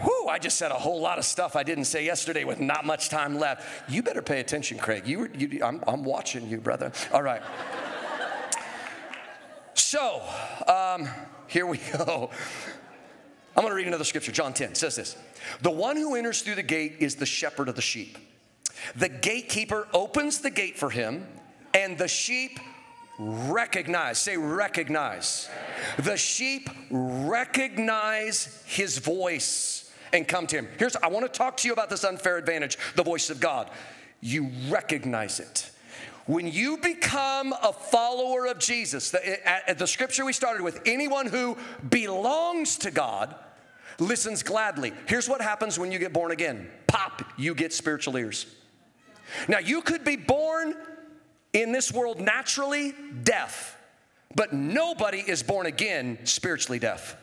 Whew, 0.01 0.27
I 0.29 0.37
just 0.37 0.57
said 0.57 0.71
a 0.71 0.75
whole 0.75 1.01
lot 1.01 1.17
of 1.17 1.25
stuff 1.25 1.55
I 1.55 1.63
didn't 1.63 1.85
say 1.85 2.05
yesterday 2.05 2.43
with 2.43 2.59
not 2.59 2.85
much 2.85 3.09
time 3.09 3.37
left. 3.37 3.67
You 3.89 4.03
better 4.03 4.21
pay 4.21 4.39
attention, 4.39 4.77
Craig. 4.77 5.07
You, 5.07 5.27
you 5.35 5.63
I'm, 5.63 5.83
I'm 5.87 6.03
watching 6.03 6.47
you, 6.47 6.59
brother. 6.59 6.91
All 7.11 7.23
right. 7.23 7.41
So, 9.73 10.21
um, 10.67 11.09
here 11.47 11.65
we 11.65 11.77
go. 11.93 12.29
I'm 13.55 13.63
going 13.63 13.71
to 13.71 13.75
read 13.75 13.87
another 13.87 14.03
scripture. 14.03 14.31
John 14.31 14.53
10 14.53 14.75
says 14.75 14.95
this 14.95 15.17
The 15.61 15.71
one 15.71 15.97
who 15.97 16.15
enters 16.15 16.41
through 16.41 16.55
the 16.55 16.63
gate 16.63 16.97
is 16.99 17.15
the 17.15 17.25
shepherd 17.25 17.69
of 17.69 17.75
the 17.75 17.81
sheep. 17.81 18.17
The 18.95 19.09
gatekeeper 19.09 19.87
opens 19.93 20.39
the 20.39 20.51
gate 20.51 20.77
for 20.77 20.89
him, 20.89 21.27
and 21.73 21.97
the 21.97 22.07
sheep 22.07 22.59
recognize. 23.17 24.19
Say, 24.19 24.37
recognize. 24.37 25.49
The 25.97 26.17
sheep 26.17 26.69
recognize 26.91 28.63
his 28.67 28.99
voice 28.99 29.91
and 30.13 30.27
come 30.27 30.47
to 30.47 30.57
him. 30.57 30.67
Here's, 30.77 30.95
I 30.97 31.07
want 31.07 31.25
to 31.25 31.31
talk 31.31 31.57
to 31.57 31.67
you 31.67 31.73
about 31.73 31.89
this 31.89 32.03
unfair 32.03 32.37
advantage, 32.37 32.77
the 32.95 33.03
voice 33.03 33.29
of 33.29 33.39
God. 33.39 33.69
You 34.21 34.49
recognize 34.69 35.39
it. 35.39 35.71
When 36.27 36.45
you 36.45 36.77
become 36.77 37.53
a 37.53 37.71
follower 37.71 38.47
of 38.47 38.59
Jesus, 38.59 39.11
the, 39.11 39.25
eh, 39.25 39.61
at 39.65 39.79
the 39.79 39.87
scripture 39.87 40.25
we 40.25 40.33
started 40.33 40.61
with, 40.61 40.81
anyone 40.85 41.25
who 41.25 41.57
belongs 41.89 42.77
to 42.79 42.91
God 42.91 43.33
listens 43.97 44.43
gladly. 44.43 44.93
Here's 45.07 45.29
what 45.29 45.41
happens 45.41 45.79
when 45.79 45.91
you 45.91 45.99
get 45.99 46.13
born 46.13 46.31
again 46.31 46.69
pop, 46.85 47.23
you 47.37 47.55
get 47.55 47.73
spiritual 47.73 48.17
ears. 48.17 48.45
Now, 49.47 49.59
you 49.59 49.81
could 49.81 50.03
be 50.03 50.15
born 50.15 50.75
in 51.53 51.71
this 51.71 51.91
world 51.91 52.19
naturally 52.19 52.93
deaf, 53.23 53.77
but 54.35 54.53
nobody 54.53 55.19
is 55.19 55.43
born 55.43 55.65
again 55.65 56.19
spiritually 56.25 56.79
deaf. 56.79 57.15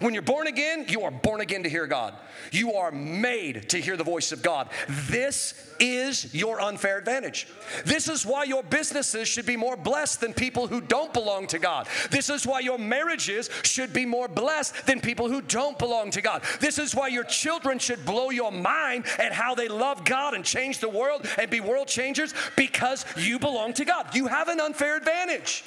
When 0.00 0.14
you're 0.14 0.22
born 0.22 0.46
again, 0.46 0.86
you 0.88 1.02
are 1.02 1.10
born 1.10 1.40
again 1.40 1.62
to 1.62 1.68
hear 1.68 1.86
God. 1.86 2.14
You 2.50 2.74
are 2.74 2.90
made 2.90 3.68
to 3.70 3.80
hear 3.80 3.96
the 3.96 4.04
voice 4.04 4.32
of 4.32 4.42
God. 4.42 4.68
This 5.08 5.54
is 5.80 6.34
your 6.34 6.60
unfair 6.60 6.98
advantage. 6.98 7.46
This 7.84 8.08
is 8.08 8.24
why 8.24 8.44
your 8.44 8.62
businesses 8.62 9.28
should 9.28 9.46
be 9.46 9.56
more 9.56 9.76
blessed 9.76 10.20
than 10.20 10.32
people 10.32 10.66
who 10.66 10.80
don't 10.80 11.12
belong 11.12 11.46
to 11.48 11.58
God. 11.58 11.88
This 12.10 12.30
is 12.30 12.46
why 12.46 12.60
your 12.60 12.78
marriages 12.78 13.50
should 13.62 13.92
be 13.92 14.06
more 14.06 14.28
blessed 14.28 14.86
than 14.86 15.00
people 15.00 15.28
who 15.28 15.40
don't 15.40 15.78
belong 15.78 16.10
to 16.12 16.20
God. 16.20 16.42
This 16.60 16.78
is 16.78 16.94
why 16.94 17.08
your 17.08 17.24
children 17.24 17.78
should 17.78 18.04
blow 18.04 18.30
your 18.30 18.52
mind 18.52 19.04
at 19.18 19.32
how 19.32 19.54
they 19.54 19.68
love 19.68 20.04
God 20.04 20.34
and 20.34 20.44
change 20.44 20.78
the 20.78 20.88
world 20.88 21.26
and 21.38 21.50
be 21.50 21.60
world 21.60 21.88
changers 21.88 22.34
because 22.56 23.04
you 23.16 23.38
belong 23.38 23.72
to 23.74 23.84
God. 23.84 24.14
You 24.14 24.26
have 24.26 24.48
an 24.48 24.60
unfair 24.60 24.96
advantage. 24.96 25.64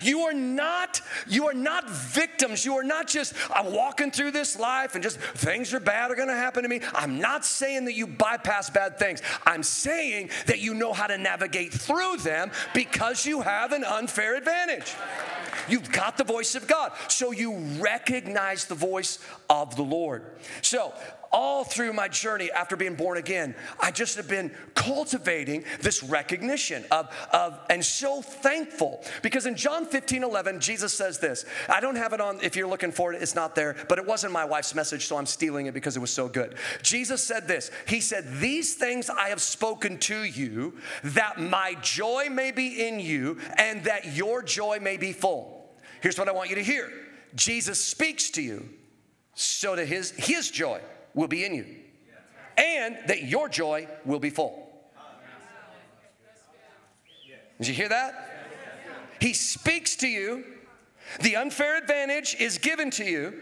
You 0.00 0.20
are 0.22 0.32
not, 0.32 1.00
you 1.26 1.46
are 1.48 1.54
not 1.54 1.88
victims. 1.88 2.64
You 2.64 2.74
are 2.76 2.84
not 2.84 3.08
just, 3.08 3.34
I'm 3.50 3.72
walking 3.72 4.10
through 4.10 4.32
this 4.32 4.58
life 4.58 4.94
and 4.94 5.02
just 5.02 5.18
things 5.18 5.72
are 5.74 5.80
bad 5.80 6.10
are 6.10 6.14
gonna 6.14 6.34
happen 6.34 6.62
to 6.62 6.68
me. 6.68 6.80
I'm 6.94 7.20
not 7.20 7.44
saying 7.44 7.84
that 7.86 7.94
you 7.94 8.06
bypass 8.06 8.70
bad 8.70 8.98
things. 8.98 9.22
I'm 9.46 9.62
saying 9.62 10.30
that 10.46 10.60
you 10.60 10.74
know 10.74 10.92
how 10.92 11.06
to 11.06 11.18
navigate 11.18 11.72
through 11.72 12.18
them 12.18 12.50
because 12.74 13.26
you 13.26 13.40
have 13.40 13.72
an 13.72 13.84
unfair 13.84 14.36
advantage. 14.36 14.94
You've 15.68 15.92
got 15.92 16.16
the 16.16 16.24
voice 16.24 16.54
of 16.54 16.66
God. 16.66 16.92
So 17.08 17.30
you 17.30 17.56
recognize 17.78 18.64
the 18.64 18.74
voice 18.74 19.18
of 19.48 19.76
the 19.76 19.82
Lord. 19.82 20.24
So 20.60 20.92
all 21.32 21.64
through 21.64 21.92
my 21.92 22.08
journey 22.08 22.50
after 22.52 22.76
being 22.76 22.94
born 22.94 23.18
again, 23.18 23.54
I 23.80 23.90
just 23.90 24.16
have 24.16 24.28
been 24.28 24.50
cultivating 24.74 25.64
this 25.80 26.02
recognition 26.02 26.84
of, 26.90 27.14
of 27.32 27.58
and 27.70 27.84
so 27.84 28.20
thankful. 28.22 29.04
Because 29.22 29.46
in 29.46 29.56
John 29.56 29.86
15, 29.86 30.22
11, 30.22 30.60
Jesus 30.60 30.92
says 30.92 31.18
this. 31.18 31.44
I 31.68 31.80
don't 31.80 31.96
have 31.96 32.12
it 32.12 32.20
on, 32.20 32.38
if 32.42 32.56
you're 32.56 32.68
looking 32.68 32.92
for 32.92 33.12
it, 33.12 33.22
it's 33.22 33.34
not 33.34 33.54
there, 33.54 33.76
but 33.88 33.98
it 33.98 34.06
wasn't 34.06 34.32
my 34.32 34.44
wife's 34.44 34.74
message, 34.74 35.06
so 35.06 35.16
I'm 35.16 35.26
stealing 35.26 35.66
it 35.66 35.74
because 35.74 35.96
it 35.96 36.00
was 36.00 36.12
so 36.12 36.28
good. 36.28 36.56
Jesus 36.82 37.22
said 37.22 37.48
this 37.48 37.70
He 37.86 38.00
said, 38.00 38.24
These 38.40 38.74
things 38.74 39.08
I 39.08 39.28
have 39.28 39.40
spoken 39.40 39.98
to 39.98 40.24
you, 40.24 40.74
that 41.04 41.40
my 41.40 41.76
joy 41.80 42.28
may 42.30 42.50
be 42.50 42.86
in 42.86 43.00
you, 43.00 43.38
and 43.56 43.84
that 43.84 44.14
your 44.14 44.42
joy 44.42 44.78
may 44.80 44.96
be 44.96 45.12
full. 45.12 45.70
Here's 46.00 46.18
what 46.18 46.28
I 46.28 46.32
want 46.32 46.50
you 46.50 46.56
to 46.56 46.62
hear 46.62 46.90
Jesus 47.34 47.82
speaks 47.82 48.30
to 48.30 48.42
you 48.42 48.68
so 49.34 49.74
to 49.74 49.84
his, 49.84 50.10
his 50.10 50.50
joy 50.50 50.80
will 51.14 51.28
be 51.28 51.44
in 51.44 51.54
you, 51.54 51.66
and 52.56 52.98
that 53.06 53.24
your 53.24 53.48
joy 53.48 53.88
will 54.04 54.20
be 54.20 54.30
full. 54.30 54.68
Did 57.58 57.68
you 57.68 57.74
hear 57.74 57.90
that? 57.90 58.28
He 59.20 59.34
speaks 59.34 59.96
to 59.96 60.08
you. 60.08 60.44
The 61.20 61.36
unfair 61.36 61.78
advantage 61.78 62.34
is 62.40 62.58
given 62.58 62.90
to 62.92 63.04
you 63.04 63.34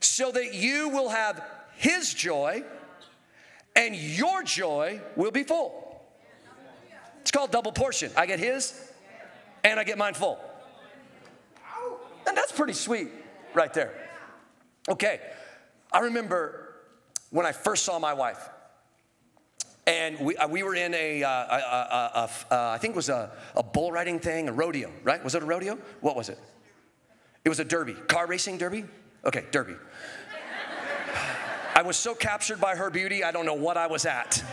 so 0.00 0.32
that 0.32 0.54
you 0.54 0.88
will 0.88 1.08
have 1.08 1.44
His 1.76 2.12
joy 2.12 2.64
and 3.76 3.94
your 3.94 4.42
joy 4.42 5.00
will 5.14 5.30
be 5.30 5.44
full. 5.44 6.02
It's 7.20 7.30
called 7.30 7.52
double 7.52 7.70
portion. 7.70 8.10
I 8.16 8.26
get 8.26 8.40
His 8.40 8.92
and 9.62 9.78
I 9.78 9.84
get 9.84 9.96
mine 9.96 10.14
full. 10.14 10.40
And 12.26 12.36
that's 12.36 12.52
pretty 12.52 12.72
sweet 12.72 13.08
right 13.54 13.72
there. 13.72 13.94
Okay, 14.88 15.20
I 15.92 16.00
remember 16.00 16.67
when 17.30 17.46
I 17.46 17.52
first 17.52 17.84
saw 17.84 17.98
my 17.98 18.14
wife. 18.14 18.48
And 19.86 20.20
we, 20.20 20.36
uh, 20.36 20.46
we 20.48 20.62
were 20.62 20.74
in 20.74 20.92
a, 20.92 21.22
uh, 21.22 21.28
uh, 21.28 22.28
I 22.50 22.76
think 22.78 22.92
it 22.92 22.96
was 22.96 23.08
a, 23.08 23.30
a 23.56 23.62
bull 23.62 23.90
riding 23.90 24.20
thing, 24.20 24.48
a 24.48 24.52
rodeo, 24.52 24.92
right? 25.02 25.24
Was 25.24 25.34
it 25.34 25.42
a 25.42 25.46
rodeo? 25.46 25.78
What 26.02 26.14
was 26.14 26.28
it? 26.28 26.38
It 27.44 27.48
was 27.48 27.58
a 27.58 27.64
derby, 27.64 27.94
car 27.94 28.26
racing 28.26 28.58
derby? 28.58 28.84
Okay, 29.24 29.46
derby. 29.50 29.76
I 31.74 31.82
was 31.82 31.96
so 31.96 32.14
captured 32.14 32.60
by 32.60 32.76
her 32.76 32.90
beauty, 32.90 33.24
I 33.24 33.30
don't 33.30 33.46
know 33.46 33.54
what 33.54 33.78
I 33.78 33.86
was 33.86 34.04
at. 34.04 34.44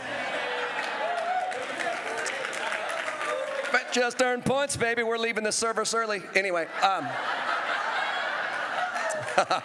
But 3.72 3.92
just 3.92 4.22
earned 4.22 4.46
points, 4.46 4.76
baby. 4.76 5.02
We're 5.02 5.18
leaving 5.18 5.44
the 5.44 5.52
service 5.52 5.92
early. 5.92 6.22
Anyway, 6.34 6.66
um, 6.82 7.06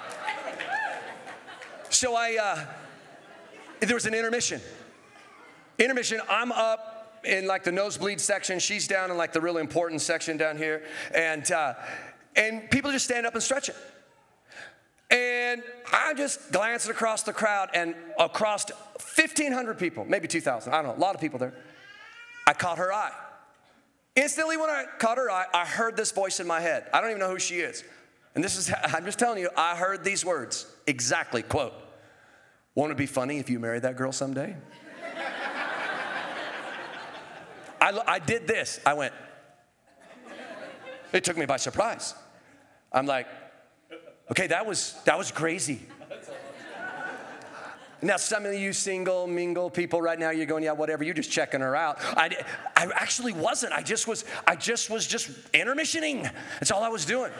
so 1.89 2.15
I, 2.15 2.37
uh, 2.41 2.65
there 3.81 3.95
was 3.95 4.05
an 4.05 4.13
intermission. 4.13 4.61
Intermission, 5.79 6.21
I'm 6.29 6.51
up 6.51 7.21
in 7.23 7.47
like 7.47 7.63
the 7.63 7.71
nosebleed 7.71 8.21
section. 8.21 8.59
She's 8.59 8.87
down 8.87 9.11
in 9.11 9.17
like 9.17 9.33
the 9.33 9.41
really 9.41 9.61
important 9.61 10.01
section 10.01 10.37
down 10.37 10.57
here. 10.57 10.83
And, 11.13 11.49
uh, 11.51 11.73
and 12.35 12.69
people 12.69 12.91
just 12.91 13.05
stand 13.05 13.25
up 13.25 13.33
and 13.33 13.43
stretch 13.43 13.69
it. 13.69 13.75
And 15.09 15.61
I 15.91 16.13
just 16.13 16.51
glanced 16.51 16.87
across 16.87 17.23
the 17.23 17.33
crowd 17.33 17.69
and 17.73 17.95
across 18.17 18.69
1,500 18.69 19.77
people, 19.77 20.05
maybe 20.05 20.27
2,000, 20.27 20.71
I 20.71 20.81
don't 20.81 20.85
know, 20.85 20.95
a 20.95 21.03
lot 21.03 21.15
of 21.15 21.21
people 21.21 21.37
there. 21.37 21.53
I 22.47 22.53
caught 22.53 22.77
her 22.77 22.93
eye. 22.93 23.11
Instantly, 24.15 24.57
when 24.57 24.69
I 24.69 24.85
caught 24.99 25.17
her 25.17 25.29
eye, 25.29 25.45
I 25.53 25.65
heard 25.65 25.97
this 25.97 26.11
voice 26.11 26.39
in 26.39 26.47
my 26.47 26.61
head. 26.61 26.87
I 26.93 27.01
don't 27.01 27.09
even 27.09 27.19
know 27.19 27.29
who 27.29 27.39
she 27.39 27.59
is. 27.59 27.83
And 28.35 28.43
this 28.43 28.57
is, 28.57 28.71
I'm 28.83 29.03
just 29.03 29.19
telling 29.19 29.39
you, 29.39 29.49
I 29.57 29.75
heard 29.75 30.03
these 30.03 30.23
words 30.23 30.65
exactly, 30.87 31.43
quote, 31.43 31.73
won't 32.75 32.91
it 32.91 32.97
be 32.97 33.05
funny 33.05 33.39
if 33.39 33.49
you 33.49 33.59
marry 33.59 33.79
that 33.79 33.97
girl 33.97 34.11
someday? 34.11 34.55
I, 37.81 37.99
I 38.07 38.19
did 38.19 38.47
this. 38.47 38.79
I 38.85 38.93
went, 38.93 39.13
It 41.11 41.23
took 41.23 41.35
me 41.35 41.45
by 41.45 41.57
surprise. 41.57 42.13
I'm 42.93 43.05
like, 43.05 43.27
okay, 44.29 44.47
that 44.47 44.65
was 44.65 45.01
that 45.05 45.17
was 45.17 45.31
crazy. 45.31 45.81
Now, 48.03 48.17
some 48.17 48.47
of 48.47 48.53
you 48.55 48.73
single, 48.73 49.27
mingle 49.27 49.69
people 49.69 50.01
right 50.01 50.17
now, 50.17 50.31
you're 50.31 50.47
going, 50.47 50.63
yeah, 50.63 50.71
whatever. 50.71 51.03
You're 51.03 51.13
just 51.13 51.31
checking 51.31 51.61
her 51.61 51.75
out. 51.75 51.99
I, 52.01 52.35
I 52.75 52.89
actually 52.95 53.33
wasn't. 53.33 53.73
I 53.73 53.83
just 53.83 54.07
was. 54.07 54.25
I 54.47 54.55
just 54.55 54.89
was 54.89 55.05
just 55.05 55.29
intermissioning. 55.51 56.23
That's 56.59 56.71
all 56.71 56.81
I 56.81 56.89
was 56.89 57.05
doing. 57.05 57.31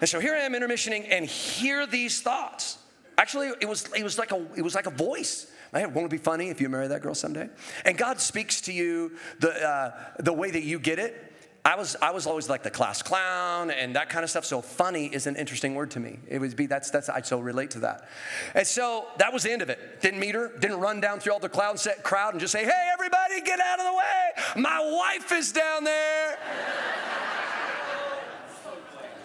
and 0.00 0.08
so 0.10 0.20
here 0.20 0.34
I 0.34 0.40
am 0.40 0.52
intermissioning, 0.52 1.06
and 1.10 1.24
hear 1.24 1.86
these 1.86 2.20
thoughts. 2.20 2.78
Actually, 3.16 3.52
it 3.60 3.68
was 3.68 3.86
it 3.96 4.02
was 4.02 4.18
like 4.18 4.32
a 4.32 4.46
it 4.56 4.62
was 4.62 4.74
like 4.74 4.86
a 4.86 4.90
voice. 4.90 5.50
I 5.72 5.86
won't 5.86 6.06
it 6.06 6.10
be 6.10 6.18
funny 6.18 6.50
if 6.50 6.60
you 6.60 6.68
marry 6.68 6.88
that 6.88 7.02
girl 7.02 7.14
someday? 7.14 7.48
And 7.84 7.98
God 7.98 8.20
speaks 8.20 8.60
to 8.62 8.72
you 8.72 9.12
the 9.40 9.50
uh, 9.50 9.92
the 10.20 10.32
way 10.32 10.50
that 10.50 10.62
you 10.62 10.78
get 10.78 10.98
it. 10.98 11.32
I 11.66 11.76
was, 11.76 11.96
I 12.02 12.10
was 12.10 12.26
always 12.26 12.50
like 12.50 12.62
the 12.62 12.70
class 12.70 13.00
clown 13.00 13.70
and 13.70 13.96
that 13.96 14.10
kind 14.10 14.22
of 14.22 14.28
stuff. 14.28 14.44
So 14.44 14.60
funny 14.60 15.06
is 15.06 15.26
an 15.26 15.34
interesting 15.34 15.74
word 15.74 15.92
to 15.92 16.00
me. 16.00 16.18
It 16.28 16.38
would 16.38 16.54
be 16.56 16.66
that's 16.66 16.90
that's 16.90 17.08
I 17.08 17.22
so 17.22 17.40
relate 17.40 17.70
to 17.70 17.80
that. 17.80 18.06
And 18.54 18.66
so 18.66 19.06
that 19.16 19.32
was 19.32 19.44
the 19.44 19.50
end 19.50 19.62
of 19.62 19.70
it. 19.70 20.02
Didn't 20.02 20.20
meet 20.20 20.34
her. 20.34 20.52
Didn't 20.58 20.78
run 20.78 21.00
down 21.00 21.20
through 21.20 21.32
all 21.32 21.38
the 21.38 21.48
clown 21.48 21.78
set 21.78 22.02
crowd 22.02 22.34
and 22.34 22.40
just 22.40 22.52
say, 22.52 22.64
"Hey, 22.64 22.90
everybody, 22.92 23.40
get 23.40 23.60
out 23.60 23.78
of 23.78 23.86
the 23.86 23.92
way! 23.94 24.62
My 24.62 24.78
wife 24.78 25.32
is 25.32 25.52
down 25.52 25.84
there." 25.84 26.38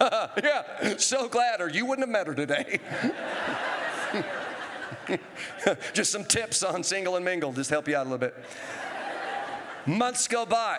yeah, 0.42 0.96
so 0.96 1.28
glad, 1.28 1.60
or 1.60 1.68
you 1.68 1.84
wouldn't 1.84 2.08
have 2.08 2.12
met 2.12 2.26
her 2.26 2.34
today. 2.34 2.80
just 5.92 6.12
some 6.12 6.24
tips 6.24 6.62
on 6.62 6.82
single 6.82 7.16
and 7.16 7.24
mingle, 7.24 7.52
just 7.52 7.70
help 7.70 7.88
you 7.88 7.96
out 7.96 8.06
a 8.06 8.10
little 8.10 8.18
bit. 8.18 8.34
Months 9.86 10.28
go 10.28 10.44
by. 10.44 10.78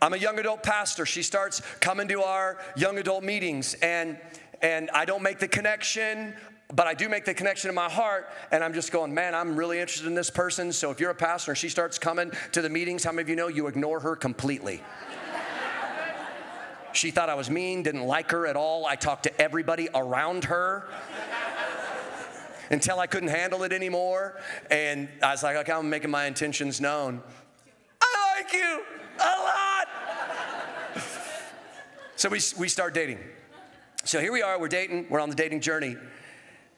I'm 0.00 0.12
a 0.12 0.16
young 0.16 0.38
adult 0.38 0.62
pastor. 0.62 1.06
She 1.06 1.22
starts 1.22 1.60
coming 1.80 2.08
to 2.08 2.22
our 2.22 2.58
young 2.76 2.98
adult 2.98 3.24
meetings, 3.24 3.74
and 3.74 4.18
and 4.60 4.90
I 4.90 5.04
don't 5.04 5.22
make 5.22 5.38
the 5.38 5.48
connection, 5.48 6.34
but 6.74 6.86
I 6.86 6.94
do 6.94 7.08
make 7.08 7.24
the 7.24 7.34
connection 7.34 7.68
in 7.68 7.74
my 7.74 7.88
heart, 7.88 8.28
and 8.50 8.64
I'm 8.64 8.74
just 8.74 8.90
going, 8.90 9.14
man, 9.14 9.34
I'm 9.34 9.56
really 9.56 9.78
interested 9.78 10.06
in 10.08 10.14
this 10.14 10.30
person. 10.30 10.72
So 10.72 10.90
if 10.90 10.98
you're 10.98 11.10
a 11.10 11.14
pastor 11.14 11.52
and 11.52 11.58
she 11.58 11.68
starts 11.68 11.98
coming 11.98 12.32
to 12.52 12.60
the 12.60 12.68
meetings, 12.68 13.04
how 13.04 13.12
many 13.12 13.22
of 13.22 13.28
you 13.28 13.36
know 13.36 13.48
you 13.48 13.68
ignore 13.68 14.00
her 14.00 14.16
completely? 14.16 14.82
she 16.92 17.10
thought 17.10 17.28
I 17.28 17.34
was 17.34 17.50
mean, 17.50 17.82
didn't 17.82 18.04
like 18.04 18.30
her 18.32 18.46
at 18.46 18.56
all. 18.56 18.86
I 18.86 18.96
talked 18.96 19.24
to 19.24 19.40
everybody 19.40 19.88
around 19.94 20.44
her 20.44 20.88
until 22.70 23.00
I 23.00 23.06
couldn't 23.06 23.30
handle 23.30 23.62
it 23.62 23.72
anymore. 23.72 24.40
And 24.70 25.08
I 25.22 25.32
was 25.32 25.42
like, 25.42 25.56
okay, 25.56 25.72
I'm 25.72 25.88
making 25.90 26.10
my 26.10 26.26
intentions 26.26 26.80
known. 26.80 27.22
I 28.00 28.36
like 28.36 28.52
you 28.52 28.82
a 29.18 29.34
lot. 29.42 29.88
so 32.16 32.28
we, 32.28 32.40
we 32.58 32.68
start 32.68 32.94
dating. 32.94 33.18
So 34.04 34.20
here 34.20 34.32
we 34.32 34.42
are, 34.42 34.58
we're 34.58 34.68
dating, 34.68 35.06
we're 35.10 35.20
on 35.20 35.28
the 35.28 35.36
dating 35.36 35.60
journey. 35.60 35.96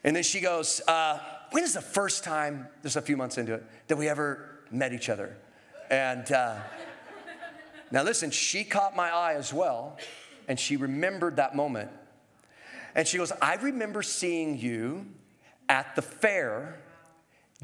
And 0.03 0.17
then 0.17 0.23
she 0.23 0.41
goes, 0.41 0.81
uh, 0.89 1.19
When 1.51 1.63
is 1.63 1.75
the 1.75 1.83
first 1.83 2.25
time, 2.25 2.69
there's 2.83 2.97
a 2.97 3.03
few 3.03 3.17
months 3.17 3.39
into 3.39 3.55
it, 3.55 3.65
that 3.89 3.97
we 3.97 4.09
ever 4.09 4.61
met 4.71 4.93
each 4.93 5.09
other? 5.09 5.37
And 5.91 6.31
uh, 6.33 6.57
now 7.91 8.03
listen, 8.03 8.31
she 8.31 8.65
caught 8.65 8.97
my 8.97 9.11
eye 9.11 9.35
as 9.35 9.53
well, 9.53 9.99
and 10.49 10.59
she 10.59 10.77
remembered 10.77 11.37
that 11.37 11.55
moment. 11.55 11.91
And 12.95 13.07
she 13.07 13.19
goes, 13.19 13.33
I 13.43 13.55
remember 13.57 14.03
seeing 14.03 14.59
you 14.59 15.07
at 15.71 15.95
the 15.95 16.03
fair 16.03 16.81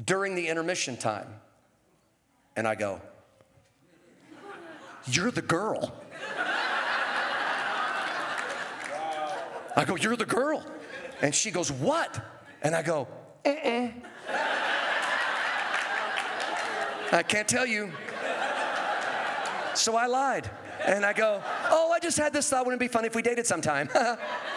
during 0.03 0.33
the 0.33 0.47
intermission 0.47 0.95
time. 0.95 1.27
And 2.55 2.65
I 2.65 2.73
go, 2.73 3.01
You're 5.05 5.29
the 5.29 5.41
girl. 5.41 5.93
I 9.75 9.83
go, 9.85 9.97
You're 9.97 10.15
the 10.15 10.25
girl. 10.25 10.65
And 11.21 11.35
she 11.35 11.51
goes, 11.51 11.69
What? 11.69 12.19
And 12.63 12.73
I 12.73 12.81
go, 12.81 13.09
uh-uh. 13.45 13.89
I 17.11 17.23
can't 17.23 17.47
tell 17.47 17.65
you. 17.65 17.91
So 19.75 19.95
I 19.95 20.05
lied. 20.07 20.49
And 20.85 21.05
I 21.05 21.11
go, 21.11 21.41
Oh, 21.69 21.91
I 21.91 21.99
just 21.99 22.17
had 22.17 22.31
this 22.31 22.49
thought. 22.49 22.65
Wouldn't 22.65 22.81
it 22.81 22.85
be 22.85 22.91
funny 22.91 23.07
if 23.07 23.15
we 23.15 23.21
dated 23.21 23.45
sometime? 23.45 23.89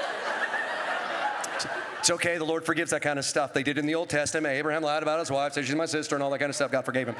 It's 2.11 2.16
okay, 2.16 2.38
the 2.38 2.44
Lord 2.44 2.64
forgives 2.64 2.90
that 2.90 3.03
kind 3.03 3.20
of 3.20 3.25
stuff. 3.25 3.53
They 3.53 3.62
did 3.62 3.79
in 3.79 3.87
the 3.87 3.94
Old 3.94 4.09
Testament. 4.09 4.53
Abraham 4.53 4.83
lied 4.83 5.05
about 5.05 5.20
his 5.20 5.31
wife, 5.31 5.53
said 5.53 5.64
she's 5.64 5.77
my 5.77 5.87
sister, 5.87 6.16
and 6.16 6.25
all 6.25 6.31
that 6.31 6.40
kind 6.40 6.51
of 6.51 6.57
stuff. 6.57 6.73
God 6.73 6.85
forgave 6.85 7.07
him. 7.07 7.14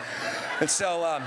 And 0.59 0.68
so, 0.68 1.05
um, 1.05 1.22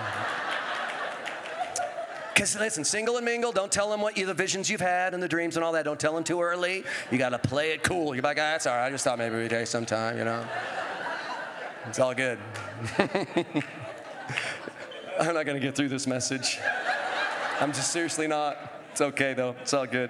because 2.34 2.60
listen, 2.60 2.84
single 2.84 3.16
and 3.16 3.24
mingle, 3.24 3.54
don't 3.54 3.72
tell 3.72 3.90
them 3.90 4.02
what 4.02 4.18
you, 4.18 4.26
the 4.26 4.34
visions 4.34 4.70
you've 4.70 4.82
had 4.82 5.14
and 5.14 5.24
the 5.24 5.30
dreams 5.30 5.56
and 5.56 5.64
all 5.64 5.72
that. 5.72 5.86
Don't 5.86 5.98
tell 5.98 6.14
them 6.14 6.26
too 6.26 6.42
early. 6.42 6.84
You 7.10 7.18
got 7.18 7.30
to 7.30 7.40
play 7.40 7.72
it 7.72 7.84
cool. 7.84 8.14
You're 8.14 8.22
like, 8.22 8.36
ah, 8.36 8.52
that's 8.52 8.68
all 8.68 8.76
right. 8.76 8.88
I 8.88 8.90
just 8.90 9.06
thought 9.06 9.18
maybe 9.18 9.38
we'd 9.38 9.48
date 9.48 9.70
sometime, 9.70 10.18
you 10.18 10.26
know. 10.26 10.46
It's 11.88 12.00
all 12.00 12.14
good. 12.14 12.40
I'm 15.22 15.34
not 15.34 15.46
going 15.46 15.56
to 15.56 15.62
get 15.62 15.74
through 15.74 15.88
this 15.88 16.06
message. 16.06 16.60
I'm 17.62 17.72
just 17.72 17.94
seriously 17.94 18.28
not. 18.28 18.58
It's 18.92 19.00
okay 19.00 19.34
though. 19.34 19.56
It's 19.62 19.74
all 19.74 19.88
good. 19.88 20.10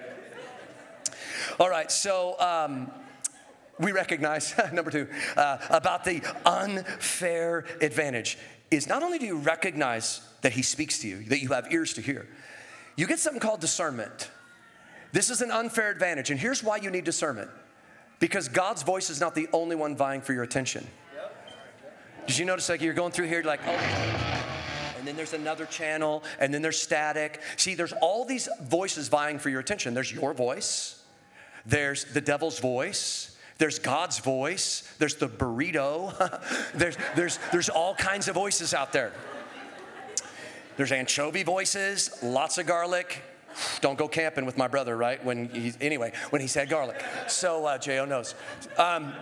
All 1.60 1.70
right, 1.70 1.92
so 1.92 2.36
um, 2.40 2.90
we 3.80 3.92
recognize, 3.92 4.54
number 4.74 4.92
two, 4.92 5.08
uh, 5.36 5.58
about 5.70 6.04
the 6.04 6.22
unfair 6.46 7.66
advantage 7.82 8.38
is 8.72 8.88
not 8.88 9.04
only 9.04 9.20
do 9.20 9.26
you 9.26 9.38
recognize 9.38 10.22
that 10.42 10.54
he 10.54 10.62
speaks 10.62 11.00
to 11.00 11.08
you, 11.08 11.24
that 11.26 11.42
you 11.42 11.50
have 11.50 11.72
ears 11.72 11.94
to 11.94 12.02
hear, 12.02 12.28
you 12.96 13.08
get 13.08 13.20
something 13.20 13.40
called 13.40 13.60
discernment. 13.60 14.30
This 15.12 15.30
is 15.30 15.42
an 15.42 15.52
unfair 15.52 15.92
advantage, 15.92 16.32
and 16.32 16.40
here's 16.40 16.64
why 16.64 16.78
you 16.78 16.90
need 16.90 17.04
discernment 17.04 17.50
because 18.20 18.48
God's 18.48 18.84
voice 18.84 19.10
is 19.10 19.20
not 19.20 19.36
the 19.36 19.48
only 19.52 19.76
one 19.76 19.98
vying 19.98 20.22
for 20.22 20.34
your 20.34 20.44
attention. 20.44 20.88
Did 22.26 22.38
you 22.38 22.46
notice 22.46 22.70
like 22.70 22.82
you're 22.82 22.94
going 22.94 23.12
through 23.12 23.28
here, 23.28 23.44
like, 23.44 23.60
oh, 23.68 24.24
and 24.98 25.06
then 25.06 25.18
there's 25.18 25.34
another 25.34 25.66
channel, 25.66 26.24
and 26.40 26.54
then 26.54 26.62
there's 26.62 26.80
static. 26.80 27.42
See, 27.58 27.76
there's 27.76 27.92
all 27.92 28.24
these 28.24 28.48
voices 28.62 29.10
vying 29.10 29.40
for 29.40 29.50
your 29.50 29.60
attention. 29.60 29.94
There's 29.94 30.12
your 30.12 30.34
voice, 30.34 31.04
there's 31.66 32.06
the 32.06 32.22
devil's 32.22 32.60
voice, 32.60 33.33
there's 33.64 33.80
God's 33.80 34.20
voice, 34.20 34.84
there's 35.00 35.16
the 35.16 35.30
burrito, 35.30 36.12
there's, 36.74 36.98
there's, 37.16 37.40
there's 37.54 37.70
all 37.70 37.96
kinds 37.96 38.28
of 38.28 38.36
voices 38.36 38.74
out 38.74 38.92
there. 38.92 39.14
There's 40.76 40.92
anchovy 40.92 41.44
voices, 41.44 42.22
lots 42.22 42.58
of 42.58 42.66
garlic. 42.66 43.24
Don't 43.80 43.98
go 43.98 44.10
camping 44.10 44.46
with 44.46 44.58
my 44.58 44.68
brother, 44.68 44.98
right? 44.98 45.24
When 45.24 45.48
he, 45.48 45.72
anyway, 45.80 46.12
when 46.30 46.42
he 46.42 46.48
said 46.48 46.68
garlic. 46.68 47.02
So 47.30 47.66
uh, 47.66 47.78
Jo 47.78 48.04
knows. 48.04 48.36
Um, 48.78 49.14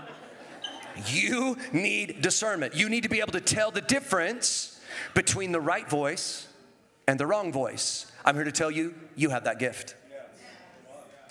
you 1.05 1.55
need 1.71 2.23
discernment. 2.23 2.73
You 2.73 2.89
need 2.89 3.03
to 3.03 3.09
be 3.09 3.19
able 3.19 3.33
to 3.33 3.41
tell 3.41 3.69
the 3.69 3.81
difference 3.81 4.81
between 5.13 5.51
the 5.51 5.61
right 5.61 5.87
voice 5.87 6.47
and 7.07 7.19
the 7.19 7.27
wrong 7.27 7.53
voice. 7.53 8.11
I'm 8.25 8.33
here 8.33 8.45
to 8.45 8.51
tell 8.51 8.71
you, 8.71 8.95
you 9.15 9.29
have 9.29 9.43
that 9.43 9.59
gift. 9.59 9.93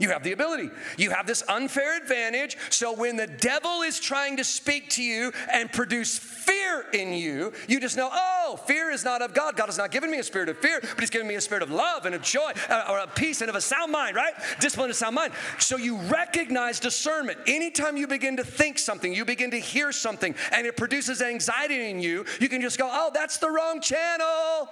You 0.00 0.08
have 0.08 0.22
the 0.22 0.32
ability. 0.32 0.70
You 0.96 1.10
have 1.10 1.26
this 1.26 1.44
unfair 1.46 1.98
advantage. 1.98 2.56
So 2.70 2.94
when 2.94 3.16
the 3.16 3.26
devil 3.26 3.82
is 3.82 4.00
trying 4.00 4.38
to 4.38 4.44
speak 4.44 4.88
to 4.90 5.02
you 5.02 5.30
and 5.52 5.70
produce 5.70 6.18
fear 6.18 6.86
in 6.94 7.12
you, 7.12 7.52
you 7.68 7.80
just 7.80 7.98
know, 7.98 8.08
oh, 8.10 8.58
fear 8.66 8.90
is 8.90 9.04
not 9.04 9.20
of 9.20 9.34
God. 9.34 9.56
God 9.56 9.66
has 9.66 9.76
not 9.76 9.90
given 9.90 10.10
me 10.10 10.18
a 10.18 10.22
spirit 10.24 10.48
of 10.48 10.56
fear, 10.56 10.80
but 10.80 11.00
He's 11.00 11.10
given 11.10 11.28
me 11.28 11.34
a 11.34 11.40
spirit 11.40 11.62
of 11.62 11.70
love 11.70 12.06
and 12.06 12.14
of 12.14 12.22
joy 12.22 12.52
uh, 12.70 12.86
or 12.88 12.98
of 13.00 13.14
peace 13.14 13.42
and 13.42 13.50
of 13.50 13.56
a 13.56 13.60
sound 13.60 13.92
mind, 13.92 14.16
right? 14.16 14.32
Discipline 14.58 14.88
and 14.88 14.96
sound 14.96 15.14
mind. 15.14 15.34
So 15.58 15.76
you 15.76 15.98
recognize 15.98 16.80
discernment. 16.80 17.38
Anytime 17.46 17.98
you 17.98 18.06
begin 18.06 18.38
to 18.38 18.44
think 18.44 18.78
something, 18.78 19.12
you 19.12 19.26
begin 19.26 19.50
to 19.50 19.60
hear 19.60 19.92
something, 19.92 20.34
and 20.50 20.66
it 20.66 20.78
produces 20.78 21.20
anxiety 21.20 21.90
in 21.90 22.00
you, 22.00 22.24
you 22.40 22.48
can 22.48 22.62
just 22.62 22.78
go, 22.78 22.88
oh, 22.90 23.10
that's 23.12 23.36
the 23.36 23.50
wrong 23.50 23.82
channel 23.82 24.70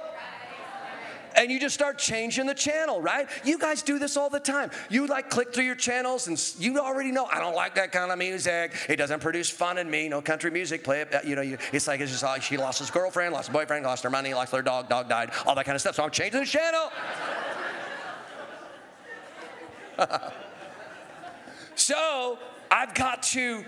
and 1.37 1.51
you 1.51 1.61
just 1.61 1.75
start 1.75 1.99
changing 1.99 2.47
the 2.47 2.55
channel, 2.55 3.01
right? 3.01 3.29
You 3.45 3.59
guys 3.59 3.83
do 3.83 3.99
this 3.99 4.17
all 4.17 4.31
the 4.31 4.41
time. 4.41 4.71
You 4.91 5.07
like 5.07 5.31
click 5.31 5.55
through 5.55 5.65
your 5.65 5.75
channels 5.75 6.27
and 6.29 6.43
you 6.59 6.79
already 6.79 7.13
know, 7.13 7.27
I 7.27 7.41
don't 7.41 7.55
like 7.55 7.75
that 7.77 7.93
kind 7.93 8.11
of 8.11 8.19
music. 8.19 8.75
It 8.89 8.97
doesn't 8.97 9.21
produce 9.21 9.51
fun 9.51 9.79
in 9.79 9.91
me. 9.91 10.09
No 10.09 10.21
country 10.21 10.51
music, 10.51 10.85
play 10.85 11.01
it. 11.03 11.15
Uh, 11.15 11.21
you 11.25 11.37
know, 11.37 11.43
you, 11.43 11.59
it's 11.73 11.87
like 11.87 12.01
it's 12.01 12.11
just 12.11 12.23
like 12.23 12.43
she 12.43 12.57
lost 12.57 12.79
his 12.79 12.91
girlfriend, 12.91 13.33
lost 13.33 13.49
her 13.49 13.53
boyfriend, 13.53 13.85
lost 13.85 14.05
her 14.05 14.11
money, 14.11 14.35
lost 14.35 14.53
their 14.53 14.63
dog, 14.63 14.89
dog 14.89 15.09
died, 15.09 15.31
all 15.47 15.55
that 15.55 15.65
kind 15.65 15.75
of 15.75 15.81
stuff. 15.81 15.95
So 15.95 16.05
I'm 16.05 16.11
changing 16.11 16.41
the 16.41 16.47
channel. 16.47 16.91
so 21.75 22.39
I've 22.71 22.95
got 22.95 23.23
to 23.25 23.65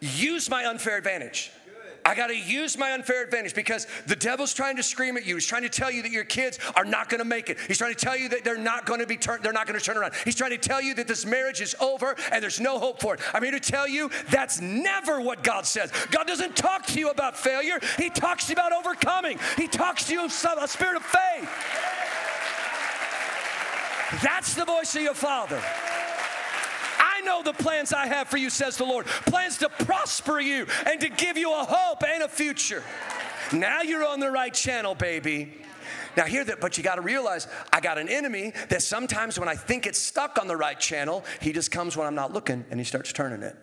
use 0.00 0.50
my 0.50 0.66
unfair 0.66 0.96
advantage. 0.96 1.52
I 2.04 2.14
got 2.14 2.28
to 2.28 2.36
use 2.36 2.76
my 2.76 2.92
unfair 2.92 3.22
advantage 3.22 3.54
because 3.54 3.86
the 4.06 4.16
devil's 4.16 4.52
trying 4.52 4.76
to 4.76 4.82
scream 4.82 5.16
at 5.16 5.24
you. 5.24 5.36
He's 5.36 5.46
trying 5.46 5.62
to 5.62 5.68
tell 5.68 5.90
you 5.90 6.02
that 6.02 6.10
your 6.10 6.24
kids 6.24 6.58
are 6.74 6.84
not 6.84 7.08
going 7.08 7.20
to 7.20 7.24
make 7.24 7.48
it. 7.48 7.58
He's 7.68 7.78
trying 7.78 7.94
to 7.94 7.98
tell 7.98 8.16
you 8.16 8.28
that 8.30 8.44
they're 8.44 8.58
not 8.58 8.86
going 8.86 9.00
to 9.00 9.06
be 9.06 9.16
turned. 9.16 9.42
They're 9.42 9.52
not 9.52 9.66
going 9.66 9.78
to 9.78 9.84
turn 9.84 9.96
around. 9.96 10.14
He's 10.24 10.34
trying 10.34 10.50
to 10.50 10.58
tell 10.58 10.82
you 10.82 10.94
that 10.94 11.06
this 11.06 11.24
marriage 11.24 11.60
is 11.60 11.76
over 11.80 12.16
and 12.30 12.42
there's 12.42 12.60
no 12.60 12.78
hope 12.78 13.00
for 13.00 13.14
it. 13.14 13.20
I'm 13.32 13.42
here 13.42 13.52
to 13.52 13.60
tell 13.60 13.86
you 13.86 14.10
that's 14.30 14.60
never 14.60 15.20
what 15.20 15.42
God 15.42 15.66
says. 15.66 15.92
God 16.10 16.26
doesn't 16.26 16.56
talk 16.56 16.86
to 16.86 16.98
you 16.98 17.10
about 17.10 17.36
failure. 17.36 17.78
He 17.98 18.10
talks 18.10 18.46
to 18.46 18.50
you 18.50 18.54
about 18.54 18.72
overcoming. 18.72 19.38
He 19.56 19.68
talks 19.68 20.06
to 20.06 20.12
you 20.12 20.24
of 20.24 20.32
a 20.60 20.68
spirit 20.68 20.96
of 20.96 21.02
faith. 21.02 21.48
That's 24.22 24.54
the 24.54 24.64
voice 24.64 24.94
of 24.94 25.02
your 25.02 25.14
Father. 25.14 25.62
Know 27.24 27.42
the 27.42 27.52
plans 27.52 27.92
I 27.92 28.06
have 28.06 28.28
for 28.28 28.36
you, 28.36 28.50
says 28.50 28.76
the 28.76 28.84
Lord 28.84 29.06
plans 29.06 29.58
to 29.58 29.68
prosper 29.68 30.40
you 30.40 30.66
and 30.86 31.00
to 31.00 31.08
give 31.08 31.36
you 31.36 31.52
a 31.52 31.64
hope 31.64 32.02
and 32.02 32.22
a 32.22 32.28
future. 32.28 32.82
Now 33.52 33.82
you're 33.82 34.04
on 34.04 34.20
the 34.20 34.30
right 34.30 34.52
channel, 34.52 34.94
baby. 34.94 35.54
Now, 36.16 36.24
hear 36.24 36.44
that, 36.44 36.60
but 36.60 36.76
you 36.76 36.84
got 36.84 36.96
to 36.96 37.00
realize 37.00 37.48
I 37.72 37.80
got 37.80 37.96
an 37.96 38.08
enemy 38.08 38.52
that 38.68 38.82
sometimes 38.82 39.38
when 39.38 39.48
I 39.48 39.54
think 39.54 39.86
it's 39.86 39.98
stuck 39.98 40.38
on 40.38 40.46
the 40.46 40.56
right 40.56 40.78
channel, 40.78 41.24
he 41.40 41.52
just 41.52 41.70
comes 41.70 41.96
when 41.96 42.06
I'm 42.06 42.14
not 42.14 42.32
looking 42.32 42.64
and 42.70 42.78
he 42.78 42.84
starts 42.84 43.12
turning 43.12 43.42
it. 43.42 43.56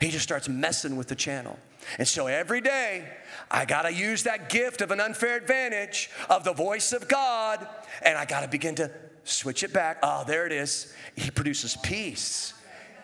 He 0.00 0.10
just 0.10 0.24
starts 0.24 0.48
messing 0.48 0.96
with 0.96 1.08
the 1.08 1.14
channel. 1.14 1.58
And 1.98 2.08
so 2.08 2.26
every 2.26 2.60
day, 2.60 3.08
I 3.50 3.64
got 3.64 3.82
to 3.82 3.92
use 3.92 4.22
that 4.24 4.48
gift 4.48 4.80
of 4.80 4.90
an 4.90 5.00
unfair 5.00 5.36
advantage 5.36 6.10
of 6.28 6.44
the 6.44 6.52
voice 6.52 6.92
of 6.92 7.08
God, 7.08 7.66
and 8.02 8.16
I 8.16 8.24
got 8.24 8.40
to 8.40 8.48
begin 8.48 8.74
to 8.76 8.90
switch 9.24 9.62
it 9.62 9.72
back. 9.72 9.98
Oh, 10.02 10.24
there 10.26 10.46
it 10.46 10.52
is. 10.52 10.92
He 11.16 11.30
produces 11.30 11.76
peace. 11.76 12.54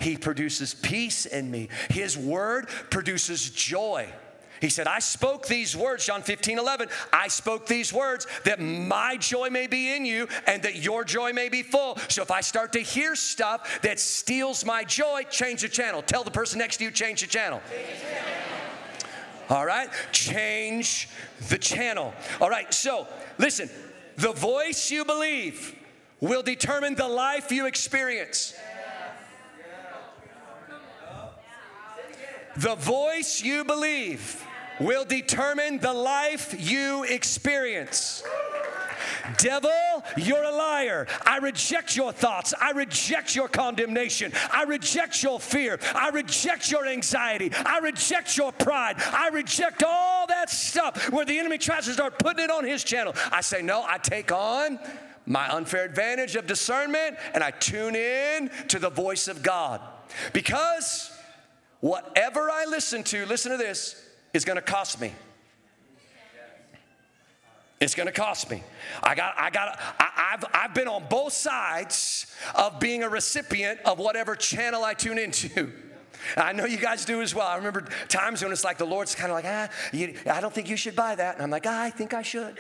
He 0.01 0.17
produces 0.17 0.75
peace 0.75 1.27
in 1.27 1.51
me. 1.51 1.69
His 1.91 2.17
word 2.17 2.69
produces 2.91 3.51
joy. 3.51 4.09
He 4.61 4.69
said, 4.69 4.87
I 4.87 4.99
spoke 4.99 5.47
these 5.47 5.75
words, 5.75 6.05
John 6.05 6.23
15, 6.23 6.59
11. 6.59 6.89
I 7.13 7.29
spoke 7.29 7.67
these 7.67 7.93
words 7.93 8.27
that 8.45 8.61
my 8.61 9.17
joy 9.17 9.49
may 9.49 9.67
be 9.67 9.95
in 9.95 10.05
you 10.05 10.29
and 10.47 10.63
that 10.63 10.77
your 10.77 11.03
joy 11.03 11.33
may 11.33 11.49
be 11.49 11.63
full. 11.63 11.99
So 12.09 12.21
if 12.23 12.31
I 12.31 12.43
start 12.43 12.75
to 12.75 12.81
hear 12.81 13.17
stuff 13.17 13.81
that 13.83 13.99
steals 13.99 14.65
my 14.65 14.85
joy, 14.85 15.25
change 15.31 15.63
the 15.63 15.69
channel. 15.69 16.03
Tell 16.03 16.25
the 16.25 16.31
person 16.31 16.59
next 16.59 16.77
to 16.77 16.85
you, 16.85 16.91
change 16.91 17.23
the 17.23 17.27
channel. 17.27 17.63
All 19.49 19.65
right? 19.65 19.89
Change 20.13 21.09
the 21.49 21.59
channel. 21.59 22.13
All 22.41 22.51
right, 22.51 22.73
so 22.73 23.09
listen, 23.39 23.71
the 24.17 24.33
voice 24.33 24.91
you 24.91 25.07
believe 25.07 25.75
will 26.21 26.43
determine 26.43 26.95
the 26.95 27.09
life 27.09 27.51
you 27.51 27.67
experience. 27.67 28.55
The 32.57 32.75
voice 32.75 33.43
you 33.43 33.65
believe 33.65 34.45
will 34.81 35.05
determine 35.05 35.79
the 35.79 35.95
life 35.95 36.55
you 36.59 37.05
experience. 37.05 38.23
Devil, 39.39 40.03
you're 40.17 40.43
a 40.43 40.51
liar. 40.51 41.07
I 41.25 41.39
reject 41.39 41.97
your 41.97 42.13
thoughts. 42.13 42.53
I 42.61 42.73
reject 42.73 43.37
your 43.37 43.49
condemnation. 43.49 44.33
I 44.51 44.65
reject 44.65 45.23
your 45.23 45.39
fear. 45.39 45.79
I 45.95 46.09
reject 46.09 46.71
your 46.71 46.87
anxiety. 46.87 47.53
I 47.55 47.79
reject 47.79 48.37
your 48.37 48.53
pride. 48.53 48.97
I 48.99 49.29
reject 49.29 49.85
all 49.87 50.27
that 50.27 50.51
stuff 50.51 51.11
where 51.11 51.25
the 51.25 51.39
enemy 51.39 51.59
tries 51.59 51.85
to 51.85 51.93
start 51.93 52.19
putting 52.19 52.45
it 52.45 52.51
on 52.51 52.65
his 52.65 52.83
channel. 52.83 53.15
I 53.31 53.43
say, 53.43 53.63
no, 53.63 53.85
I 53.87 53.99
take 53.99 54.33
on 54.33 54.81
my 55.31 55.49
unfair 55.49 55.85
advantage 55.85 56.35
of 56.35 56.45
discernment 56.49 57.17
and 57.35 57.45
I 57.45 57.53
tune 57.53 57.95
in 57.95 58.51
to 58.67 58.81
the 58.81 58.91
voice 58.91 59.29
of 59.29 59.45
God. 59.45 59.81
Because 60.33 61.17
whatever 61.79 62.51
I 62.51 62.65
listen 62.69 63.05
to, 63.05 63.25
listen 63.27 63.53
to 63.53 63.57
this, 63.57 64.05
is 64.35 64.45
to 64.57 64.63
cost 64.63 65.01
me. 65.01 65.13
It's 67.79 67.95
to 68.09 68.13
cost 68.13 68.51
me. 68.51 68.63
I 69.05 69.15
got, 69.15 69.35
I 69.39 69.51
got, 69.51 69.79
I, 70.01 70.11
have 70.33 70.45
I've 70.53 70.75
been 70.75 70.89
on 70.89 71.05
both 71.09 71.33
sides 71.33 72.27
of 72.57 72.81
being 72.81 73.05
a 73.05 73.09
recipient 73.09 73.79
of 73.85 74.01
whatever 74.01 74.35
channel 74.35 74.83
I 74.83 74.95
tune 74.95 75.17
into. 75.17 75.73
I 76.37 76.53
know 76.53 76.67
you 76.67 76.77
guys 76.77 77.05
do 77.05 77.23
as 77.23 77.37
well. 77.37 77.47
I 77.47 77.57
remember 77.57 77.87
times 78.09 78.43
when 78.43 78.51
it's 78.51 78.65
like 78.65 78.79
the 78.79 78.85
Lord's 78.85 79.15
kind 79.15 79.31
of 79.31 79.37
like, 79.37 79.47
ah, 79.47 79.69
you, 79.93 80.15
I 80.31 80.41
don't 80.41 80.53
think 80.53 80.69
you 80.69 80.77
should 80.77 80.97
buy 80.97 81.15
that. 81.15 81.37
And 81.37 81.45
I'm 81.45 81.51
like, 81.51 81.67
ah, 81.67 81.83
I 81.85 81.91
think 81.91 82.13
I 82.15 82.23
should. 82.23 82.59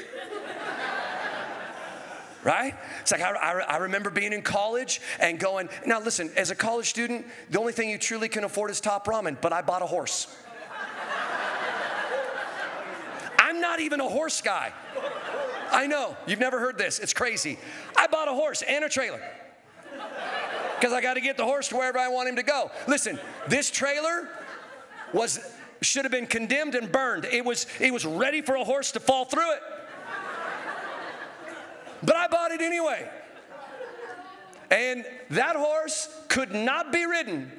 Right? 2.44 2.74
It's 3.00 3.12
like 3.12 3.20
I, 3.20 3.32
I, 3.32 3.60
I, 3.60 3.76
remember 3.78 4.10
being 4.10 4.32
in 4.32 4.42
college 4.42 5.00
and 5.18 5.38
going, 5.38 5.68
now 5.86 6.00
listen, 6.00 6.30
as 6.36 6.50
a 6.50 6.54
college 6.54 6.88
student, 6.88 7.26
the 7.50 7.58
only 7.58 7.72
thing 7.72 7.90
you 7.90 7.98
truly 7.98 8.28
can 8.28 8.44
afford 8.44 8.70
is 8.70 8.80
top 8.80 9.06
ramen, 9.06 9.36
but 9.40 9.52
I 9.52 9.62
bought 9.62 9.82
a 9.82 9.86
horse. 9.86 10.34
I'm 13.38 13.60
not 13.60 13.80
even 13.80 14.00
a 14.00 14.08
horse 14.08 14.40
guy. 14.40 14.72
I 15.70 15.86
know, 15.86 16.16
you've 16.26 16.40
never 16.40 16.58
heard 16.58 16.78
this. 16.78 16.98
It's 16.98 17.12
crazy. 17.12 17.58
I 17.96 18.06
bought 18.06 18.28
a 18.28 18.32
horse 18.32 18.62
and 18.62 18.84
a 18.84 18.88
trailer 18.88 19.20
because 20.78 20.92
I 20.92 21.00
got 21.00 21.14
to 21.14 21.20
get 21.20 21.36
the 21.36 21.44
horse 21.44 21.68
to 21.68 21.76
wherever 21.76 21.98
I 21.98 22.08
want 22.08 22.28
him 22.28 22.36
to 22.36 22.42
go. 22.42 22.70
Listen, 22.88 23.20
this 23.48 23.70
trailer 23.70 24.28
was 25.12 25.38
should 25.82 26.04
have 26.04 26.12
been 26.12 26.26
condemned 26.26 26.74
and 26.74 26.90
burned. 26.90 27.24
It 27.24 27.44
was 27.44 27.66
it 27.78 27.92
was 27.92 28.04
ready 28.04 28.40
for 28.40 28.56
a 28.56 28.64
horse 28.64 28.92
to 28.92 29.00
fall 29.00 29.24
through 29.24 29.52
it. 29.52 29.60
But 32.02 32.16
I 32.16 32.28
bought 32.28 32.52
it 32.52 32.60
anyway. 32.60 33.08
And 34.70 35.04
that 35.30 35.56
horse 35.56 36.08
could 36.28 36.52
not 36.54 36.92
be 36.92 37.04
ridden 37.04 37.50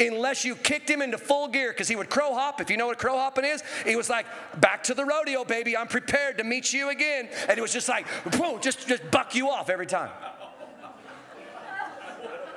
unless 0.00 0.44
you 0.44 0.56
kicked 0.56 0.88
him 0.88 1.02
into 1.02 1.18
full 1.18 1.48
gear 1.48 1.70
because 1.70 1.88
he 1.88 1.96
would 1.96 2.10
crow 2.10 2.34
hop. 2.34 2.60
If 2.60 2.70
you 2.70 2.76
know 2.76 2.86
what 2.86 2.98
crow 2.98 3.16
hopping 3.16 3.44
is, 3.44 3.62
he 3.84 3.96
was 3.96 4.10
like, 4.10 4.26
back 4.60 4.82
to 4.84 4.94
the 4.94 5.04
rodeo, 5.04 5.44
baby. 5.44 5.76
I'm 5.76 5.86
prepared 5.86 6.38
to 6.38 6.44
meet 6.44 6.72
you 6.72 6.88
again. 6.88 7.28
And 7.48 7.58
it 7.58 7.60
was 7.60 7.72
just 7.72 7.88
like, 7.88 8.06
boom, 8.32 8.60
just, 8.60 8.88
just 8.88 9.08
buck 9.10 9.34
you 9.34 9.50
off 9.50 9.68
every 9.70 9.86
time. 9.86 10.10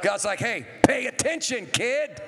God's 0.02 0.26
like, 0.26 0.40
hey, 0.40 0.66
pay 0.84 1.08
attention, 1.08 1.68
kid. 1.72 2.22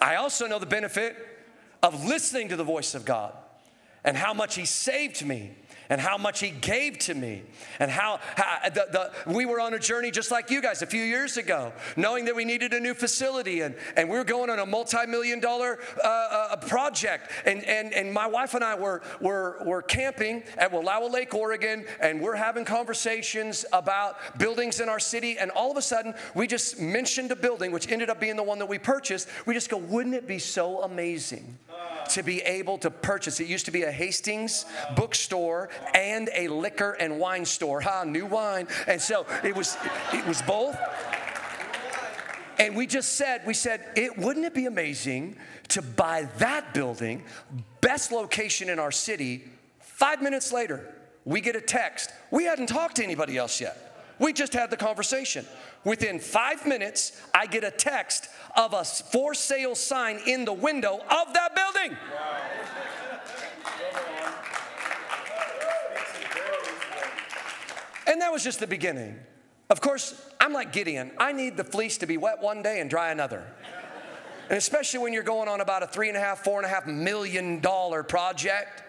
I 0.00 0.16
also 0.16 0.46
know 0.46 0.58
the 0.58 0.66
benefit 0.66 1.16
of 1.82 2.04
listening 2.04 2.48
to 2.50 2.56
the 2.56 2.64
voice 2.64 2.94
of 2.94 3.04
God 3.04 3.32
and 4.04 4.16
how 4.16 4.34
much 4.34 4.54
He 4.54 4.66
saved 4.66 5.24
me 5.24 5.52
and 5.88 6.00
how 6.00 6.16
much 6.16 6.40
he 6.40 6.50
gave 6.50 6.98
to 6.98 7.14
me 7.14 7.42
and 7.78 7.90
how, 7.90 8.20
how 8.36 8.68
the, 8.68 8.86
the, 9.26 9.32
we 9.32 9.46
were 9.46 9.60
on 9.60 9.74
a 9.74 9.78
journey 9.78 10.10
just 10.10 10.30
like 10.30 10.50
you 10.50 10.62
guys 10.62 10.82
a 10.82 10.86
few 10.86 11.02
years 11.02 11.36
ago 11.36 11.72
knowing 11.96 12.24
that 12.24 12.34
we 12.34 12.44
needed 12.44 12.72
a 12.72 12.80
new 12.80 12.94
facility 12.94 13.60
and, 13.60 13.74
and 13.96 14.08
we 14.08 14.16
were 14.16 14.24
going 14.24 14.50
on 14.50 14.58
a 14.58 14.66
multi-million 14.66 15.40
dollar 15.40 15.78
uh, 16.02 16.06
uh, 16.06 16.56
project. 16.56 17.30
And, 17.44 17.64
and, 17.64 17.92
and 17.92 18.12
my 18.12 18.26
wife 18.26 18.54
and 18.54 18.64
i 18.64 18.74
were, 18.74 19.02
were, 19.20 19.62
were 19.64 19.82
camping 19.82 20.42
at 20.56 20.72
wallowa 20.72 21.10
lake 21.12 21.34
oregon 21.34 21.84
and 22.00 22.20
we're 22.20 22.36
having 22.36 22.64
conversations 22.64 23.64
about 23.72 24.16
buildings 24.38 24.80
in 24.80 24.88
our 24.88 25.00
city. 25.00 25.38
And 25.38 25.50
all 25.50 25.70
of 25.70 25.76
a 25.76 25.82
sudden 25.82 26.14
we 26.34 26.46
just 26.46 26.80
mentioned 26.80 27.30
a 27.30 27.36
building 27.36 27.72
which 27.72 27.90
ended 27.90 28.10
up 28.10 28.20
being 28.20 28.36
the 28.36 28.42
one 28.42 28.58
that 28.58 28.68
we 28.68 28.78
purchased. 28.78 29.28
We 29.46 29.54
just 29.54 29.70
go 29.70 29.76
wouldn't 29.76 30.14
it 30.14 30.26
be 30.26 30.38
so 30.38 30.82
amazing 30.82 31.58
to 32.10 32.22
be 32.22 32.40
able 32.42 32.78
to 32.78 32.90
purchase. 32.90 33.40
It 33.40 33.46
used 33.46 33.66
to 33.66 33.72
be 33.72 33.82
a 33.82 33.90
Hastings 33.92 34.66
bookstore 34.94 35.70
and 35.94 36.30
a 36.34 36.48
liquor 36.48 36.92
and 36.92 37.18
wine 37.18 37.44
store. 37.44 37.80
Ha, 37.80 38.04
new 38.04 38.26
wine. 38.26 38.68
And 38.86 39.00
so 39.00 39.26
it 39.42 39.56
was 39.56 39.76
it 40.12 40.26
was 40.26 40.42
both. 40.42 40.76
And 42.58 42.76
we 42.76 42.86
just 42.86 43.14
said, 43.14 43.42
we 43.46 43.54
said, 43.54 43.84
it 43.96 44.16
wouldn't 44.16 44.46
it 44.46 44.54
be 44.54 44.66
amazing 44.66 45.36
to 45.68 45.82
buy 45.82 46.28
that 46.38 46.72
building, 46.72 47.24
best 47.80 48.12
location 48.12 48.68
in 48.68 48.78
our 48.78 48.92
city, 48.92 49.44
five 49.80 50.22
minutes 50.22 50.52
later, 50.52 50.94
we 51.24 51.40
get 51.40 51.56
a 51.56 51.60
text. 51.60 52.10
We 52.30 52.44
hadn't 52.44 52.66
talked 52.66 52.96
to 52.96 53.04
anybody 53.04 53.36
else 53.36 53.60
yet. 53.60 53.83
We 54.18 54.32
just 54.32 54.52
had 54.52 54.70
the 54.70 54.76
conversation. 54.76 55.44
Within 55.84 56.18
five 56.18 56.66
minutes, 56.66 57.20
I 57.34 57.46
get 57.46 57.64
a 57.64 57.70
text 57.70 58.28
of 58.56 58.72
a 58.72 58.84
for 58.84 59.34
sale 59.34 59.74
sign 59.74 60.20
in 60.26 60.44
the 60.44 60.52
window 60.52 60.94
of 60.94 61.34
that 61.34 61.54
building. 61.54 61.96
And 68.06 68.20
that 68.20 68.32
was 68.32 68.44
just 68.44 68.60
the 68.60 68.66
beginning. 68.66 69.18
Of 69.70 69.80
course, 69.80 70.14
I'm 70.38 70.52
like 70.52 70.72
Gideon. 70.72 71.10
I 71.18 71.32
need 71.32 71.56
the 71.56 71.64
fleece 71.64 71.98
to 71.98 72.06
be 72.06 72.16
wet 72.16 72.40
one 72.40 72.62
day 72.62 72.80
and 72.80 72.88
dry 72.88 73.10
another. 73.10 73.44
And 74.48 74.58
especially 74.58 75.00
when 75.00 75.12
you're 75.12 75.22
going 75.22 75.48
on 75.48 75.60
about 75.62 75.82
a 75.82 75.86
three 75.86 76.08
and 76.08 76.16
a 76.16 76.20
half, 76.20 76.44
four 76.44 76.58
and 76.58 76.66
a 76.66 76.68
half 76.68 76.86
million 76.86 77.60
dollar 77.60 78.02
project. 78.02 78.83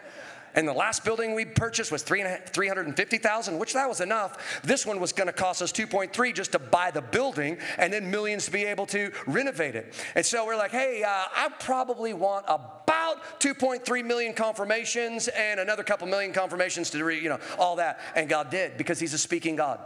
And 0.56 0.68
the 0.68 0.74
last 0.74 1.04
building 1.04 1.36
we 1.36 1.44
purchased 1.44 1.92
was 1.92 2.02
350,000, 2.02 3.60
which 3.60 3.74
that 3.74 3.88
was 3.88 4.00
enough. 4.00 4.62
This 4.64 4.86
one 4.86 5.00
was 5.00 5.12
going 5.12 5.28
to 5.28 5.34
cost 5.34 5.62
us 5.62 5.72
2.3 5.72 6.34
just 6.34 6.54
to 6.54 6.60
buy 6.60 6.92
the 6.92 7.02
building 7.02 7.58
and 7.78 7.92
then 7.92 8.10
millions 8.10 8.46
to 8.46 8.52
be 8.52 8.64
able 8.64 8.86
to 8.88 9.12
renovate 9.28 9.76
it. 9.76 9.94
And 10.16 10.26
so 10.26 10.46
we're 10.46 10.56
like, 10.56 10.72
hey, 10.72 11.04
uh, 11.04 11.10
I 11.10 11.50
probably 11.60 12.14
want 12.14 12.46
about 12.48 13.42
2.3 13.42 14.06
million 14.06 14.34
confirmations 14.34 15.28
and 15.28 15.60
another 15.60 15.84
couple 15.84 16.08
million 16.08 16.32
confirmations 16.32 16.90
to, 16.92 17.04
re, 17.04 17.22
you 17.22 17.30
know, 17.30 17.40
all 17.60 17.76
that. 17.76 18.00
And 18.16 18.30
God 18.30 18.50
did 18.50 18.78
because 18.78 19.00
He's 19.00 19.14
a 19.14 19.18
speaking 19.18 19.58
God. 19.58 19.80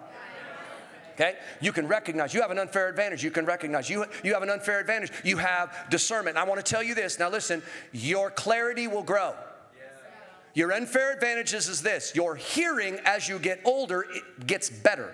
Okay? 1.15 1.36
You 1.60 1.73
can 1.73 1.88
recognize, 1.88 2.34
you 2.34 2.41
have 2.41 2.51
an 2.51 2.60
unfair 2.60 2.88
advantage. 2.88 3.23
You 3.23 3.32
can 3.32 3.45
recognize, 3.45 3.89
you, 3.89 4.05
you 4.23 4.34
have 4.34 4.43
an 4.43 4.49
unfair 4.49 4.79
advantage. 4.79 5.12
You 5.25 5.38
have 5.38 5.75
discernment. 5.89 6.38
I 6.38 6.45
want 6.45 6.63
to 6.63 6.71
tell 6.71 6.82
you 6.82 6.95
this. 6.95 7.19
Now, 7.19 7.29
listen, 7.29 7.62
your 7.91 8.32
clarity 8.32 8.88
will 8.88 9.03
grow. 9.03 9.34
Your 10.53 10.73
unfair 10.73 11.13
advantages 11.13 11.67
is 11.67 11.81
this 11.81 12.13
your 12.15 12.35
hearing 12.35 12.99
as 13.05 13.27
you 13.27 13.39
get 13.39 13.62
older 13.65 14.05
it 14.09 14.47
gets 14.47 14.69
better. 14.69 15.13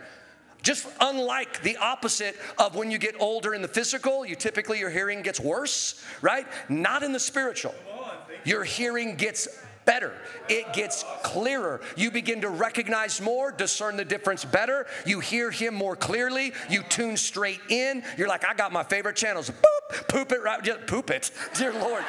Just 0.63 0.87
unlike 0.99 1.61
the 1.61 1.77
opposite 1.77 2.35
of 2.57 2.75
when 2.75 2.89
you 2.89 2.97
get 2.97 3.15
older 3.19 3.53
in 3.53 3.61
the 3.61 3.67
physical, 3.67 4.25
you 4.25 4.35
typically 4.35 4.79
your 4.79 4.89
hearing 4.89 5.21
gets 5.21 5.39
worse, 5.39 6.03
right? 6.23 6.47
Not 6.69 7.03
in 7.03 7.11
the 7.11 7.19
spiritual. 7.19 7.75
Your 8.45 8.63
hearing 8.63 9.15
gets 9.15 9.47
better. 9.85 10.11
It 10.49 10.73
gets 10.73 11.05
clearer. 11.21 11.81
You 11.95 12.09
begin 12.09 12.41
to 12.41 12.49
recognize 12.49 13.21
more, 13.21 13.51
discern 13.51 13.95
the 13.95 14.05
difference 14.05 14.43
better. 14.43 14.87
You 15.05 15.19
hear 15.19 15.51
Him 15.51 15.75
more 15.75 15.95
clearly. 15.95 16.53
You 16.67 16.81
tune 16.89 17.15
straight 17.15 17.61
in. 17.69 18.03
You're 18.17 18.27
like, 18.27 18.43
I 18.43 18.55
got 18.55 18.71
my 18.71 18.83
favorite 18.83 19.15
channels. 19.15 19.51
Boop, 19.51 20.07
poop 20.07 20.31
it 20.31 20.41
right, 20.41 20.63
just 20.63 20.87
poop 20.87 21.11
it. 21.11 21.31
Dear 21.53 21.73
Lord. 21.73 22.03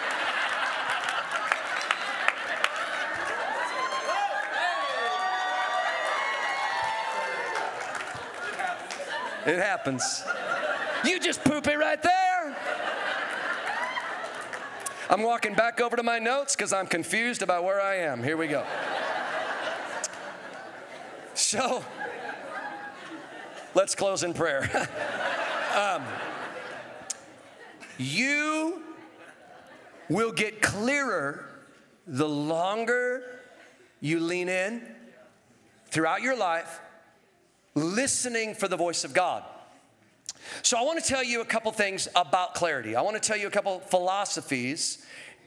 It 9.47 9.59
happens. 9.59 10.25
You 11.05 11.21
just 11.21 11.45
poop 11.45 11.69
it 11.69 11.79
right 11.79 12.03
there. 12.03 12.57
I'm 15.09 15.23
walking 15.23 15.55
back 15.55 15.81
over 15.81 15.97
to 15.97 16.03
my 16.03 16.19
notes 16.19 16.57
because 16.57 16.73
I'm 16.73 16.89
confused 16.89 17.43
about 17.43 17.63
where 17.63 17.81
I 17.81 17.97
am. 17.99 18.25
Here 18.25 18.37
we 18.37 18.49
go. 18.49 18.65
So, 21.35 21.85
let's 23.75 23.95
close 23.95 24.25
in 24.25 24.35
prayer. 24.35 24.69
um, 25.77 26.03
you 27.99 28.83
will 30.09 30.33
get 30.33 30.61
clearer 30.61 31.49
the 32.09 32.29
longer 32.29 33.43
you 34.01 34.19
lean 34.19 34.49
in 34.49 34.83
throughout 35.87 36.23
your 36.23 36.37
life, 36.37 36.81
listening 37.77 38.55
for 38.55 38.67
the 38.67 38.77
voice 38.77 39.05
of 39.05 39.15
God. 39.15 39.45
So, 40.63 40.79
I 40.79 40.83
want 40.83 41.03
to 41.03 41.09
tell 41.09 41.23
you 41.23 41.41
a 41.41 41.45
couple 41.45 41.71
things 41.73 42.09
about 42.17 42.55
clarity. 42.55 42.97
I 42.97 43.03
want 43.03 43.21
to 43.21 43.27
tell 43.27 43.37
you 43.37 43.47
a 43.47 43.51
couple 43.51 43.81
philosophies 43.81 45.05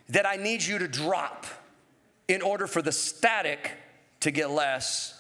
that 0.09 0.25
I 0.25 0.35
need 0.35 0.63
you 0.63 0.77
to 0.79 0.87
drop 0.87 1.45
in 2.27 2.41
order 2.41 2.67
for 2.67 2.81
the 2.81 2.91
static 2.91 3.71
to 4.21 4.31
get 4.31 4.49
less 4.51 5.19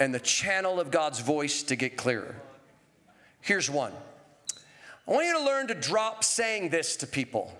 and 0.00 0.14
the 0.14 0.20
channel 0.20 0.80
of 0.80 0.90
God's 0.90 1.20
voice 1.20 1.62
to 1.64 1.76
get 1.76 1.96
clearer. 1.96 2.34
Here's 3.40 3.70
one 3.70 3.92
I 5.06 5.12
want 5.12 5.26
you 5.26 5.38
to 5.38 5.44
learn 5.44 5.68
to 5.68 5.74
drop 5.74 6.24
saying 6.24 6.70
this 6.70 6.96
to 6.96 7.06
people. 7.06 7.56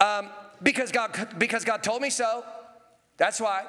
Um, 0.00 0.30
because, 0.62 0.92
God, 0.92 1.34
because 1.38 1.64
God 1.64 1.82
told 1.82 2.02
me 2.02 2.10
so. 2.10 2.44
That's 3.16 3.40
why. 3.40 3.64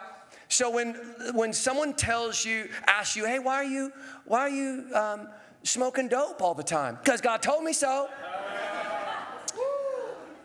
So 0.50 0.72
when, 0.72 0.96
when 1.34 1.54
someone 1.54 1.94
tells 1.94 2.44
you, 2.44 2.70
asks 2.88 3.16
you, 3.16 3.26
hey, 3.26 3.38
why 3.38 3.56
are 3.56 3.64
you, 3.64 3.94
why 4.26 4.40
are 4.42 4.50
you 4.50 4.86
um, 4.96 5.30
smoking 5.64 6.08
dope 6.08 6.42
all 6.42 6.56
the 6.56 6.64
time? 6.64 6.98
Because 7.04 7.22
God 7.22 7.44
told 7.44 7.64
me 7.64 7.72
so. 7.72 8.10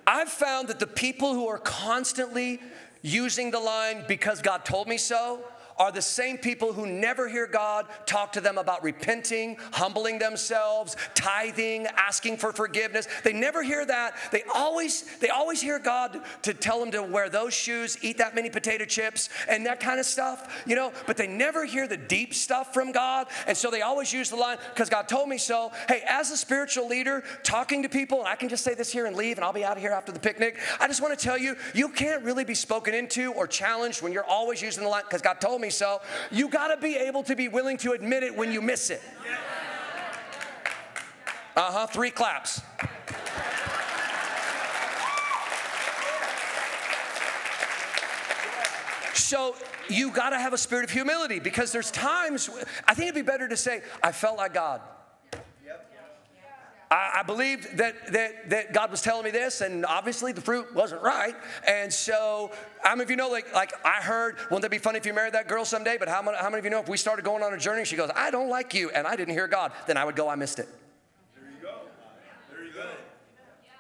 I've 0.07 0.29
found 0.29 0.69
that 0.69 0.79
the 0.79 0.87
people 0.87 1.33
who 1.33 1.49
are 1.49 1.59
constantly 1.59 2.61
using 3.01 3.51
the 3.51 3.59
line, 3.59 4.05
because 4.07 4.43
God 4.43 4.67
told 4.67 4.89
me 4.89 4.99
so, 4.99 5.41
are 5.79 5.93
the 5.93 6.03
same 6.03 6.39
people 6.39 6.73
who 6.73 6.87
never 6.87 7.29
hear 7.29 7.47
God 7.47 7.87
talk 8.07 8.33
to 8.33 8.41
them 8.41 8.59
about 8.59 8.83
repenting, 8.83 9.57
humbling 9.73 10.19
themselves, 10.19 10.97
tithing, 11.15 11.87
asking 11.97 12.37
for 12.37 12.53
forgiveness. 12.53 13.09
They 13.23 13.33
never 13.33 13.63
hear 13.63 13.85
that. 13.85 14.17
They 14.31 14.43
always 14.55 15.05
they 15.19 15.29
always 15.29 15.61
hear 15.61 15.79
God 15.79 16.21
to 16.43 16.55
tell 16.55 16.81
them 16.81 16.91
to 16.93 17.03
wear 17.03 17.29
those 17.29 17.55
shoes, 17.55 17.99
eat 18.03 18.19
that 18.19 18.35
many 18.35 18.51
potato 18.51 18.85
chips 18.85 19.29
and 19.49 19.67
that 19.67 19.81
kind 19.81 19.99
of 19.99 20.07
stuff, 20.07 20.63
you 20.67 20.77
know, 20.77 20.93
but 21.07 21.17
they 21.17 21.27
never 21.27 21.65
hear 21.65 21.87
the 21.87 21.97
deep 21.97 22.35
stuff 22.35 22.73
from 22.73 22.93
God. 22.93 23.27
And 23.47 23.57
so 23.57 23.71
they 23.71 23.83
always 23.83 24.13
use 24.13 24.31
the 24.31 24.37
line 24.37 24.59
because 24.73 24.89
God 24.89 25.09
told 25.09 25.29
me 25.29 25.39
so. 25.39 25.73
Hey, 25.89 26.03
as 26.09 26.31
a 26.31 26.37
spiritual 26.37 26.89
leader 26.89 27.25
talking 27.43 27.83
to 27.83 27.89
people, 27.89 28.19
and 28.21 28.29
I 28.29 28.37
can 28.37 28.49
just 28.49 28.65
say 28.65 28.75
this 28.75 28.93
here 28.93 29.07
and 29.07 29.17
leave 29.17 29.39
and 29.39 29.45
I'll 29.45 29.53
be 29.53 29.65
out 29.65 29.77
of 29.77 29.83
here 29.83 29.93
after 29.93 30.13
the 30.13 30.21
picnic. 30.21 30.59
I 30.81 30.87
just 30.87 31.03
want 31.03 31.19
to 31.19 31.23
tell 31.23 31.39
you, 31.39 31.57
you 31.75 31.89
can't 31.89 32.23
really 32.23 32.45
be 32.45 32.55
spoken 32.55 32.95
into 32.95 33.33
or 33.33 33.47
challenged 33.47 34.03
when 34.03 34.13
you're 34.13 34.25
always 34.25 34.63
using 34.63 34.85
the 34.85 34.89
line 34.89 35.03
because 35.05 35.23
God 35.23 35.41
told 35.41 35.61
me 35.61 35.64
me 35.65 35.71
so. 35.71 36.01
You 36.31 36.49
got 36.49 36.69
to 36.69 36.77
be 36.77 36.97
able 36.97 37.23
to 37.25 37.35
be 37.35 37.49
willing 37.49 37.77
to 37.79 37.93
admit 37.93 38.23
it 38.23 38.37
when 38.37 38.53
you 38.53 38.61
miss 38.63 38.91
it. 38.91 39.03
Uh 41.57 41.73
huh, 41.73 41.87
three 41.87 42.11
claps. 42.11 42.61
So 49.15 49.57
you 49.89 50.11
got 50.11 50.31
to 50.31 50.39
have 50.39 50.53
a 50.53 50.59
spirit 50.59 50.85
of 50.85 50.91
humility 50.91 51.39
because 51.39 51.73
there's 51.73 51.91
times, 51.91 52.51
I 52.87 52.95
think 52.95 53.09
it'd 53.09 53.15
be 53.15 53.23
better 53.23 53.49
to 53.49 53.57
say, 53.57 53.83
I 54.03 54.13
felt 54.13 54.37
like 54.37 54.55
God. 54.55 54.81
I, 56.91 57.21
I 57.21 57.23
believed 57.23 57.79
that, 57.79 58.13
that, 58.13 58.51
that 58.51 58.73
God 58.73 58.91
was 58.91 59.01
telling 59.01 59.25
me 59.25 59.31
this, 59.31 59.61
and 59.61 59.85
obviously 59.87 60.33
the 60.33 60.41
fruit 60.41 60.75
wasn't 60.75 61.03
right. 61.03 61.35
And 61.67 61.93
so, 61.93 62.53
how 62.83 62.95
many 62.95 63.05
if 63.05 63.11
you 63.11 63.17
know, 63.17 63.29
like, 63.29 63.53
like 63.55 63.73
I 63.85 64.03
heard, 64.03 64.37
wouldn't 64.51 64.63
that 64.63 64.71
be 64.71 64.79
funny 64.79 64.99
if 64.99 65.07
you 65.07 65.15
married 65.15 65.35
that 65.35 65.49
girl 65.49 65.65
someday? 65.65 65.97
But 65.99 66.09
how 66.09 66.23
many, 66.23 66.37
how 66.37 66.51
many 66.51 66.59
of 66.59 66.65
you 66.65 66.71
know 66.71 66.81
if 66.81 66.89
we 66.89 66.97
started 66.97 67.25
going 67.25 67.43
on 67.43 67.53
a 67.53 67.59
journey, 67.59 67.85
she 67.85 67.97
goes, 67.97 68.11
I 68.15 68.31
don't 68.31 68.49
like 68.49 68.75
you, 68.75 68.91
and 68.91 69.07
I 69.07 69.17
didn't 69.17 69.35
hear 69.35 69.49
God, 69.49 69.73
then 69.87 69.97
I 69.97 70.05
would 70.05 70.17
go, 70.17 70.29
I 70.29 70.35
missed 70.35 70.59
it. 70.59 70.69
There 71.35 71.51
you 71.51 71.63
go. 71.63 71.75
There 72.51 72.65
you 72.65 72.73
go. 72.73 72.89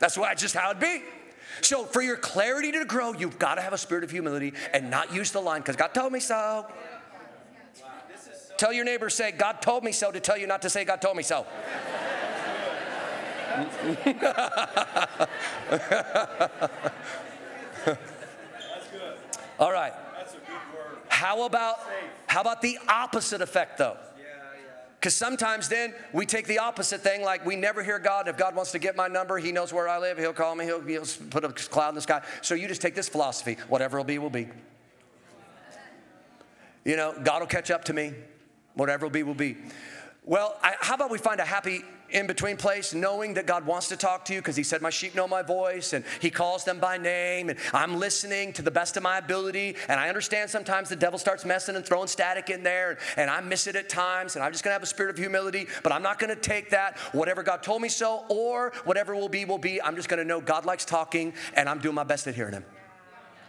That's 0.01 0.17
why, 0.17 0.35
just 0.35 0.55
how 0.55 0.71
it'd 0.71 0.81
be. 0.81 1.03
So, 1.61 1.85
for 1.85 2.03
your 2.03 2.17
clarity 2.17 2.73
to 2.73 2.85
grow, 2.85 3.13
you've 3.13 3.39
got 3.39 3.57
to 3.57 3.63
have 3.63 3.73
a 3.73 3.79
spirit 3.79 4.05
of 4.05 4.11
humility 4.11 4.55
and 4.73 4.91
not 4.91 5.15
use 5.15 5.31
the 5.31 5.41
line 5.41 5.61
because 5.61 5.77
God 5.77 5.95
told 5.95 6.13
me 6.13 6.21
so. 6.21 6.67
Tell 8.57 8.73
your 8.73 8.85
neighbor, 8.85 9.11
say, 9.11 9.33
God 9.33 9.61
told 9.61 9.83
me 9.83 9.93
so, 9.93 10.13
to 10.13 10.21
tell 10.21 10.39
you 10.39 10.47
not 10.47 10.63
to 10.63 10.71
say, 10.71 10.85
God 10.85 11.03
told 11.03 11.17
me 11.17 11.23
so. 11.23 11.45
Mm-hmm. 13.55 14.75
All 19.61 19.73
right. 19.73 19.93
How 21.09 21.45
about 21.45 21.77
how 22.27 22.41
about 22.41 22.61
the 22.61 22.79
opposite 22.89 23.41
effect 23.41 23.79
though? 23.79 23.97
Because 24.99 25.15
sometimes 25.15 25.69
then 25.69 25.95
we 26.15 26.25
take 26.25 26.47
the 26.47 26.61
opposite 26.61 27.03
thing, 27.03 27.23
like 27.23 27.45
we 27.45 27.57
never 27.57 27.83
hear 27.83 27.99
God. 27.99 28.27
If 28.27 28.39
God 28.39 28.57
wants 28.57 28.73
to 28.73 28.79
get 28.79 28.97
my 28.97 29.07
number, 29.07 29.37
He 29.37 29.53
knows 29.53 29.71
where 29.71 29.87
I 29.87 29.99
live. 29.99 30.17
He'll 30.17 30.33
call 30.33 30.55
me. 30.55 30.65
He'll, 30.65 30.81
he'll 30.81 31.05
put 31.29 31.45
a 31.45 31.51
cloud 31.51 31.91
in 31.91 31.95
the 31.95 32.01
sky. 32.01 32.23
So 32.41 32.55
you 32.55 32.67
just 32.69 32.81
take 32.81 32.95
this 32.95 33.09
philosophy: 33.09 33.59
whatever 33.69 33.99
will 33.99 34.05
be, 34.05 34.19
will 34.19 34.31
be. 34.31 34.49
You 36.85 36.97
know, 36.97 37.15
God 37.23 37.41
will 37.41 37.47
catch 37.47 37.71
up 37.71 37.85
to 37.85 37.93
me. 37.93 38.15
Whatever 38.75 39.07
will 39.07 39.13
be, 39.13 39.23
will 39.23 39.35
be. 39.35 39.57
Well, 40.25 40.59
I, 40.63 40.75
how 40.81 40.95
about 40.95 41.11
we 41.11 41.19
find 41.19 41.39
a 41.39 41.45
happy 41.45 41.85
in 42.15 42.29
between 42.29 42.57
place, 42.57 42.95
knowing 42.95 43.35
that 43.35 43.45
God 43.45 43.67
wants 43.67 43.89
to 43.89 43.97
talk 43.97 44.25
to 44.27 44.33
you 44.33 44.41
because 44.41 44.57
He 44.57 44.63
said, 44.63 44.81
My 44.81 44.91
sheep 44.91 45.15
know 45.15 45.29
my 45.29 45.43
voice, 45.43 45.93
and 45.93 46.05
He 46.21 46.31
calls 46.31 46.65
them 46.65 46.79
by 46.79 46.97
name, 46.97 47.51
and 47.51 47.59
I'm 47.73 47.99
listening 47.99 48.53
to 48.55 48.63
the 48.63 48.71
best 48.71 48.97
of 48.97 49.03
my 49.03 49.19
ability. 49.19 49.77
And 49.89 50.01
I 50.01 50.09
understand 50.09 50.49
sometimes 50.49 50.89
the 50.89 50.97
devil 50.97 51.19
starts 51.19 51.45
messing 51.45 51.77
and 51.77 51.85
throwing 51.85 52.07
static 52.07 52.49
in 52.49 52.63
there, 52.63 52.99
and 53.17 53.29
I 53.29 53.41
miss 53.41 53.67
it 53.67 53.77
at 53.77 53.89
times, 53.89 54.37
and 54.37 54.45
I'm 54.45 54.53
just 54.53 54.63
gonna 54.63 54.73
have 54.75 54.83
a 54.83 54.87
spirit 54.87 55.11
of 55.11 55.19
humility, 55.19 55.67
but 55.83 55.93
I'm 55.93 56.03
not 56.03 56.19
gonna 56.19 56.37
take 56.37 56.71
that, 56.71 56.97
whatever 57.13 57.43
God 57.43 57.63
told 57.63 57.83
me 57.83 57.89
so, 57.89 58.25
or 58.29 58.73
whatever 58.85 59.15
will 59.15 59.29
be, 59.29 59.45
will 59.45 59.59
be. 59.59 59.83
I'm 59.83 59.97
just 59.97 60.09
gonna 60.09 60.25
know 60.25 60.41
God 60.41 60.65
likes 60.65 60.85
talking, 60.85 61.35
and 61.55 61.69
I'm 61.69 61.81
doing 61.81 61.97
my 61.97 62.05
best 62.05 62.27
at 62.29 62.37
hearing 62.37 62.55
Him 62.55 62.65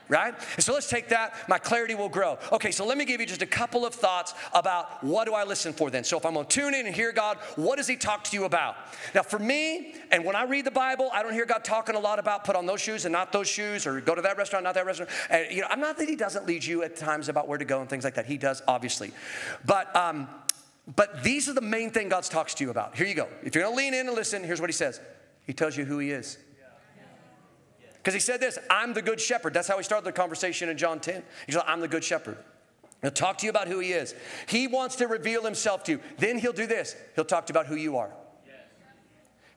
right? 0.09 0.33
And 0.55 0.63
So 0.63 0.73
let's 0.73 0.89
take 0.89 1.09
that. 1.09 1.47
My 1.49 1.57
clarity 1.57 1.95
will 1.95 2.09
grow. 2.09 2.37
Okay, 2.51 2.71
so 2.71 2.85
let 2.85 2.97
me 2.97 3.05
give 3.05 3.19
you 3.19 3.25
just 3.25 3.41
a 3.41 3.47
couple 3.47 3.85
of 3.85 3.93
thoughts 3.93 4.33
about 4.53 5.03
what 5.03 5.25
do 5.25 5.33
I 5.33 5.43
listen 5.43 5.73
for 5.73 5.89
then. 5.89 6.03
So 6.03 6.17
if 6.17 6.25
I'm 6.25 6.33
going 6.33 6.45
to 6.45 6.51
tune 6.51 6.73
in 6.73 6.85
and 6.85 6.95
hear 6.95 7.11
God, 7.11 7.37
what 7.55 7.77
does 7.77 7.87
He 7.87 7.95
talk 7.95 8.23
to 8.25 8.37
you 8.37 8.45
about? 8.45 8.75
Now, 9.13 9.23
for 9.23 9.39
me, 9.39 9.95
and 10.11 10.23
when 10.25 10.35
I 10.35 10.43
read 10.43 10.65
the 10.65 10.71
Bible, 10.71 11.09
I 11.13 11.23
don't 11.23 11.33
hear 11.33 11.45
God 11.45 11.63
talking 11.63 11.95
a 11.95 11.99
lot 11.99 12.19
about 12.19 12.43
put 12.43 12.55
on 12.55 12.65
those 12.65 12.81
shoes 12.81 13.05
and 13.05 13.11
not 13.11 13.31
those 13.31 13.47
shoes, 13.47 13.87
or 13.87 13.99
go 14.01 14.15
to 14.15 14.21
that 14.21 14.37
restaurant, 14.37 14.63
not 14.63 14.75
that 14.75 14.85
restaurant. 14.85 15.11
And 15.29 15.51
you 15.51 15.61
know, 15.61 15.67
I'm 15.69 15.79
not 15.79 15.97
that 15.97 16.07
He 16.07 16.15
doesn't 16.15 16.45
lead 16.45 16.63
you 16.63 16.83
at 16.83 16.95
times 16.95 17.29
about 17.29 17.47
where 17.47 17.57
to 17.57 17.65
go 17.65 17.81
and 17.81 17.89
things 17.89 18.03
like 18.03 18.15
that. 18.15 18.25
He 18.25 18.37
does, 18.37 18.61
obviously, 18.67 19.11
but. 19.65 19.95
Um, 19.95 20.27
but 20.95 21.23
these 21.23 21.49
are 21.49 21.53
the 21.53 21.61
main 21.61 21.89
thing 21.89 22.09
God 22.09 22.23
talks 22.25 22.53
to 22.55 22.63
you 22.63 22.69
about. 22.69 22.95
Here 22.95 23.07
you 23.07 23.15
go. 23.15 23.27
If 23.43 23.55
you're 23.55 23.63
going 23.63 23.73
to 23.73 23.77
lean 23.77 23.93
in 23.95 24.07
and 24.07 24.15
listen, 24.15 24.43
here's 24.43 24.61
what 24.61 24.69
He 24.69 24.73
says. 24.73 25.01
He 25.47 25.53
tells 25.53 25.75
you 25.75 25.83
who 25.83 25.97
He 25.97 26.11
is. 26.11 26.37
Because 28.05 28.13
he 28.13 28.19
said 28.19 28.39
this, 28.39 28.59
I'm 28.69 28.93
the 28.93 29.01
good 29.01 29.19
shepherd. 29.19 29.55
That's 29.55 29.67
how 29.67 29.77
he 29.77 29.83
started 29.83 30.05
the 30.05 30.11
conversation 30.11 30.69
in 30.69 30.77
John 30.77 30.99
10. 30.99 31.23
He's 31.47 31.55
like, 31.55 31.65
I'm 31.67 31.79
the 31.79 31.87
good 31.87 32.03
shepherd. 32.03 32.37
He'll 33.01 33.09
talk 33.09 33.39
to 33.39 33.47
you 33.47 33.49
about 33.49 33.67
who 33.67 33.79
he 33.79 33.93
is. 33.93 34.13
He 34.47 34.67
wants 34.67 34.97
to 34.97 35.07
reveal 35.07 35.43
himself 35.43 35.83
to 35.85 35.93
you. 35.93 35.99
Then 36.19 36.37
he'll 36.37 36.53
do 36.53 36.67
this. 36.67 36.95
He'll 37.15 37.25
talk 37.25 37.47
to 37.47 37.51
you 37.51 37.59
about 37.59 37.65
who 37.65 37.75
you 37.75 37.97
are. 37.97 38.11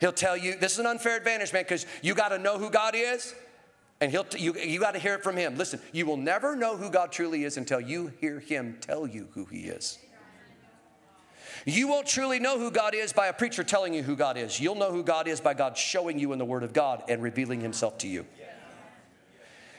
He'll 0.00 0.14
tell 0.14 0.34
you, 0.34 0.56
this 0.56 0.72
is 0.72 0.78
an 0.78 0.86
unfair 0.86 1.18
advantage, 1.18 1.52
man, 1.52 1.64
because 1.64 1.84
you 2.00 2.14
got 2.14 2.30
to 2.30 2.38
know 2.38 2.56
who 2.56 2.70
God 2.70 2.94
is, 2.96 3.34
and 4.00 4.10
he'll 4.10 4.24
t- 4.24 4.38
you, 4.38 4.54
you 4.54 4.80
got 4.80 4.92
to 4.92 4.98
hear 4.98 5.12
it 5.12 5.22
from 5.22 5.36
him. 5.36 5.58
Listen, 5.58 5.78
you 5.92 6.06
will 6.06 6.16
never 6.16 6.56
know 6.56 6.78
who 6.78 6.88
God 6.88 7.12
truly 7.12 7.44
is 7.44 7.58
until 7.58 7.82
you 7.82 8.14
hear 8.18 8.40
him 8.40 8.78
tell 8.80 9.06
you 9.06 9.28
who 9.34 9.44
he 9.44 9.64
is. 9.64 9.98
You 11.64 11.88
won't 11.88 12.06
truly 12.06 12.38
know 12.38 12.58
who 12.58 12.70
God 12.70 12.94
is 12.94 13.12
by 13.12 13.26
a 13.26 13.32
preacher 13.32 13.64
telling 13.64 13.92
you 13.92 14.02
who 14.02 14.16
God 14.16 14.36
is. 14.36 14.60
You'll 14.60 14.74
know 14.74 14.92
who 14.92 15.02
God 15.02 15.28
is 15.28 15.40
by 15.40 15.54
God 15.54 15.76
showing 15.76 16.18
you 16.18 16.32
in 16.32 16.38
the 16.38 16.44
Word 16.44 16.62
of 16.62 16.72
God 16.72 17.04
and 17.08 17.22
revealing 17.22 17.60
himself 17.60 17.98
to 17.98 18.08
you. 18.08 18.24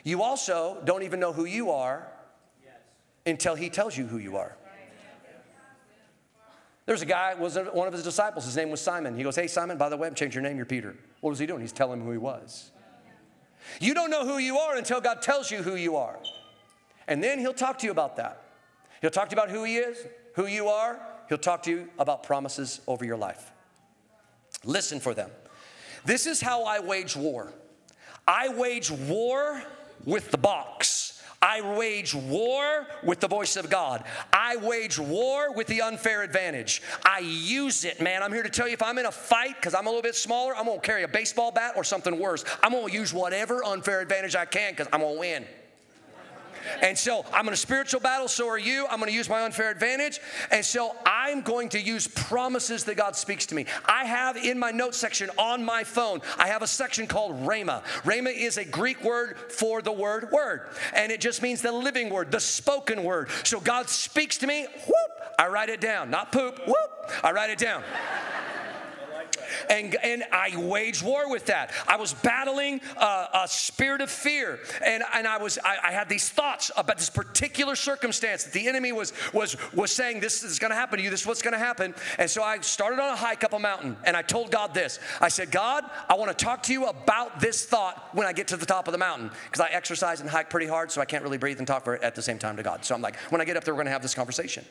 You 0.09 0.23
also 0.23 0.81
don't 0.85 1.03
even 1.03 1.19
know 1.19 1.31
who 1.31 1.45
you 1.45 1.69
are 1.69 2.07
until 3.27 3.53
he 3.53 3.69
tells 3.69 3.95
you 3.95 4.07
who 4.07 4.17
you 4.17 4.37
are. 4.37 4.57
There's 6.87 7.03
a 7.03 7.05
guy, 7.05 7.35
was 7.35 7.59
one 7.73 7.87
of 7.87 7.93
his 7.93 8.01
disciples, 8.01 8.45
his 8.45 8.55
name 8.55 8.71
was 8.71 8.81
Simon. 8.81 9.15
He 9.15 9.21
goes, 9.21 9.35
Hey, 9.35 9.45
Simon, 9.45 9.77
by 9.77 9.87
the 9.87 9.95
way, 9.95 10.07
I'm 10.07 10.15
changing 10.15 10.41
your 10.41 10.49
name, 10.49 10.57
you're 10.57 10.65
Peter. 10.65 10.95
What 11.21 11.29
was 11.29 11.37
he 11.37 11.45
doing? 11.45 11.61
He's 11.61 11.71
telling 11.71 11.99
him 11.99 12.07
who 12.07 12.11
he 12.11 12.17
was. 12.17 12.71
You 13.79 13.93
don't 13.93 14.09
know 14.09 14.25
who 14.25 14.39
you 14.39 14.57
are 14.57 14.75
until 14.75 14.99
God 14.99 15.21
tells 15.21 15.51
you 15.51 15.61
who 15.61 15.75
you 15.75 15.95
are. 15.95 16.17
And 17.07 17.23
then 17.23 17.37
he'll 17.37 17.53
talk 17.53 17.77
to 17.79 17.85
you 17.85 17.91
about 17.91 18.15
that. 18.15 18.41
He'll 19.01 19.11
talk 19.11 19.29
to 19.29 19.35
you 19.35 19.39
about 19.39 19.51
who 19.51 19.63
he 19.63 19.77
is, 19.77 20.07
who 20.33 20.47
you 20.47 20.69
are. 20.69 20.99
He'll 21.27 21.37
talk 21.37 21.61
to 21.63 21.69
you 21.69 21.87
about 21.99 22.23
promises 22.23 22.81
over 22.87 23.05
your 23.05 23.17
life. 23.17 23.51
Listen 24.65 24.99
for 24.99 25.13
them. 25.13 25.29
This 26.03 26.25
is 26.25 26.41
how 26.41 26.63
I 26.63 26.79
wage 26.79 27.15
war. 27.15 27.53
I 28.27 28.49
wage 28.49 28.89
war 28.89 29.61
with 30.05 30.31
the 30.31 30.37
box. 30.37 31.21
I 31.41 31.61
wage 31.77 32.13
war 32.13 32.85
with 33.01 33.21
the 33.21 33.27
voice 33.27 33.55
of 33.55 33.69
God. 33.69 34.03
I 34.33 34.57
wage 34.57 34.99
war 34.99 35.53
with 35.53 35.67
the 35.67 35.81
unfair 35.81 36.21
advantage. 36.21 36.81
I 37.05 37.19
use 37.19 37.85
it, 37.85 38.01
man. 38.01 38.21
I'm 38.23 38.33
here 38.33 38.43
to 38.43 38.49
tell 38.49 38.67
you 38.67 38.73
if 38.73 38.83
I'm 38.83 38.97
in 38.97 39.05
a 39.05 39.11
fight, 39.11 39.55
because 39.55 39.73
I'm 39.73 39.85
a 39.85 39.89
little 39.89 40.01
bit 40.01 40.15
smaller, 40.15 40.55
I'm 40.55 40.65
gonna 40.65 40.81
carry 40.81 41.03
a 41.03 41.07
baseball 41.07 41.51
bat 41.51 41.73
or 41.77 41.85
something 41.85 42.19
worse. 42.19 42.43
I'm 42.61 42.73
gonna 42.73 42.91
use 42.91 43.13
whatever 43.13 43.63
unfair 43.63 44.01
advantage 44.01 44.35
I 44.35 44.45
can 44.45 44.73
because 44.73 44.87
I'm 44.91 44.99
gonna 44.99 45.17
win. 45.17 45.45
And 46.81 46.97
so 46.97 47.25
I'm 47.33 47.47
in 47.47 47.53
a 47.53 47.57
spiritual 47.57 47.99
battle, 47.99 48.27
so 48.27 48.47
are 48.47 48.57
you. 48.57 48.85
I'm 48.89 48.99
going 48.99 49.09
to 49.09 49.15
use 49.15 49.29
my 49.29 49.43
unfair 49.43 49.69
advantage. 49.69 50.19
And 50.51 50.63
so 50.63 50.95
I'm 51.05 51.41
going 51.41 51.69
to 51.69 51.79
use 51.79 52.07
promises 52.07 52.83
that 52.85 52.95
God 52.95 53.15
speaks 53.15 53.45
to 53.47 53.55
me. 53.55 53.65
I 53.85 54.05
have 54.05 54.37
in 54.37 54.59
my 54.59 54.71
notes 54.71 54.97
section 54.97 55.29
on 55.37 55.63
my 55.63 55.83
phone, 55.83 56.21
I 56.37 56.47
have 56.47 56.61
a 56.61 56.67
section 56.67 57.07
called 57.07 57.45
Rhema. 57.45 57.83
Rhema 58.03 58.33
is 58.33 58.57
a 58.57 58.65
Greek 58.65 59.03
word 59.03 59.37
for 59.51 59.81
the 59.81 59.91
word 59.91 60.31
word. 60.31 60.61
And 60.93 61.11
it 61.11 61.21
just 61.21 61.41
means 61.41 61.61
the 61.61 61.71
living 61.71 62.09
word, 62.09 62.31
the 62.31 62.39
spoken 62.39 63.03
word. 63.03 63.29
So 63.43 63.59
God 63.59 63.89
speaks 63.89 64.37
to 64.39 64.47
me, 64.47 64.67
whoop, 64.85 65.35
I 65.37 65.47
write 65.47 65.69
it 65.69 65.81
down. 65.81 66.09
Not 66.09 66.31
poop, 66.31 66.59
whoop, 66.65 67.11
I 67.23 67.31
write 67.31 67.49
it 67.49 67.57
down 67.57 67.83
and, 69.69 69.95
and 70.03 70.23
I 70.31 70.55
waged 70.57 71.03
war 71.03 71.29
with 71.29 71.45
that. 71.45 71.71
I 71.87 71.97
was 71.97 72.13
battling 72.13 72.81
a, 72.97 73.27
a 73.33 73.47
spirit 73.47 74.01
of 74.01 74.09
fear, 74.09 74.59
and, 74.85 75.03
and 75.13 75.27
I 75.27 75.37
was 75.37 75.57
I, 75.63 75.77
I, 75.83 75.91
had 75.91 76.09
these 76.09 76.29
thoughts 76.29 76.71
about 76.75 76.97
this 76.97 77.09
particular 77.09 77.75
circumstance 77.75 78.43
that 78.43 78.53
the 78.53 78.67
enemy 78.67 78.91
was 78.91 79.13
was 79.33 79.55
was 79.73 79.91
saying 79.91 80.19
this 80.19 80.43
is 80.43 80.59
going 80.59 80.71
to 80.71 80.75
happen 80.75 80.97
to 80.97 81.03
you. 81.03 81.09
This 81.09 81.21
is 81.21 81.27
what's 81.27 81.41
going 81.41 81.53
to 81.53 81.59
happen. 81.59 81.93
And 82.17 82.29
so 82.29 82.43
I 82.43 82.59
started 82.61 82.99
on 82.99 83.13
a 83.13 83.15
hike 83.15 83.43
up 83.43 83.53
a 83.53 83.59
mountain, 83.59 83.95
and 84.05 84.15
I 84.17 84.21
told 84.21 84.51
God 84.51 84.73
this. 84.73 84.99
I 85.21 85.29
said, 85.29 85.51
God, 85.51 85.83
I 86.07 86.15
want 86.15 86.35
to 86.35 86.45
talk 86.45 86.63
to 86.63 86.73
you 86.73 86.85
about 86.87 87.39
this 87.39 87.65
thought 87.65 88.09
when 88.13 88.27
I 88.27 88.33
get 88.33 88.47
to 88.49 88.57
the 88.57 88.65
top 88.65 88.87
of 88.87 88.91
the 88.91 88.97
mountain 88.97 89.31
because 89.45 89.61
I 89.61 89.69
exercise 89.69 90.21
and 90.21 90.29
hike 90.29 90.49
pretty 90.49 90.67
hard, 90.67 90.91
so 90.91 91.01
I 91.01 91.05
can't 91.05 91.23
really 91.23 91.37
breathe 91.37 91.59
and 91.59 91.67
talk 91.67 91.83
for, 91.83 92.03
at 92.03 92.15
the 92.15 92.21
same 92.21 92.39
time 92.39 92.57
to 92.57 92.63
God. 92.63 92.85
So 92.85 92.95
I'm 92.95 93.01
like, 93.01 93.15
when 93.29 93.41
I 93.41 93.45
get 93.45 93.57
up 93.57 93.63
there, 93.63 93.73
we're 93.73 93.79
going 93.79 93.85
to 93.85 93.91
have 93.91 94.01
this 94.01 94.15
conversation. 94.15 94.65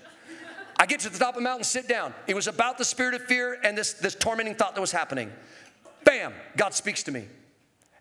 I 0.79 0.87
get 0.87 1.01
to 1.01 1.11
the 1.11 1.19
top 1.19 1.31
of 1.31 1.35
the 1.37 1.41
mountain, 1.43 1.65
sit 1.65 1.89
down. 1.89 2.15
It 2.27 2.35
was 2.35 2.47
about 2.47 2.79
the 2.79 2.85
spirit 2.85 3.15
of 3.15 3.23
fear 3.23 3.59
and 3.65 3.77
this, 3.77 3.95
this 3.95 4.15
tormenting 4.15 4.55
thought 4.55 4.75
that 4.75 4.81
was 4.81 4.93
happening. 4.93 5.33
Bam, 6.05 6.33
God 6.57 6.73
speaks 6.73 7.03
to 7.05 7.13
me. 7.13 7.27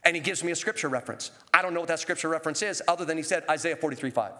And 0.03 0.15
he 0.15 0.21
gives 0.21 0.43
me 0.43 0.51
a 0.51 0.55
scripture 0.55 0.87
reference. 0.87 1.31
I 1.53 1.61
don't 1.61 1.73
know 1.73 1.79
what 1.79 1.89
that 1.89 1.99
scripture 1.99 2.29
reference 2.29 2.61
is, 2.61 2.81
other 2.87 3.03
than 3.03 3.17
he 3.17 3.23
said 3.23 3.43
Isaiah 3.49 3.75
43 3.75 4.11
5. 4.11 4.31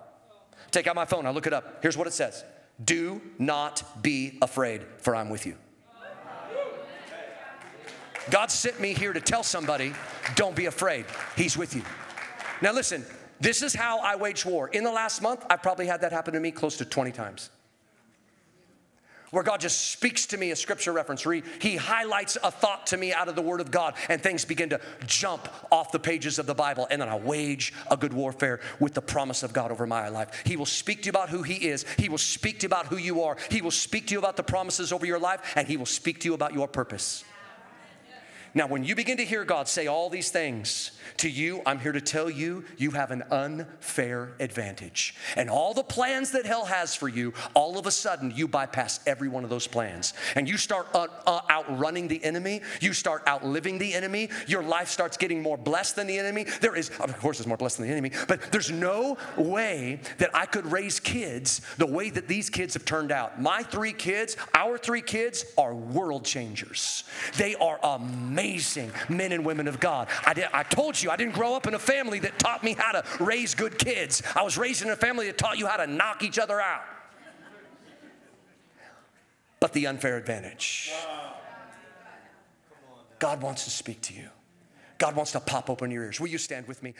Take 0.71 0.88
out 0.88 0.95
my 0.95 1.05
phone, 1.05 1.25
I 1.25 1.31
look 1.31 1.47
it 1.47 1.53
up. 1.53 1.79
Here's 1.81 1.97
what 1.97 2.07
it 2.07 2.13
says 2.13 2.45
Do 2.83 3.21
not 3.39 3.83
be 4.01 4.38
afraid, 4.41 4.83
for 4.99 5.15
I'm 5.15 5.29
with 5.29 5.45
you. 5.45 5.57
God 8.29 8.51
sent 8.51 8.79
me 8.79 8.93
here 8.93 9.13
to 9.13 9.21
tell 9.21 9.41
somebody, 9.41 9.93
don't 10.35 10.55
be 10.55 10.65
afraid. 10.65 11.05
He's 11.38 11.57
with 11.57 11.75
you. 11.75 11.81
Now, 12.61 12.73
listen, 12.73 13.05
this 13.39 13.61
is 13.61 13.73
how 13.73 13.99
I 13.99 14.17
wage 14.17 14.45
war. 14.45 14.67
In 14.67 14.83
the 14.83 14.91
last 14.91 15.21
month, 15.21 15.45
I've 15.49 15.61
probably 15.61 15.88
had 15.88 16.01
that 16.01 16.11
happen 16.11 16.33
to 16.33 16.39
me 16.39 16.51
close 16.51 16.77
to 16.77 16.85
20 16.85 17.11
times 17.13 17.49
where 19.32 19.43
God 19.43 19.61
just 19.61 19.91
speaks 19.91 20.25
to 20.28 20.38
me 20.38 20.51
a 20.51 20.55
scripture 20.55 20.91
reference, 20.91 21.25
where 21.25 21.36
he, 21.36 21.43
he, 21.59 21.75
highlights 21.75 22.38
a 22.43 22.51
thought 22.51 22.88
to 22.88 22.97
me 22.97 23.13
out 23.13 23.28
of 23.28 23.36
the 23.36 23.41
Word 23.41 23.61
of 23.61 23.71
God, 23.71 23.93
and 24.09 24.21
things 24.21 24.45
begin 24.45 24.69
to 24.69 24.82
jump 25.05 25.47
off 25.71 25.91
the 25.91 25.99
pages 25.99 26.39
of 26.39 26.45
the 26.45 26.55
Bible. 26.55 26.88
And 26.89 27.01
then 27.01 27.09
I 27.09 27.17
wage 27.17 27.73
a 27.89 27.97
good 27.97 28.13
warfare 28.13 28.59
with 28.80 28.93
the 28.93 29.01
promise 29.01 29.43
of 29.43 29.53
God 29.53 29.71
over 29.71 29.86
my 29.86 30.09
life. 30.09 30.43
He 30.45 30.57
will 30.57 30.65
speak 30.65 31.01
to 31.03 31.05
you 31.07 31.11
about 31.11 31.30
who 31.30 31.43
He 31.43 31.67
is, 31.67 31.86
He 31.97 32.09
will 32.09 32.17
speak 32.17 32.59
to 32.59 32.63
you 32.63 32.67
about 32.67 32.88
who 32.88 32.97
you 32.97 33.23
are, 33.23 33.38
He 33.49 33.61
will 33.61 33.71
speak 33.71 34.07
to 34.07 34.13
you 34.13 34.19
about 34.19 34.38
the 34.38 34.43
promises 34.43 34.91
over 34.91 35.05
your 35.05 35.19
life, 35.19 35.53
and 35.55 35.67
He 35.67 35.78
will 35.78 35.86
speak 35.86 36.19
to 36.21 36.28
you 36.28 36.34
about 36.34 36.53
your 36.53 36.67
purpose. 36.67 37.23
Now, 38.57 38.65
when 38.65 38.83
you 38.83 38.95
begin 38.95 39.17
to 39.17 39.23
hear 39.23 39.45
God 39.45 39.67
say 39.67 39.85
all 39.85 40.09
these 40.09 40.31
things 40.31 40.89
to 41.17 41.29
you, 41.29 41.61
I'm 41.67 41.77
here 41.77 41.91
to 41.91 42.01
tell 42.01 42.27
you, 42.27 42.65
you 42.75 42.89
have 42.89 43.11
an 43.11 43.21
unfair 43.29 44.31
advantage. 44.39 45.13
And 45.35 45.47
all 45.47 45.75
the 45.75 45.83
plans 45.83 46.31
that 46.31 46.47
hell 46.47 46.65
has 46.65 46.95
for 46.95 47.07
you, 47.07 47.35
all 47.53 47.77
of 47.77 47.85
a 47.85 47.91
sudden, 47.91 48.33
you 48.35 48.47
bypass 48.47 48.99
every 49.05 49.27
one 49.27 49.43
of 49.43 49.51
those 49.51 49.67
plans. 49.67 50.15
And 50.33 50.49
you 50.49 50.57
start 50.57 50.87
uh, 50.95 51.05
uh, 51.27 51.41
outrunning 51.51 52.07
the 52.07 52.23
enemy. 52.23 52.61
You 52.81 52.93
start 52.93 53.21
outliving 53.27 53.77
the 53.77 53.93
enemy. 53.93 54.29
Your 54.47 54.63
life 54.63 54.87
starts 54.87 55.17
getting 55.17 55.39
more 55.39 55.57
blessed 55.57 55.95
than 55.95 56.07
the 56.07 56.17
enemy. 56.17 56.47
There 56.59 56.75
is, 56.75 56.89
of 56.99 57.15
course, 57.19 57.39
it's 57.39 57.47
more 57.47 57.57
blessed 57.57 57.77
than 57.77 57.85
the 57.85 57.91
enemy, 57.91 58.11
but 58.27 58.51
there's 58.51 58.71
no 58.71 59.19
way 59.37 59.99
that 60.17 60.31
I 60.33 60.47
could 60.47 60.65
raise 60.71 60.99
kids 60.99 61.61
the 61.77 61.85
way 61.85 62.09
that 62.09 62.27
these 62.27 62.49
kids 62.49 62.73
have 62.73 62.85
turned 62.85 63.11
out. 63.11 63.39
My 63.39 63.61
three 63.61 63.93
kids, 63.93 64.35
our 64.55 64.79
three 64.79 65.03
kids, 65.03 65.45
are 65.59 65.75
world 65.75 66.25
changers. 66.25 67.03
They 67.37 67.53
are 67.53 67.79
amazing 67.83 68.46
amazing 68.47 68.91
men 69.09 69.31
and 69.31 69.45
women 69.45 69.67
of 69.67 69.79
God. 69.79 70.07
I, 70.25 70.33
did, 70.33 70.47
I 70.53 70.63
told 70.63 71.01
you 71.01 71.09
I 71.09 71.15
didn't 71.15 71.33
grow 71.33 71.55
up 71.55 71.67
in 71.67 71.73
a 71.73 71.79
family 71.79 72.19
that 72.19 72.39
taught 72.39 72.63
me 72.63 72.75
how 72.77 72.93
to 72.93 73.03
raise 73.23 73.55
good 73.55 73.77
kids. 73.77 74.23
I 74.35 74.43
was 74.43 74.57
raised 74.57 74.81
in 74.81 74.89
a 74.89 74.95
family 74.95 75.27
that 75.27 75.37
taught 75.37 75.57
you 75.57 75.67
how 75.67 75.77
to 75.77 75.87
knock 75.87 76.23
each 76.23 76.39
other 76.39 76.59
out. 76.59 76.83
But 79.59 79.73
the 79.73 79.87
unfair 79.87 80.17
advantage. 80.17 80.91
God 83.19 83.41
wants 83.41 83.63
to 83.65 83.71
speak 83.71 84.01
to 84.01 84.13
you. 84.13 84.29
God 84.99 85.15
wants 85.15 85.31
to 85.33 85.39
pop 85.39 85.69
open 85.69 85.91
your 85.91 86.03
ears. 86.03 86.19
Will 86.19 86.27
you 86.27 86.37
stand 86.37 86.67
with 86.67 86.81
me? 86.83 86.93